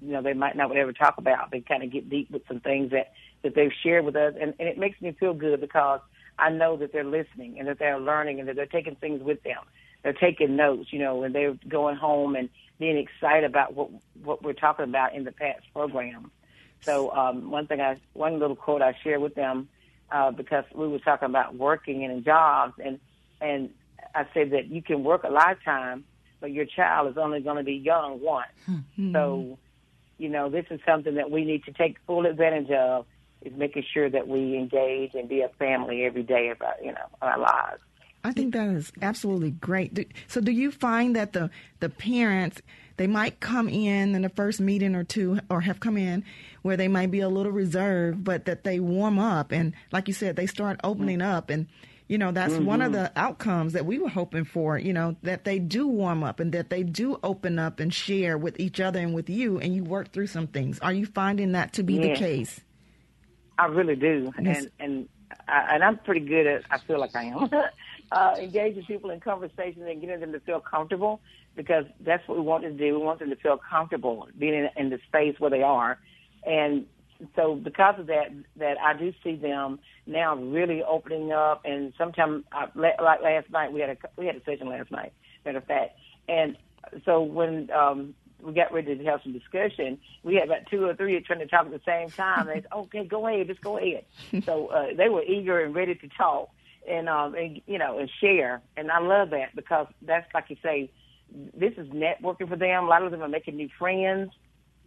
you 0.00 0.12
know 0.12 0.22
they 0.22 0.32
might 0.32 0.56
not 0.56 0.74
ever 0.76 0.92
talk 0.92 1.18
about. 1.18 1.50
They 1.50 1.60
kind 1.60 1.82
of 1.82 1.90
get 1.90 2.08
deep 2.08 2.30
with 2.30 2.42
some 2.46 2.60
things 2.60 2.90
that 2.90 3.12
that 3.42 3.54
they've 3.54 3.72
shared 3.82 4.04
with 4.04 4.16
us, 4.16 4.34
and, 4.40 4.54
and 4.58 4.68
it 4.68 4.78
makes 4.78 5.00
me 5.00 5.12
feel 5.18 5.34
good 5.34 5.60
because 5.60 6.00
I 6.38 6.50
know 6.50 6.76
that 6.76 6.92
they're 6.92 7.04
listening 7.04 7.58
and 7.58 7.68
that 7.68 7.78
they're 7.78 7.98
learning 7.98 8.40
and 8.40 8.48
that 8.48 8.56
they're 8.56 8.66
taking 8.66 8.96
things 8.96 9.22
with 9.22 9.42
them. 9.42 9.58
They're 10.02 10.12
taking 10.12 10.56
notes, 10.56 10.92
you 10.92 11.00
know, 11.00 11.22
and 11.22 11.34
they're 11.34 11.56
going 11.68 11.96
home 11.96 12.36
and 12.36 12.48
being 12.78 12.96
excited 12.96 13.44
about 13.44 13.74
what 13.74 13.90
what 14.22 14.42
we're 14.42 14.52
talking 14.52 14.84
about 14.84 15.14
in 15.14 15.24
the 15.24 15.32
PATS 15.32 15.64
program. 15.72 16.30
So 16.80 17.10
um, 17.12 17.50
one 17.50 17.66
thing 17.66 17.80
I 17.80 17.96
one 18.12 18.38
little 18.38 18.56
quote 18.56 18.82
I 18.82 18.96
shared 19.02 19.20
with 19.20 19.34
them 19.34 19.68
uh, 20.12 20.30
because 20.30 20.64
we 20.74 20.86
were 20.88 21.00
talking 21.00 21.26
about 21.26 21.56
working 21.56 22.04
and 22.04 22.24
jobs 22.24 22.74
and 22.82 23.00
and 23.40 23.70
I 24.14 24.26
said 24.34 24.50
that 24.52 24.66
you 24.66 24.82
can 24.82 25.04
work 25.04 25.24
a 25.24 25.28
lifetime, 25.28 26.04
but 26.40 26.52
your 26.52 26.64
child 26.64 27.10
is 27.10 27.18
only 27.18 27.40
going 27.40 27.56
to 27.56 27.62
be 27.62 27.74
young 27.74 28.20
once. 28.20 28.48
Mm-hmm. 28.68 29.12
So, 29.12 29.58
you 30.18 30.28
know, 30.28 30.48
this 30.48 30.66
is 30.70 30.80
something 30.86 31.16
that 31.16 31.30
we 31.30 31.44
need 31.44 31.64
to 31.64 31.72
take 31.72 31.98
full 32.06 32.26
advantage 32.26 32.70
of 32.70 33.06
is 33.42 33.52
making 33.56 33.84
sure 33.92 34.10
that 34.10 34.26
we 34.26 34.56
engage 34.56 35.14
and 35.14 35.28
be 35.28 35.42
a 35.42 35.48
family 35.50 36.04
every 36.04 36.24
day 36.24 36.48
of 36.48 36.60
our, 36.60 36.74
you 36.82 36.92
know, 36.92 37.06
our 37.22 37.38
lives. 37.38 37.80
I 38.24 38.32
think 38.32 38.54
that 38.54 38.68
is 38.68 38.92
absolutely 39.00 39.52
great. 39.52 40.12
So, 40.26 40.40
do 40.40 40.50
you 40.52 40.70
find 40.70 41.14
that 41.16 41.32
the 41.32 41.50
the 41.80 41.88
parents 41.88 42.60
they 42.98 43.06
might 43.06 43.38
come 43.38 43.68
in 43.68 44.14
in 44.14 44.22
the 44.22 44.28
first 44.28 44.60
meeting 44.60 44.94
or 44.96 45.04
two, 45.04 45.38
or 45.48 45.60
have 45.60 45.78
come 45.80 45.96
in 45.96 46.24
where 46.62 46.76
they 46.76 46.88
might 46.88 47.12
be 47.12 47.20
a 47.20 47.28
little 47.28 47.52
reserved, 47.52 48.24
but 48.24 48.44
that 48.46 48.64
they 48.64 48.80
warm 48.80 49.18
up 49.20 49.52
and, 49.52 49.72
like 49.92 50.08
you 50.08 50.14
said, 50.14 50.36
they 50.36 50.46
start 50.46 50.78
opening 50.84 51.22
up 51.22 51.50
and. 51.50 51.66
You 52.10 52.16
know, 52.16 52.32
that's 52.32 52.54
mm-hmm. 52.54 52.64
one 52.64 52.80
of 52.80 52.92
the 52.92 53.12
outcomes 53.16 53.74
that 53.74 53.84
we 53.84 53.98
were 53.98 54.08
hoping 54.08 54.46
for, 54.46 54.78
you 54.78 54.94
know, 54.94 55.16
that 55.24 55.44
they 55.44 55.58
do 55.58 55.86
warm 55.86 56.24
up 56.24 56.40
and 56.40 56.52
that 56.52 56.70
they 56.70 56.82
do 56.82 57.20
open 57.22 57.58
up 57.58 57.80
and 57.80 57.92
share 57.92 58.38
with 58.38 58.58
each 58.58 58.80
other 58.80 58.98
and 58.98 59.12
with 59.12 59.28
you 59.28 59.58
and 59.58 59.74
you 59.74 59.84
work 59.84 60.10
through 60.10 60.28
some 60.28 60.46
things. 60.46 60.78
Are 60.78 60.90
you 60.90 61.04
finding 61.04 61.52
that 61.52 61.74
to 61.74 61.82
be 61.82 61.96
yeah. 61.96 62.14
the 62.14 62.14
case? 62.14 62.62
I 63.58 63.66
really 63.66 63.94
do. 63.94 64.32
Yes. 64.40 64.60
And 64.60 64.70
and 64.78 65.08
I, 65.46 65.74
and 65.74 65.84
I'm 65.84 65.98
pretty 65.98 66.20
good 66.20 66.46
at 66.46 66.62
I 66.70 66.78
feel 66.78 66.98
like 66.98 67.14
I 67.14 67.24
am. 67.24 67.50
uh, 68.10 68.34
engaging 68.38 68.84
people 68.84 69.10
in 69.10 69.20
conversations 69.20 69.84
and 69.86 70.00
getting 70.00 70.20
them 70.20 70.32
to 70.32 70.40
feel 70.40 70.60
comfortable 70.60 71.20
because 71.56 71.84
that's 72.00 72.26
what 72.28 72.38
we 72.38 72.44
want 72.44 72.64
to 72.64 72.70
do. 72.70 72.98
We 72.98 73.04
want 73.04 73.18
them 73.18 73.30
to 73.30 73.36
feel 73.36 73.58
comfortable 73.58 74.28
being 74.38 74.54
in, 74.54 74.68
in 74.76 74.90
the 74.90 74.98
space 75.08 75.38
where 75.38 75.50
they 75.50 75.62
are. 75.62 75.98
And 76.46 76.86
so 77.36 77.54
because 77.54 77.98
of 77.98 78.06
that, 78.06 78.28
that 78.56 78.78
I 78.80 78.94
do 78.94 79.12
see 79.24 79.34
them 79.36 79.80
now 80.06 80.36
really 80.36 80.82
opening 80.82 81.32
up. 81.32 81.62
And 81.64 81.92
sometimes, 81.98 82.44
like 82.74 83.00
last 83.00 83.50
night, 83.50 83.72
we 83.72 83.80
had 83.80 83.90
a 83.90 83.96
we 84.16 84.26
had 84.26 84.36
a 84.36 84.44
session 84.44 84.68
last 84.68 84.90
night. 84.90 85.12
Matter 85.44 85.58
of 85.58 85.64
fact, 85.64 85.98
and 86.28 86.56
so 87.04 87.22
when 87.22 87.70
um, 87.70 88.14
we 88.40 88.52
got 88.52 88.72
ready 88.72 88.96
to 88.96 89.04
have 89.04 89.20
some 89.22 89.32
discussion, 89.32 89.98
we 90.22 90.36
had 90.36 90.44
about 90.44 90.66
two 90.70 90.84
or 90.84 90.94
three 90.94 91.20
trying 91.20 91.40
to 91.40 91.46
talk 91.46 91.66
at 91.66 91.72
the 91.72 91.80
same 91.84 92.10
time. 92.10 92.46
They 92.46 92.54
said, 92.54 92.66
"Okay, 92.72 93.04
go 93.04 93.26
ahead, 93.26 93.48
just 93.48 93.60
go 93.60 93.78
ahead." 93.78 94.04
so 94.44 94.68
uh, 94.68 94.86
they 94.96 95.08
were 95.08 95.22
eager 95.22 95.60
and 95.60 95.74
ready 95.74 95.94
to 95.96 96.08
talk 96.08 96.50
and 96.88 97.08
um 97.08 97.34
and 97.34 97.60
you 97.66 97.78
know 97.78 97.98
and 97.98 98.10
share. 98.20 98.62
And 98.76 98.90
I 98.90 99.00
love 99.00 99.30
that 99.30 99.54
because 99.54 99.86
that's 100.02 100.26
like 100.34 100.46
you 100.48 100.56
say 100.62 100.90
this 101.54 101.74
is 101.76 101.88
networking 101.88 102.48
for 102.48 102.56
them. 102.56 102.84
A 102.84 102.86
lot 102.86 103.02
of 103.02 103.10
them 103.10 103.22
are 103.22 103.28
making 103.28 103.56
new 103.56 103.68
friends. 103.78 104.32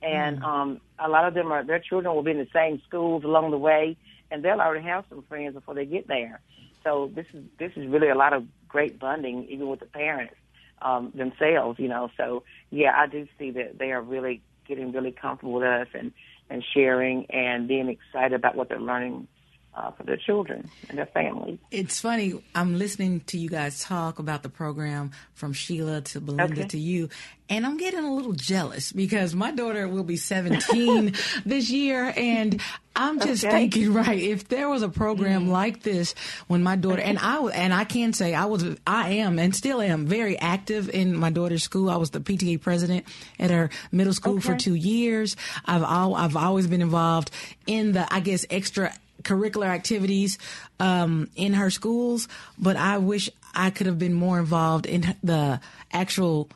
And 0.02 0.40
mm. 0.40 0.44
um 0.44 0.82
a 1.00 1.08
lot 1.08 1.28
of 1.28 1.34
them 1.34 1.52
are 1.52 1.64
their 1.64 1.80
children 1.80 2.14
will 2.14 2.24
be 2.24 2.32
in 2.32 2.38
the 2.38 2.48
same 2.54 2.82
schools 2.88 3.24
along 3.24 3.52
the 3.52 3.58
way 3.58 3.98
and 4.32 4.44
they'll 4.44 4.62
already 4.62 4.86
have 4.86 5.06
some 5.10 5.24
friends 5.24 5.54
before 5.54 5.76
they 5.76 5.86
get 5.86 6.08
there. 6.08 6.40
So 6.84 7.12
this 7.14 7.28
is 7.34 7.44
this 7.60 7.72
is 7.76 7.88
really 7.88 8.10
a 8.10 8.16
lot 8.16 8.34
of 8.34 8.46
great 8.68 9.00
bonding 9.00 9.46
even 9.50 9.68
with 9.68 9.80
the 9.82 9.86
parents 9.86 10.36
um 10.82 11.12
themselves 11.16 11.80
you 11.80 11.88
know. 11.88 12.10
So 12.18 12.44
yeah 12.70 12.94
I 12.96 13.08
do 13.08 13.28
see 13.38 13.52
that 13.52 13.78
they 13.78 13.92
are 13.92 14.02
really 14.02 14.42
getting 14.68 14.92
really 14.92 15.12
comfortable 15.12 15.54
with 15.54 15.64
us 15.64 15.88
and 15.94 16.12
and 16.50 16.64
sharing 16.74 17.26
and 17.30 17.68
being 17.68 17.88
excited 17.88 18.34
about 18.34 18.56
what 18.56 18.70
they're 18.70 18.80
learning 18.80 19.28
uh, 19.74 19.92
for 19.92 20.04
their 20.04 20.18
children 20.18 20.70
and 20.90 20.98
their 20.98 21.06
families. 21.08 21.60
It's 21.72 22.00
funny. 22.00 22.44
I'm 22.54 22.78
listening 22.78 23.22
to 23.28 23.38
you 23.38 23.50
guys 23.50 23.82
talk 23.82 24.20
about 24.20 24.44
the 24.44 24.50
program 24.50 25.12
from 25.34 25.54
Sheila 25.54 26.02
to 26.02 26.20
Belinda 26.20 26.62
okay. 26.62 26.68
to 26.70 26.78
you, 26.78 27.10
and 27.50 27.66
I'm 27.66 27.78
getting 27.78 28.04
a 28.04 28.14
little 28.14 28.34
jealous 28.34 28.92
because 28.92 29.34
my 29.34 29.52
daughter 29.52 29.88
will 29.88 30.04
be 30.04 30.18
17 30.18 31.14
this 31.46 31.70
year, 31.70 32.14
and 32.16 32.62
I'm 32.96 33.20
just 33.20 33.46
okay. 33.46 33.54
thinking, 33.54 33.94
right? 33.94 34.20
If 34.20 34.50
there 34.50 34.70
was 34.70 34.84
a 34.84 34.90
program 34.90 35.46
mm 35.46 35.52
like 35.52 35.84
this 35.84 36.16
when 36.48 36.64
my 36.64 36.78
daughter 36.78 37.02
and 37.02 37.20
I 37.20 37.38
and 37.48 37.74
I 37.74 37.84
can 37.84 38.14
say 38.14 38.34
I 38.34 38.46
was, 38.46 38.64
I 38.88 39.16
am, 39.16 39.38
and 39.38 39.54
still 39.54 39.82
am 39.82 40.06
very 40.06 40.38
active 40.40 40.90
in 40.90 41.16
my 41.18 41.30
daughter's 41.30 41.64
school. 41.64 41.90
I 41.90 41.98
was 41.98 42.12
the 42.12 42.22
PTA 42.22 42.62
president 42.62 43.06
at 43.38 43.52
her 43.52 43.70
middle 43.92 44.14
school 44.14 44.36
okay. 44.36 44.42
for 44.42 44.56
two 44.56 44.76
years. 44.76 45.36
I've 45.66 45.84
all, 45.84 46.16
I've 46.16 46.38
always 46.38 46.68
been 46.68 46.82
involved 46.82 47.32
in 47.68 47.92
the, 47.92 48.08
I 48.14 48.22
guess, 48.22 48.46
extra 48.50 48.94
curricular 49.22 49.68
activities 49.68 50.38
um, 50.80 51.30
in 51.36 51.54
her 51.54 51.70
schools, 51.70 52.28
but 52.58 52.76
I 52.76 52.98
wish 52.98 53.30
I 53.54 53.70
could 53.70 53.88
have 53.88 54.00
been 54.00 54.14
more 54.14 54.40
involved 54.40 54.86
in 54.86 55.16
the 55.24 55.60
actual 55.92 56.50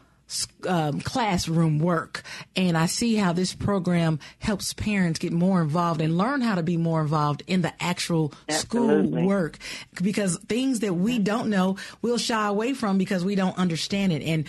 um, 0.68 1.02
classroom 1.02 1.80
work. 1.80 2.24
And 2.56 2.78
I 2.78 2.88
see 2.88 3.16
how 3.16 3.34
this 3.34 3.54
program 3.54 4.20
helps 4.40 4.74
parents 4.74 5.20
get 5.20 5.32
more 5.32 5.62
involved 5.62 6.02
and 6.02 6.18
learn 6.18 6.42
how 6.42 6.56
to 6.56 6.64
be 6.64 6.78
more 6.78 7.02
involved 7.02 7.44
in 7.48 7.62
the 7.62 7.74
actual 7.80 8.34
Absolutely. 8.50 9.12
school 9.12 9.28
work. 9.28 9.58
Because 10.02 10.38
things 10.50 10.80
that 10.80 10.94
we 10.94 11.20
don't 11.20 11.50
know, 11.50 11.78
we'll 12.02 12.18
shy 12.18 12.48
away 12.48 12.74
from 12.74 12.98
because 12.98 13.24
we 13.24 13.36
don't 13.36 13.58
understand 13.58 14.14
it. 14.14 14.24
And 14.24 14.46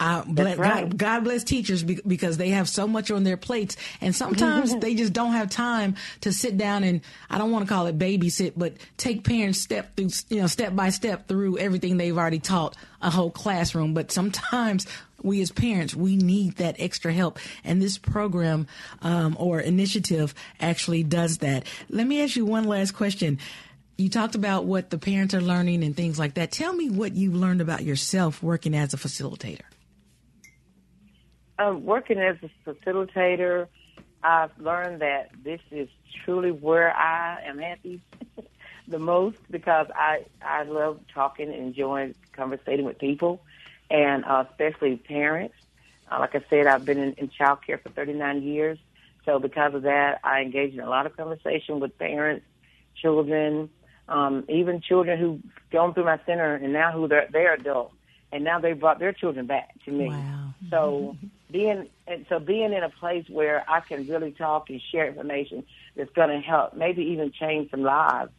I, 0.00 0.22
bless, 0.26 0.58
right. 0.58 0.88
God, 0.88 0.98
God, 0.98 1.24
bless 1.24 1.42
teachers 1.42 1.82
because 1.82 2.36
they 2.36 2.50
have 2.50 2.68
so 2.68 2.86
much 2.86 3.10
on 3.10 3.24
their 3.24 3.36
plates, 3.36 3.76
and 4.00 4.14
sometimes 4.14 4.76
they 4.80 4.94
just 4.94 5.12
don't 5.12 5.32
have 5.32 5.50
time 5.50 5.96
to 6.20 6.32
sit 6.32 6.56
down 6.56 6.84
and 6.84 7.00
I 7.28 7.38
don't 7.38 7.50
want 7.50 7.66
to 7.66 7.72
call 7.72 7.86
it 7.86 7.98
babysit, 7.98 8.52
but 8.56 8.74
take 8.96 9.24
parents 9.24 9.60
step 9.60 9.96
through, 9.96 10.10
you 10.28 10.40
know, 10.40 10.46
step 10.46 10.76
by 10.76 10.90
step 10.90 11.26
through 11.26 11.58
everything 11.58 11.96
they've 11.96 12.16
already 12.16 12.38
taught 12.38 12.76
a 13.02 13.10
whole 13.10 13.30
classroom. 13.30 13.92
But 13.92 14.12
sometimes 14.12 14.86
we 15.22 15.40
as 15.40 15.50
parents 15.50 15.96
we 15.96 16.16
need 16.16 16.56
that 16.56 16.76
extra 16.78 17.12
help, 17.12 17.40
and 17.64 17.82
this 17.82 17.98
program 17.98 18.68
um, 19.02 19.36
or 19.38 19.58
initiative 19.58 20.32
actually 20.60 21.02
does 21.02 21.38
that. 21.38 21.66
Let 21.90 22.06
me 22.06 22.22
ask 22.22 22.36
you 22.36 22.44
one 22.44 22.64
last 22.64 22.92
question 22.92 23.38
you 23.96 24.08
talked 24.08 24.36
about 24.36 24.64
what 24.64 24.90
the 24.90 24.98
parents 24.98 25.34
are 25.34 25.40
learning 25.40 25.82
and 25.82 25.96
things 25.96 26.20
like 26.20 26.34
that. 26.34 26.52
Tell 26.52 26.72
me 26.72 26.88
what 26.88 27.16
you've 27.16 27.34
learned 27.34 27.60
about 27.60 27.82
yourself 27.82 28.40
working 28.40 28.72
as 28.76 28.94
a 28.94 28.96
facilitator. 28.96 29.62
Um, 31.58 31.84
working 31.84 32.18
as 32.18 32.36
a 32.42 32.70
facilitator, 32.70 33.66
I've 34.22 34.50
learned 34.58 35.02
that 35.02 35.30
this 35.42 35.60
is 35.70 35.88
truly 36.24 36.50
where 36.50 36.94
I 36.94 37.42
am 37.44 37.58
happy 37.58 38.00
the 38.88 38.98
most 38.98 39.36
because 39.50 39.86
I 39.94 40.24
I 40.42 40.62
love 40.64 41.00
talking 41.12 41.52
and 41.52 41.56
enjoying 41.56 42.14
conversating 42.32 42.84
with 42.84 42.98
people, 42.98 43.42
and 43.90 44.24
uh, 44.24 44.44
especially 44.50 44.96
parents. 44.96 45.54
Uh, 46.10 46.20
like 46.20 46.34
I 46.34 46.44
said, 46.48 46.66
I've 46.66 46.84
been 46.84 46.98
in, 46.98 47.12
in 47.14 47.28
child 47.28 47.58
care 47.66 47.78
for 47.78 47.90
39 47.90 48.42
years, 48.42 48.78
so 49.24 49.38
because 49.38 49.74
of 49.74 49.82
that, 49.82 50.20
I 50.24 50.40
engage 50.40 50.72
in 50.72 50.80
a 50.80 50.88
lot 50.88 51.06
of 51.06 51.16
conversation 51.16 51.80
with 51.80 51.98
parents, 51.98 52.46
children, 52.96 53.68
um, 54.08 54.44
even 54.48 54.80
children 54.80 55.18
who've 55.18 55.42
gone 55.70 55.92
through 55.92 56.06
my 56.06 56.18
center 56.24 56.54
and 56.54 56.72
now 56.72 56.92
who 56.92 57.08
they're, 57.08 57.28
they're 57.30 57.54
adults, 57.54 57.94
and 58.32 58.42
now 58.42 58.58
they 58.58 58.72
brought 58.72 58.98
their 58.98 59.12
children 59.12 59.46
back 59.46 59.68
to 59.84 59.90
me. 59.90 60.08
Wow. 60.08 60.54
So 60.70 61.16
being 61.50 61.88
and 62.06 62.26
so 62.28 62.38
being 62.38 62.72
in 62.72 62.82
a 62.82 62.88
place 62.88 63.24
where 63.28 63.64
I 63.68 63.80
can 63.80 64.06
really 64.06 64.32
talk 64.32 64.70
and 64.70 64.80
share 64.92 65.06
information 65.06 65.64
that's 65.96 66.12
going 66.12 66.30
to 66.30 66.40
help, 66.40 66.74
maybe 66.74 67.02
even 67.02 67.32
change 67.32 67.70
some 67.70 67.82
lives. 67.82 68.30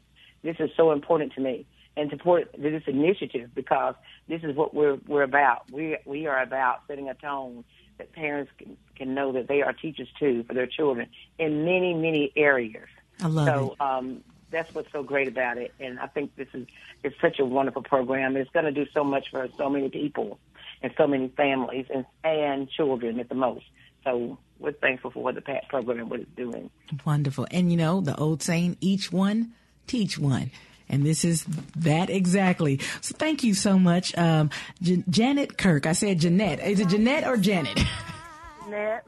This 0.43 0.57
is 0.60 0.70
so 0.78 0.91
important 0.91 1.34
to 1.34 1.41
me 1.41 1.66
and 1.97 2.10
support 2.10 2.49
this 2.57 2.84
initiative 2.88 3.49
because 3.53 3.95
this 4.28 4.43
is 4.43 4.55
what 4.55 4.74
we're 4.74 4.97
we're 5.07 5.24
about. 5.24 5.70
We 5.72 5.97
we 6.05 6.28
are 6.28 6.41
about 6.41 6.82
setting 6.88 7.10
a 7.10 7.14
tone 7.14 7.64
that 7.97 8.14
parents 8.14 8.51
can, 8.57 8.78
can 8.95 9.14
know 9.14 9.34
that 9.34 9.47
they 9.47 9.62
are 9.62 9.74
teachers 9.74 10.07
too 10.18 10.43
for 10.43 10.53
their 10.53 10.68
children 10.68 11.10
in 11.38 11.66
many 11.66 11.93
many 11.93 12.32
areas. 12.36 12.88
I 13.22 13.28
love 13.28 13.47
so, 13.47 13.72
it. 13.74 13.82
Um, 13.82 14.24
that's 14.51 14.74
what's 14.74 14.91
so 14.91 15.03
great 15.03 15.28
about 15.28 15.57
it, 15.57 15.74
and 15.80 15.99
I 15.99 16.07
think 16.07 16.36
this 16.36 16.47
is 16.53 16.68
it's 17.03 17.20
such 17.20 17.39
a 17.39 17.45
wonderful 17.45 17.84
program. 17.84 18.38
It's 18.38 18.49
going 18.51 18.66
to 18.66 18.72
do 18.72 18.86
so 18.93 19.03
much 19.03 19.30
for 19.30 19.47
so 19.57 19.70
many 19.70 19.89
people 19.89 20.39
and 20.82 20.94
so 20.98 21.08
many 21.08 21.30
families 21.30 21.86
and, 21.94 22.06
and 22.24 22.70
children 22.70 23.20
at 23.20 23.30
the 23.30 23.36
most. 23.36 23.66
So 24.04 24.38
we're 24.60 24.72
thankful 24.74 25.12
for 25.12 25.24
what 25.24 25.36
the 25.36 25.42
PAT 25.42 25.68
program 25.70 26.12
is 26.14 26.26
doing. 26.36 26.70
Wonderful. 27.06 27.48
And 27.52 27.72
you 27.72 27.78
know, 27.78 28.02
the 28.02 28.16
old 28.16 28.42
saying, 28.42 28.78
each 28.82 29.12
one, 29.12 29.54
teach 29.88 30.18
one. 30.18 30.52
And 30.90 31.06
this 31.06 31.24
is 31.24 31.46
that 31.76 32.10
exactly. 32.10 32.80
So 33.02 33.16
thank 33.16 33.44
you 33.44 33.54
so 33.54 33.78
much. 33.78 34.18
Um, 34.18 34.50
J- 34.82 35.04
Janet 35.08 35.58
Kirk. 35.58 35.86
I 35.86 35.94
said 35.94 36.20
Jeanette. 36.20 36.60
Is 36.62 36.80
it 36.80 36.88
Jeanette 36.90 37.28
or 37.28 37.38
Janet? 37.38 37.80
Jeanette. 38.70 39.03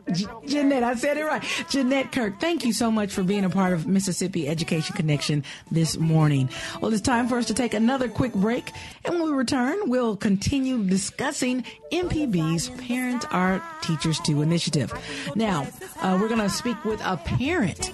Jeanette, 0.48 0.84
I 0.84 0.96
said 0.96 1.18
it 1.18 1.24
right. 1.24 1.44
Jeanette 1.70 2.12
Kirk, 2.12 2.40
thank 2.40 2.66
you 2.66 2.74
so 2.74 2.90
much 2.90 3.14
for 3.14 3.22
being 3.22 3.46
a 3.46 3.50
part 3.50 3.74
of 3.74 3.86
Mississippi 3.86 4.48
Education 4.48 4.96
Connection 4.96 5.44
this 5.70 5.98
morning. 5.98 6.50
Well, 6.82 6.92
it's 6.92 7.02
time 7.02 7.28
for 7.28 7.38
us 7.38 7.46
to 7.48 7.54
take 7.54 7.76
another 7.76 8.10
quick 8.10 8.34
break. 8.34 8.72
And 9.06 9.16
when 9.16 9.30
we 9.30 9.32
return, 9.32 9.78
we'll 9.90 10.16
continue 10.16 10.84
discussing 10.84 11.64
MPB's 11.92 12.70
Parents 12.88 13.26
Are 13.30 13.64
Teachers 13.82 14.20
Too 14.20 14.42
initiative. 14.42 14.92
Now, 15.36 15.68
uh, 16.02 16.18
we're 16.20 16.28
going 16.28 16.40
to 16.40 16.50
speak 16.50 16.84
with 16.84 17.00
a 17.04 17.18
parent 17.18 17.92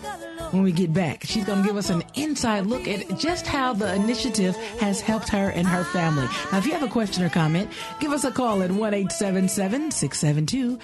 when 0.51 0.63
we 0.63 0.71
get 0.71 0.93
back. 0.93 1.23
She's 1.25 1.43
going 1.43 1.61
to 1.61 1.67
give 1.67 1.77
us 1.77 1.89
an 1.89 2.03
inside 2.15 2.65
look 2.65 2.87
at 2.87 3.17
just 3.17 3.45
how 3.45 3.73
the 3.73 3.93
initiative 3.93 4.55
has 4.79 5.01
helped 5.01 5.29
her 5.29 5.49
and 5.49 5.67
her 5.67 5.83
family. 5.83 6.27
Now, 6.51 6.59
if 6.59 6.65
you 6.65 6.71
have 6.71 6.83
a 6.83 6.87
question 6.87 7.23
or 7.23 7.29
comment, 7.29 7.69
give 7.99 8.11
us 8.11 8.23
a 8.23 8.31
call 8.31 8.61
at 8.61 8.71
1 8.71 8.93
877 8.93 9.91
672 9.91 10.79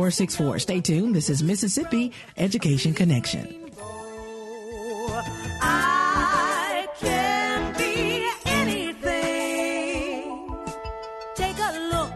7464. 0.00 0.58
Stay 0.60 0.80
tuned. 0.80 1.14
This 1.14 1.28
is 1.28 1.42
Mississippi 1.42 2.12
Education 2.38 2.94
Connection. 2.94 3.70
I 5.60 6.88
can 6.98 7.76
be 7.76 8.26
anything. 8.46 8.96
Take 11.34 11.58
a 11.58 11.90
look, 11.92 12.12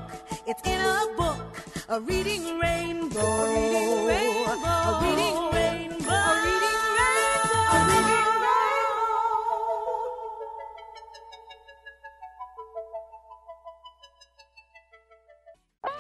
it's 0.46 0.62
in 0.66 0.80
a 0.80 1.06
book, 1.16 1.62
a 1.88 2.00
reading. 2.00 2.34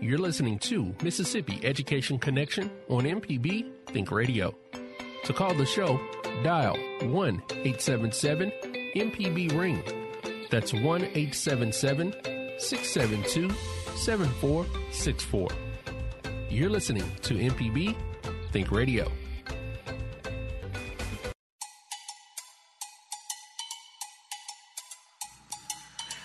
You're 0.00 0.18
listening 0.18 0.60
to 0.60 0.94
Mississippi 1.02 1.60
Education 1.64 2.20
Connection 2.20 2.70
on 2.88 3.02
MPB 3.02 3.68
Think 3.88 4.12
Radio. 4.12 4.54
To 5.24 5.32
call 5.32 5.54
the 5.54 5.66
show, 5.66 6.00
dial 6.44 6.76
1 7.02 7.42
877 7.50 8.52
MPB 8.94 9.58
Ring. 9.58 9.82
That's 10.50 10.72
1 10.72 10.84
877 11.02 12.12
672 12.58 13.50
7464. 13.96 15.48
You're 16.48 16.70
listening 16.70 17.10
to 17.22 17.34
MPB 17.34 17.96
Think 18.52 18.70
Radio. 18.70 19.10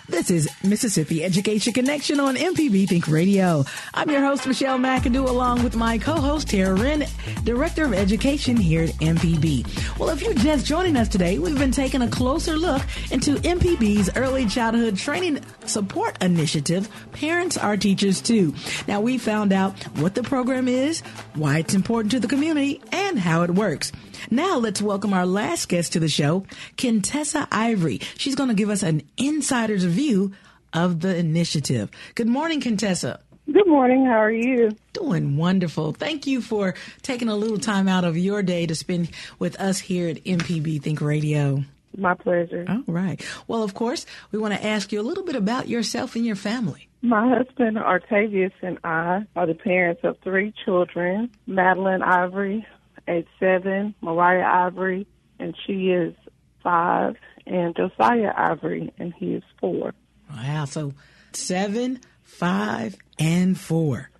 This 0.06 0.30
is 0.30 0.50
Mississippi 0.62 1.24
Education 1.24 1.72
Connection 1.72 2.20
on 2.20 2.36
MPB 2.36 2.86
Think 2.86 3.08
Radio. 3.08 3.64
I'm 3.94 4.10
your 4.10 4.20
host, 4.20 4.46
Michelle 4.46 4.78
McAdoo, 4.78 5.26
along 5.26 5.64
with 5.64 5.76
my 5.76 5.96
co-host, 5.96 6.50
Tara 6.50 6.74
Wren, 6.74 7.06
Director 7.44 7.86
of 7.86 7.94
Education 7.94 8.54
here 8.54 8.82
at 8.82 8.90
MPB. 8.96 9.98
Well, 9.98 10.10
if 10.10 10.20
you're 10.20 10.34
just 10.34 10.66
joining 10.66 10.98
us 10.98 11.08
today, 11.08 11.38
we've 11.38 11.58
been 11.58 11.72
taking 11.72 12.02
a 12.02 12.08
closer 12.08 12.54
look 12.58 12.82
into 13.10 13.36
MPB's 13.36 14.14
Early 14.14 14.44
Childhood 14.44 14.98
Training 14.98 15.40
Support 15.64 16.22
Initiative, 16.22 16.86
Parents 17.12 17.56
Are 17.56 17.78
Teachers 17.78 18.20
Too. 18.20 18.54
Now, 18.86 19.00
we 19.00 19.16
found 19.16 19.54
out 19.54 19.82
what 19.96 20.14
the 20.14 20.22
program 20.22 20.68
is, 20.68 21.00
why 21.32 21.60
it's 21.60 21.72
important 21.72 22.10
to 22.12 22.20
the 22.20 22.28
community, 22.28 22.82
and 22.92 23.18
how 23.18 23.42
it 23.42 23.50
works. 23.52 23.90
Now 24.30 24.58
let's 24.58 24.80
welcome 24.80 25.12
our 25.12 25.26
last 25.26 25.68
guest 25.68 25.92
to 25.92 26.00
the 26.00 26.08
show, 26.08 26.46
Kentessa 26.76 27.46
Ivory. 27.50 28.00
She's 28.16 28.34
going 28.34 28.48
to 28.48 28.54
give 28.54 28.70
us 28.70 28.82
an 28.82 29.02
insider's 29.16 29.84
view 29.84 30.32
of 30.72 31.00
the 31.00 31.16
initiative. 31.16 31.90
Good 32.14 32.26
morning, 32.26 32.60
Contessa. 32.60 33.20
Good 33.50 33.66
morning. 33.66 34.06
How 34.06 34.22
are 34.22 34.32
you? 34.32 34.74
Doing 34.94 35.36
wonderful. 35.36 35.92
Thank 35.92 36.26
you 36.26 36.40
for 36.40 36.74
taking 37.02 37.28
a 37.28 37.36
little 37.36 37.58
time 37.58 37.88
out 37.88 38.04
of 38.04 38.16
your 38.16 38.42
day 38.42 38.66
to 38.66 38.74
spend 38.74 39.10
with 39.38 39.60
us 39.60 39.78
here 39.78 40.08
at 40.08 40.24
MPB 40.24 40.80
Think 40.80 41.00
Radio. 41.00 41.62
My 41.96 42.14
pleasure. 42.14 42.64
All 42.68 42.82
right. 42.86 43.24
Well, 43.46 43.62
of 43.62 43.74
course, 43.74 44.06
we 44.32 44.38
want 44.38 44.54
to 44.54 44.64
ask 44.64 44.90
you 44.92 45.00
a 45.00 45.02
little 45.02 45.24
bit 45.24 45.36
about 45.36 45.68
yourself 45.68 46.16
and 46.16 46.24
your 46.24 46.36
family. 46.36 46.88
My 47.02 47.28
husband, 47.28 47.76
Artavius, 47.76 48.52
and 48.62 48.78
I 48.82 49.26
are 49.36 49.46
the 49.46 49.54
parents 49.54 50.00
of 50.04 50.16
three 50.24 50.54
children 50.64 51.30
Madeline 51.46 52.02
Ivory, 52.02 52.66
age 53.08 53.26
seven, 53.40 53.94
Mariah 54.00 54.44
Ivory, 54.66 55.06
and 55.38 55.54
she 55.66 55.90
is 55.90 56.14
five, 56.62 57.16
and 57.46 57.76
Josiah 57.76 58.32
Ivory, 58.36 58.92
and 58.98 59.12
he 59.14 59.34
is 59.34 59.42
four. 59.60 59.92
Wow. 60.30 60.64
So 60.64 60.94
seven, 61.32 62.00
five, 62.22 62.96
and 63.18 63.58
four. 63.58 64.10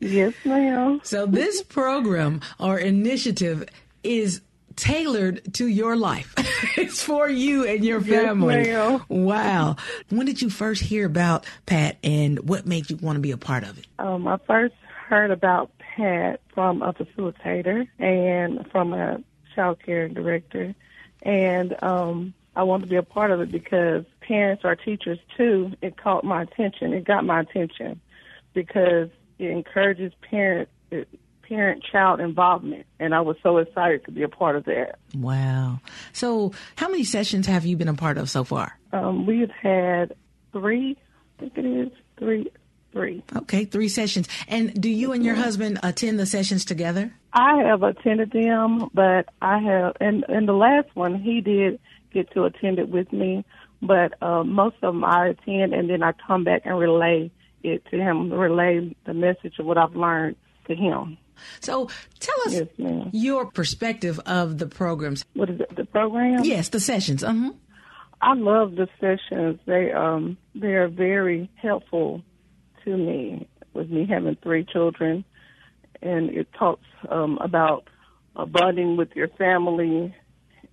Yes, 0.00 0.34
ma'am. 0.44 1.00
So 1.04 1.26
this 1.26 1.62
program 1.62 2.40
or 2.58 2.78
initiative 2.78 3.68
is 4.02 4.40
tailored 4.74 5.54
to 5.54 5.66
your 5.68 5.96
life. 5.96 6.34
it's 6.76 7.02
for 7.02 7.28
you 7.28 7.64
and 7.66 7.84
your 7.84 8.00
Yes, 8.00 8.24
family. 8.24 8.54
ma'am. 8.64 9.02
wow. 9.08 9.76
When 10.08 10.26
did 10.26 10.42
you 10.42 10.50
first 10.50 10.82
hear 10.82 11.06
about 11.06 11.44
Pat 11.66 11.98
and 12.02 12.48
what 12.48 12.66
made 12.66 12.90
you 12.90 12.96
want 12.96 13.16
to 13.16 13.20
be 13.20 13.30
a 13.30 13.36
part 13.36 13.62
of 13.64 13.78
it? 13.78 13.86
Um, 13.98 14.26
I 14.26 14.38
first 14.46 14.74
heard 15.08 15.30
about 15.30 15.70
Pat 15.96 16.40
from 16.54 16.82
a 16.82 16.92
facilitator 16.92 17.86
and 17.98 18.66
from 18.70 18.92
a 18.92 19.22
child 19.54 19.82
care 19.84 20.08
director, 20.08 20.74
and 21.22 21.74
um, 21.82 22.34
I 22.56 22.62
wanted 22.62 22.84
to 22.84 22.90
be 22.90 22.96
a 22.96 23.02
part 23.02 23.30
of 23.30 23.40
it 23.40 23.50
because 23.50 24.04
parents 24.20 24.64
are 24.64 24.76
teachers 24.76 25.18
too. 25.36 25.72
It 25.80 25.96
caught 25.96 26.24
my 26.24 26.42
attention. 26.42 26.92
It 26.92 27.04
got 27.04 27.24
my 27.24 27.40
attention 27.40 28.00
because 28.54 29.08
it 29.38 29.50
encourages 29.50 30.12
parent 30.22 30.68
parent 31.42 31.84
child 31.84 32.20
involvement, 32.20 32.86
and 32.98 33.14
I 33.14 33.20
was 33.20 33.36
so 33.42 33.58
excited 33.58 34.04
to 34.06 34.10
be 34.10 34.22
a 34.22 34.28
part 34.28 34.56
of 34.56 34.64
that. 34.64 34.98
Wow. 35.14 35.80
So 36.12 36.52
how 36.76 36.88
many 36.88 37.04
sessions 37.04 37.46
have 37.46 37.66
you 37.66 37.76
been 37.76 37.88
a 37.88 37.94
part 37.94 38.16
of 38.16 38.30
so 38.30 38.44
far? 38.44 38.78
Um, 38.92 39.26
we've 39.26 39.50
had 39.50 40.14
three, 40.52 40.96
I 41.38 41.40
think 41.40 41.58
it 41.58 41.66
is 41.66 41.92
three, 42.18 42.50
three. 42.92 43.22
Okay, 43.34 43.64
three 43.64 43.88
sessions. 43.88 44.28
And 44.48 44.80
do 44.80 44.88
you 44.88 45.12
and 45.12 45.24
your 45.24 45.34
husband 45.34 45.80
attend 45.82 46.18
the 46.18 46.26
sessions 46.26 46.64
together? 46.64 47.12
I 47.32 47.62
have 47.64 47.82
attended 47.82 48.30
them, 48.30 48.90
but 48.92 49.28
I 49.40 49.58
have, 49.58 49.96
and 50.00 50.24
in 50.28 50.46
the 50.46 50.52
last 50.52 50.94
one, 50.94 51.20
he 51.20 51.40
did 51.40 51.80
get 52.12 52.30
to 52.32 52.44
attend 52.44 52.78
it 52.78 52.88
with 52.88 53.12
me, 53.12 53.44
but 53.80 54.20
uh, 54.22 54.44
most 54.44 54.76
of 54.82 54.94
them 54.94 55.04
I 55.04 55.28
attend, 55.28 55.72
and 55.74 55.88
then 55.88 56.02
I 56.02 56.12
come 56.26 56.44
back 56.44 56.62
and 56.64 56.78
relay 56.78 57.30
it 57.62 57.84
to 57.90 57.96
him, 57.96 58.30
relay 58.32 58.94
the 59.06 59.14
message 59.14 59.58
of 59.58 59.66
what 59.66 59.78
I've 59.78 59.96
learned 59.96 60.36
to 60.66 60.74
him. 60.74 61.16
So 61.60 61.88
tell 62.20 62.36
us 62.46 62.52
Yes, 62.52 63.08
your 63.12 63.46
perspective 63.46 64.20
of 64.26 64.58
the 64.58 64.66
programs. 64.66 65.24
What 65.34 65.50
is 65.50 65.60
it, 65.60 65.74
the 65.74 65.84
program? 65.84 66.44
Yes, 66.44 66.68
the 66.68 66.80
sessions. 66.80 67.24
Uh-huh. 67.24 67.52
I 68.20 68.34
love 68.34 68.76
the 68.76 68.88
sessions. 69.00 69.58
They 69.66 69.90
um 69.90 70.36
they 70.54 70.74
are 70.74 70.88
very 70.88 71.50
helpful 71.56 72.22
to 72.84 72.96
me 72.96 73.48
with 73.74 73.90
me 73.90 74.06
having 74.06 74.36
three 74.42 74.64
children, 74.64 75.24
and 76.00 76.30
it 76.30 76.48
talks 76.58 76.86
um, 77.08 77.38
about 77.40 77.84
bonding 78.48 78.96
with 78.96 79.10
your 79.14 79.28
family, 79.28 80.14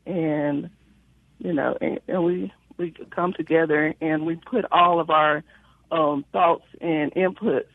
and 0.05 0.69
you 1.39 1.53
know, 1.53 1.77
and, 1.81 1.99
and 2.07 2.23
we 2.23 2.53
we 2.77 2.93
come 3.13 3.33
together 3.33 3.93
and 4.01 4.25
we 4.25 4.35
put 4.35 4.65
all 4.71 4.99
of 4.99 5.09
our 5.09 5.43
um, 5.91 6.25
thoughts 6.31 6.65
and 6.81 7.13
inputs, 7.13 7.67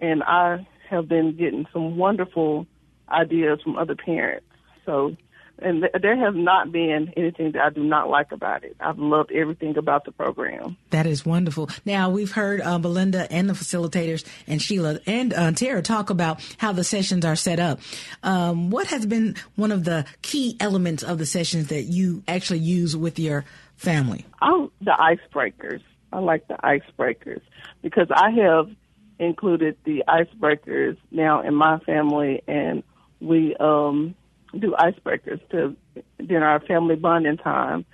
and 0.00 0.22
I 0.22 0.66
have 0.88 1.08
been 1.08 1.36
getting 1.36 1.66
some 1.72 1.96
wonderful 1.96 2.66
ideas 3.08 3.60
from 3.62 3.76
other 3.76 3.94
parents. 3.94 4.46
So 4.86 5.16
and 5.60 5.82
th- 5.82 5.92
there 6.00 6.16
has 6.16 6.34
not 6.34 6.70
been 6.72 7.12
anything 7.16 7.52
that 7.52 7.62
I 7.62 7.70
do 7.70 7.82
not 7.82 8.08
like 8.08 8.32
about 8.32 8.64
it. 8.64 8.76
I've 8.80 8.98
loved 8.98 9.32
everything 9.32 9.76
about 9.76 10.04
the 10.04 10.12
program. 10.12 10.76
That 10.90 11.06
is 11.06 11.24
wonderful. 11.26 11.70
Now 11.84 12.10
we've 12.10 12.32
heard 12.32 12.60
uh, 12.60 12.78
Belinda 12.78 13.30
and 13.30 13.48
the 13.48 13.54
facilitators 13.54 14.24
and 14.46 14.60
Sheila 14.60 15.00
and 15.06 15.32
uh, 15.34 15.52
Tara 15.52 15.82
talk 15.82 16.10
about 16.10 16.40
how 16.58 16.72
the 16.72 16.84
sessions 16.84 17.24
are 17.24 17.36
set 17.36 17.60
up. 17.60 17.80
Um, 18.22 18.70
what 18.70 18.88
has 18.88 19.06
been 19.06 19.36
one 19.56 19.72
of 19.72 19.84
the 19.84 20.04
key 20.22 20.56
elements 20.60 21.02
of 21.02 21.18
the 21.18 21.26
sessions 21.26 21.68
that 21.68 21.82
you 21.82 22.22
actually 22.28 22.60
use 22.60 22.96
with 22.96 23.18
your 23.18 23.44
family? 23.76 24.24
Oh, 24.42 24.70
the 24.80 24.92
icebreakers. 24.92 25.82
I 26.12 26.20
like 26.20 26.48
the 26.48 26.54
icebreakers 26.54 27.42
because 27.82 28.08
I 28.10 28.30
have 28.30 28.70
included 29.18 29.76
the 29.84 30.04
icebreakers 30.08 30.96
now 31.10 31.42
in 31.42 31.54
my 31.54 31.78
family, 31.80 32.42
and 32.46 32.82
we 33.20 33.56
um 33.58 34.14
do 34.58 34.74
icebreakers 34.78 35.40
to 35.50 35.76
during 36.24 36.42
our 36.42 36.60
family 36.60 36.96
bonding 36.96 37.36
time 37.36 37.84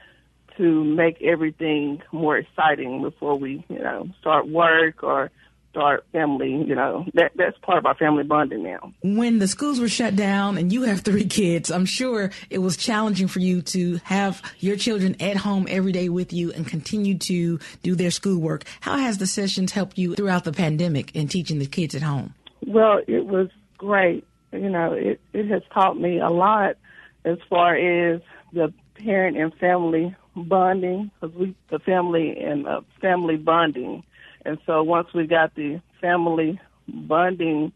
to 0.57 0.85
make 0.85 1.21
everything 1.23 2.03
more 2.13 2.37
exciting 2.37 3.03
before 3.03 3.37
we, 3.37 3.65
you 3.69 3.79
know, 3.79 4.09
start 4.21 4.49
work 4.49 5.03
or 5.03 5.31
start 5.75 6.07
family, 6.13 6.51
you 6.51 6.75
know, 6.75 7.05
that 7.15 7.33
that's 7.35 7.59
part 7.59 7.79
of 7.79 7.87
our 7.87 7.97
family 7.97 8.23
bonding 8.23 8.63
now. 8.63 8.93
When 9.03 9.41
the 9.41 9.49
schools 9.49 9.81
were 9.81 9.89
shut 9.89 10.15
down 10.15 10.57
and 10.57 10.73
you 10.73 10.83
have 10.83 11.01
three 11.01 11.25
kids, 11.25 11.73
I'm 11.73 11.85
sure 11.85 12.31
it 12.49 12.59
was 12.59 12.77
challenging 12.77 13.27
for 13.27 13.41
you 13.41 13.61
to 13.63 13.97
have 14.05 14.41
your 14.61 14.77
children 14.77 15.17
at 15.19 15.37
home 15.37 15.67
every 15.69 15.91
day 15.91 16.09
with 16.09 16.33
you 16.33 16.53
and 16.53 16.65
continue 16.65 17.19
to 17.19 17.59
do 17.83 17.97
their 17.97 18.13
schoolwork. 18.13 18.65
How 18.81 18.99
has 18.99 19.19
the 19.19 19.27
sessions 19.27 19.73
helped 19.73 19.99
you 19.99 20.15
throughout 20.15 20.45
the 20.45 20.53
pandemic 20.53 21.15
in 21.17 21.27
teaching 21.27 21.59
the 21.59 21.67
kids 21.67 21.97
at 21.97 22.03
home? 22.03 22.35
Well, 22.65 23.01
it 23.09 23.27
was 23.27 23.49
great. 23.77 24.25
You 24.55 24.71
know, 24.71 24.93
it, 24.93 25.21
it 25.33 25.49
has 25.49 25.63
taught 25.73 25.99
me 25.99 26.21
a 26.21 26.31
lot 26.31 26.77
as 27.25 27.39
far 27.49 27.75
as 27.75 28.21
the 28.53 28.73
parent 28.97 29.37
and 29.37 29.55
family 29.55 30.15
bonding, 30.37 31.11
because 31.21 31.37
we, 31.37 31.55
the 31.71 31.79
family 31.79 32.39
and 32.39 32.67
uh, 32.67 32.81
family 33.01 33.37
bonding 33.37 34.05
and 34.45 34.59
so 34.67 34.83
once 34.83 35.09
we 35.15 35.27
got 35.27 35.55
the 35.55 35.81
family 36.01 36.61
bonding, 36.87 37.73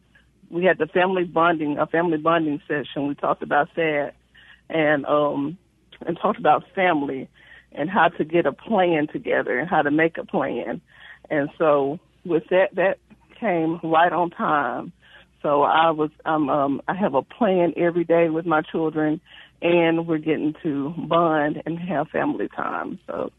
we 0.50 0.64
had 0.64 0.78
the 0.78 0.86
family 0.86 1.24
bonding, 1.24 1.78
a 1.78 1.86
family 1.86 2.18
bonding 2.18 2.60
session. 2.68 3.08
We 3.08 3.14
talked 3.14 3.42
about 3.42 3.68
that 3.76 4.12
and, 4.68 5.06
um, 5.06 5.56
and 6.06 6.18
talked 6.20 6.38
about 6.38 6.64
family 6.74 7.28
and 7.72 7.88
how 7.88 8.08
to 8.08 8.24
get 8.24 8.46
a 8.46 8.52
plan 8.52 9.06
together 9.08 9.58
and 9.58 9.68
how 9.68 9.82
to 9.82 9.90
make 9.90 10.18
a 10.18 10.24
plan. 10.24 10.80
And 11.30 11.48
so 11.58 11.98
with 12.24 12.44
that, 12.50 12.74
that 12.74 12.98
came 13.40 13.80
right 13.82 14.12
on 14.12 14.30
time. 14.30 14.92
So 15.42 15.62
I 15.62 15.90
was, 15.90 16.10
um, 16.24 16.48
um, 16.48 16.82
I 16.88 16.94
have 16.94 17.14
a 17.14 17.22
plan 17.22 17.74
every 17.76 18.04
day 18.04 18.28
with 18.28 18.46
my 18.46 18.62
children 18.62 19.20
and 19.62 20.06
we're 20.06 20.18
getting 20.18 20.54
to 20.62 20.94
bond 20.96 21.62
and 21.64 21.78
have 21.78 22.08
family 22.08 22.48
time. 22.48 22.98
So 23.06 23.32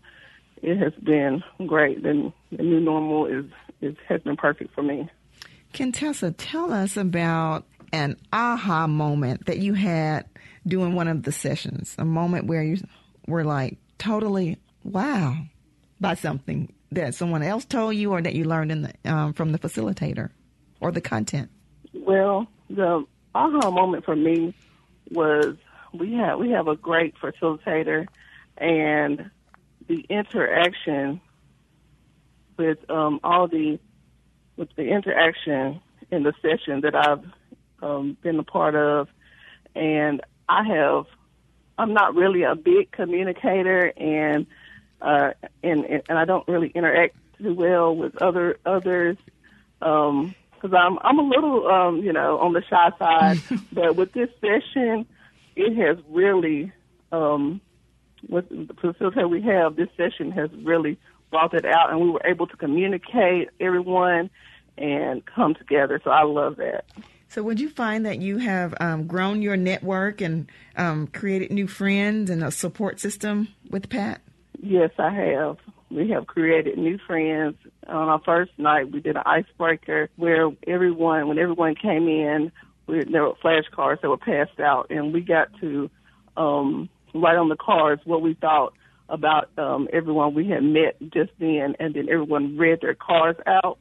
it 0.62 0.78
has 0.78 0.93
been 1.04 1.43
great. 1.66 2.06
And 2.06 2.34
the 2.52 2.64
new 2.64 2.80
normal 2.80 3.26
is, 3.26 3.45
is 3.82 3.95
has 4.08 4.22
been 4.22 4.38
perfect 4.38 4.74
for 4.74 4.84
me. 4.84 5.10
Contessa, 5.74 6.32
tell 6.32 6.74
us 6.74 6.97
about 6.97 7.66
an 7.91 8.18
aha 8.34 8.88
moment 8.88 9.45
that 9.45 9.60
you 9.60 9.74
had 9.74 10.26
doing 10.68 10.93
one 10.93 11.08
of 11.08 11.24
the 11.24 11.32
sessions. 11.32 11.95
A 11.97 12.06
moment 12.06 12.47
where 12.47 12.64
you 12.64 12.78
were 13.28 13.43
like 13.43 13.78
totally 13.97 14.58
wow 14.84 15.36
by 16.00 16.14
something 16.16 16.74
that 16.91 17.14
someone 17.14 17.43
else 17.43 17.66
told 17.66 17.95
you 17.95 18.12
or 18.12 18.22
that 18.22 18.34
you 18.34 18.45
learned 18.45 18.72
the, 18.72 19.12
um, 19.12 19.34
from 19.34 19.52
the 19.52 19.60
facilitator 19.60 20.30
or 20.80 20.91
the 20.91 21.02
content. 21.02 21.50
Well, 21.93 22.47
the 22.69 23.05
aha 23.33 23.71
moment 23.71 24.05
for 24.05 24.15
me 24.15 24.53
was 25.11 25.55
we 25.93 26.13
have 26.13 26.39
we 26.39 26.51
have 26.51 26.67
a 26.67 26.75
great 26.75 27.15
facilitator 27.17 28.07
and 28.57 29.31
the 29.87 30.05
interaction 30.09 31.21
with 32.57 32.77
um, 32.89 33.19
all 33.23 33.47
the 33.47 33.79
with 34.55 34.69
the 34.75 34.83
interaction 34.83 35.81
in 36.11 36.23
the 36.23 36.33
session 36.41 36.81
that 36.81 36.95
I've 36.95 37.25
um, 37.81 38.17
been 38.21 38.37
a 38.39 38.43
part 38.43 38.75
of, 38.75 39.07
and 39.75 40.21
I 40.47 40.63
have. 40.63 41.05
I'm 41.77 41.93
not 41.93 42.13
really 42.13 42.43
a 42.43 42.55
big 42.55 42.91
communicator, 42.91 43.93
and 43.95 44.45
uh, 45.01 45.31
and 45.63 45.85
and 45.85 46.19
I 46.19 46.25
don't 46.25 46.45
really 46.47 46.67
interact 46.67 47.15
too 47.37 47.53
well 47.53 47.95
with 47.95 48.21
other 48.21 48.59
others 48.65 49.17
because 50.60 50.76
I'm 50.78 50.97
I'm 51.01 51.20
a 51.20 51.28
little 51.28 51.68
um, 51.68 51.97
you 51.97 52.14
know 52.14 52.39
on 52.39 52.53
the 52.53 52.64
shy 52.70 52.91
side. 52.97 53.41
but 53.72 53.95
with 53.95 54.14
this 54.14 54.30
session, 54.41 55.05
it 55.55 55.76
has 55.76 55.97
really 56.10 56.72
um, 57.12 57.62
with 58.28 58.49
the 58.49 58.74
facilitator 58.74 59.30
we 59.30 59.41
have, 59.43 59.76
this 59.76 59.89
session 59.95 60.32
has 60.32 60.49
really 60.64 60.97
brought 61.32 61.53
it 61.53 61.66
out, 61.66 61.91
and 61.91 62.01
we 62.01 62.10
were 62.10 62.26
able 62.26 62.47
to 62.47 62.57
communicate 62.57 63.49
everyone 63.60 64.30
and 64.78 65.26
come 65.26 65.55
together. 65.55 65.99
So 66.03 66.12
I 66.12 66.24
love 66.24 66.57
that. 66.57 66.86
So, 67.28 67.43
would 67.43 67.60
you 67.60 67.70
find 67.70 68.05
that 68.07 68.20
you 68.20 68.39
have 68.39 68.74
um, 68.80 69.05
grown 69.05 69.43
your 69.43 69.55
network 69.55 70.20
and 70.20 70.49
um, 70.76 71.05
created 71.07 71.51
new 71.51 71.68
friends 71.68 72.30
and 72.30 72.43
a 72.43 72.49
support 72.49 72.99
system 72.99 73.49
with 73.70 73.88
Pat? 73.89 74.22
Yes, 74.62 74.89
I 74.97 75.12
have. 75.12 75.57
We 75.91 76.09
have 76.11 76.27
created 76.27 76.77
new 76.77 76.99
friends. 77.07 77.55
On 77.87 78.09
our 78.09 78.21
first 78.23 78.51
night, 78.57 78.91
we 78.91 78.99
did 78.99 79.15
an 79.15 79.23
icebreaker 79.25 80.09
where 80.17 80.49
everyone, 80.67 81.27
when 81.27 81.39
everyone 81.39 81.75
came 81.75 82.07
in, 82.07 82.51
we, 82.87 83.03
there 83.03 83.23
were 83.23 83.33
flashcards 83.43 84.01
that 84.01 84.09
were 84.09 84.17
passed 84.17 84.59
out, 84.59 84.87
and 84.89 85.13
we 85.13 85.21
got 85.21 85.47
to 85.61 85.89
um, 86.37 86.89
write 87.13 87.37
on 87.37 87.49
the 87.49 87.55
cards 87.55 88.01
what 88.05 88.21
we 88.21 88.35
thought 88.35 88.73
about 89.09 89.49
um, 89.57 89.87
everyone 89.91 90.35
we 90.35 90.47
had 90.47 90.63
met 90.63 90.95
just 91.11 91.31
then, 91.39 91.75
and 91.79 91.95
then 91.95 92.07
everyone 92.09 92.57
read 92.57 92.81
their 92.81 92.95
cards 92.95 93.39
out, 93.47 93.79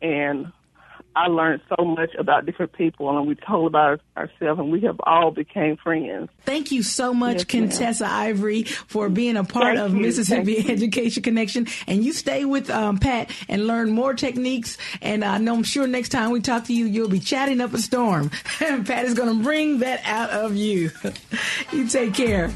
and 0.00 0.52
I 1.16 1.26
learned 1.26 1.62
so 1.68 1.84
much 1.84 2.14
about 2.14 2.46
different 2.46 2.72
people, 2.72 3.16
and 3.16 3.26
we 3.26 3.34
told 3.34 3.66
about 3.66 4.00
ourselves, 4.16 4.60
and 4.60 4.70
we 4.70 4.82
have 4.82 5.00
all 5.04 5.30
became 5.30 5.76
friends. 5.76 6.30
Thank 6.44 6.70
you 6.70 6.82
so 6.82 7.12
much, 7.12 7.38
yes, 7.38 7.44
Contessa 7.44 8.04
ma'am. 8.04 8.12
Ivory, 8.14 8.62
for 8.62 9.08
being 9.08 9.36
a 9.36 9.44
part 9.44 9.76
Thank 9.76 9.78
of 9.78 9.94
you. 9.94 10.02
Mississippi 10.02 10.62
Thank 10.62 10.70
Education 10.70 11.22
Connection. 11.22 11.66
And 11.86 12.04
you 12.04 12.12
stay 12.12 12.44
with 12.44 12.70
um, 12.70 12.98
Pat 12.98 13.30
and 13.48 13.66
learn 13.66 13.90
more 13.90 14.14
techniques. 14.14 14.78
And 15.02 15.24
I 15.24 15.38
know 15.38 15.56
I'm 15.56 15.64
sure 15.64 15.86
next 15.86 16.10
time 16.10 16.30
we 16.30 16.40
talk 16.40 16.64
to 16.64 16.74
you, 16.74 16.86
you'll 16.86 17.08
be 17.08 17.20
chatting 17.20 17.60
up 17.60 17.74
a 17.74 17.78
storm. 17.78 18.30
Pat 18.58 19.04
is 19.04 19.14
going 19.14 19.36
to 19.36 19.42
bring 19.42 19.80
that 19.80 20.00
out 20.04 20.30
of 20.30 20.56
you. 20.56 20.90
you 21.72 21.88
take 21.88 22.14
care. 22.14 22.52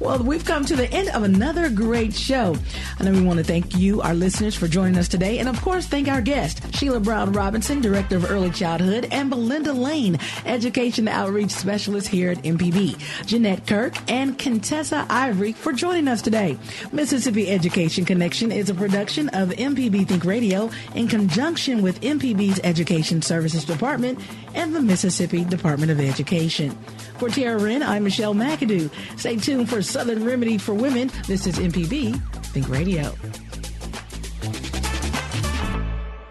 Well, 0.00 0.18
we've 0.22 0.44
come 0.44 0.64
to 0.66 0.76
the 0.76 0.90
end 0.92 1.08
of 1.10 1.22
another 1.22 1.70
great 1.70 2.14
show. 2.14 2.56
And 2.98 3.14
we 3.14 3.22
want 3.22 3.38
to 3.38 3.44
thank 3.44 3.76
you, 3.76 4.02
our 4.02 4.14
listeners, 4.14 4.54
for 4.54 4.68
joining 4.68 4.98
us 4.98 5.08
today. 5.08 5.38
And 5.38 5.48
of 5.48 5.60
course, 5.62 5.86
thank 5.86 6.08
our 6.08 6.20
guest, 6.20 6.74
Sheila 6.74 7.00
Brown 7.00 7.32
Robinson, 7.32 7.80
Director 7.80 8.16
of 8.16 8.30
Early 8.30 8.50
Childhood, 8.50 9.08
and 9.10 9.30
Belinda 9.30 9.72
Lane, 9.72 10.18
Education 10.44 11.08
Outreach 11.08 11.50
Specialist 11.50 12.08
here 12.08 12.30
at 12.30 12.38
MPB. 12.38 12.96
Jeanette 13.26 13.66
Kirk 13.66 13.94
and 14.10 14.38
Contessa 14.38 15.06
Ivory 15.08 15.52
for 15.52 15.72
joining 15.72 16.08
us 16.08 16.22
today. 16.22 16.58
Mississippi 16.92 17.50
Education 17.50 18.04
Connection 18.04 18.52
is 18.52 18.70
a 18.70 18.74
production 18.74 19.28
of 19.30 19.50
MPB 19.50 20.08
Think 20.08 20.24
Radio 20.24 20.70
in 20.94 21.08
conjunction 21.08 21.82
with 21.82 22.00
MPB's 22.00 22.60
Education 22.64 23.22
Services 23.22 23.64
Department 23.64 24.18
and 24.54 24.74
the 24.74 24.80
Mississippi 24.80 25.44
Department 25.44 25.90
of 25.90 26.00
Education. 26.00 26.76
For 27.18 27.30
Wren, 27.56 27.82
I'm 27.82 28.04
Michelle 28.04 28.34
McAdoo. 28.34 28.90
Stay 29.18 29.36
tuned 29.36 29.70
for 29.70 29.80
Southern 29.80 30.24
Remedy 30.24 30.58
for 30.58 30.74
Women. 30.74 31.10
This 31.26 31.46
is 31.46 31.56
MPB 31.58 32.20
Think 32.46 32.68
Radio. 32.68 33.14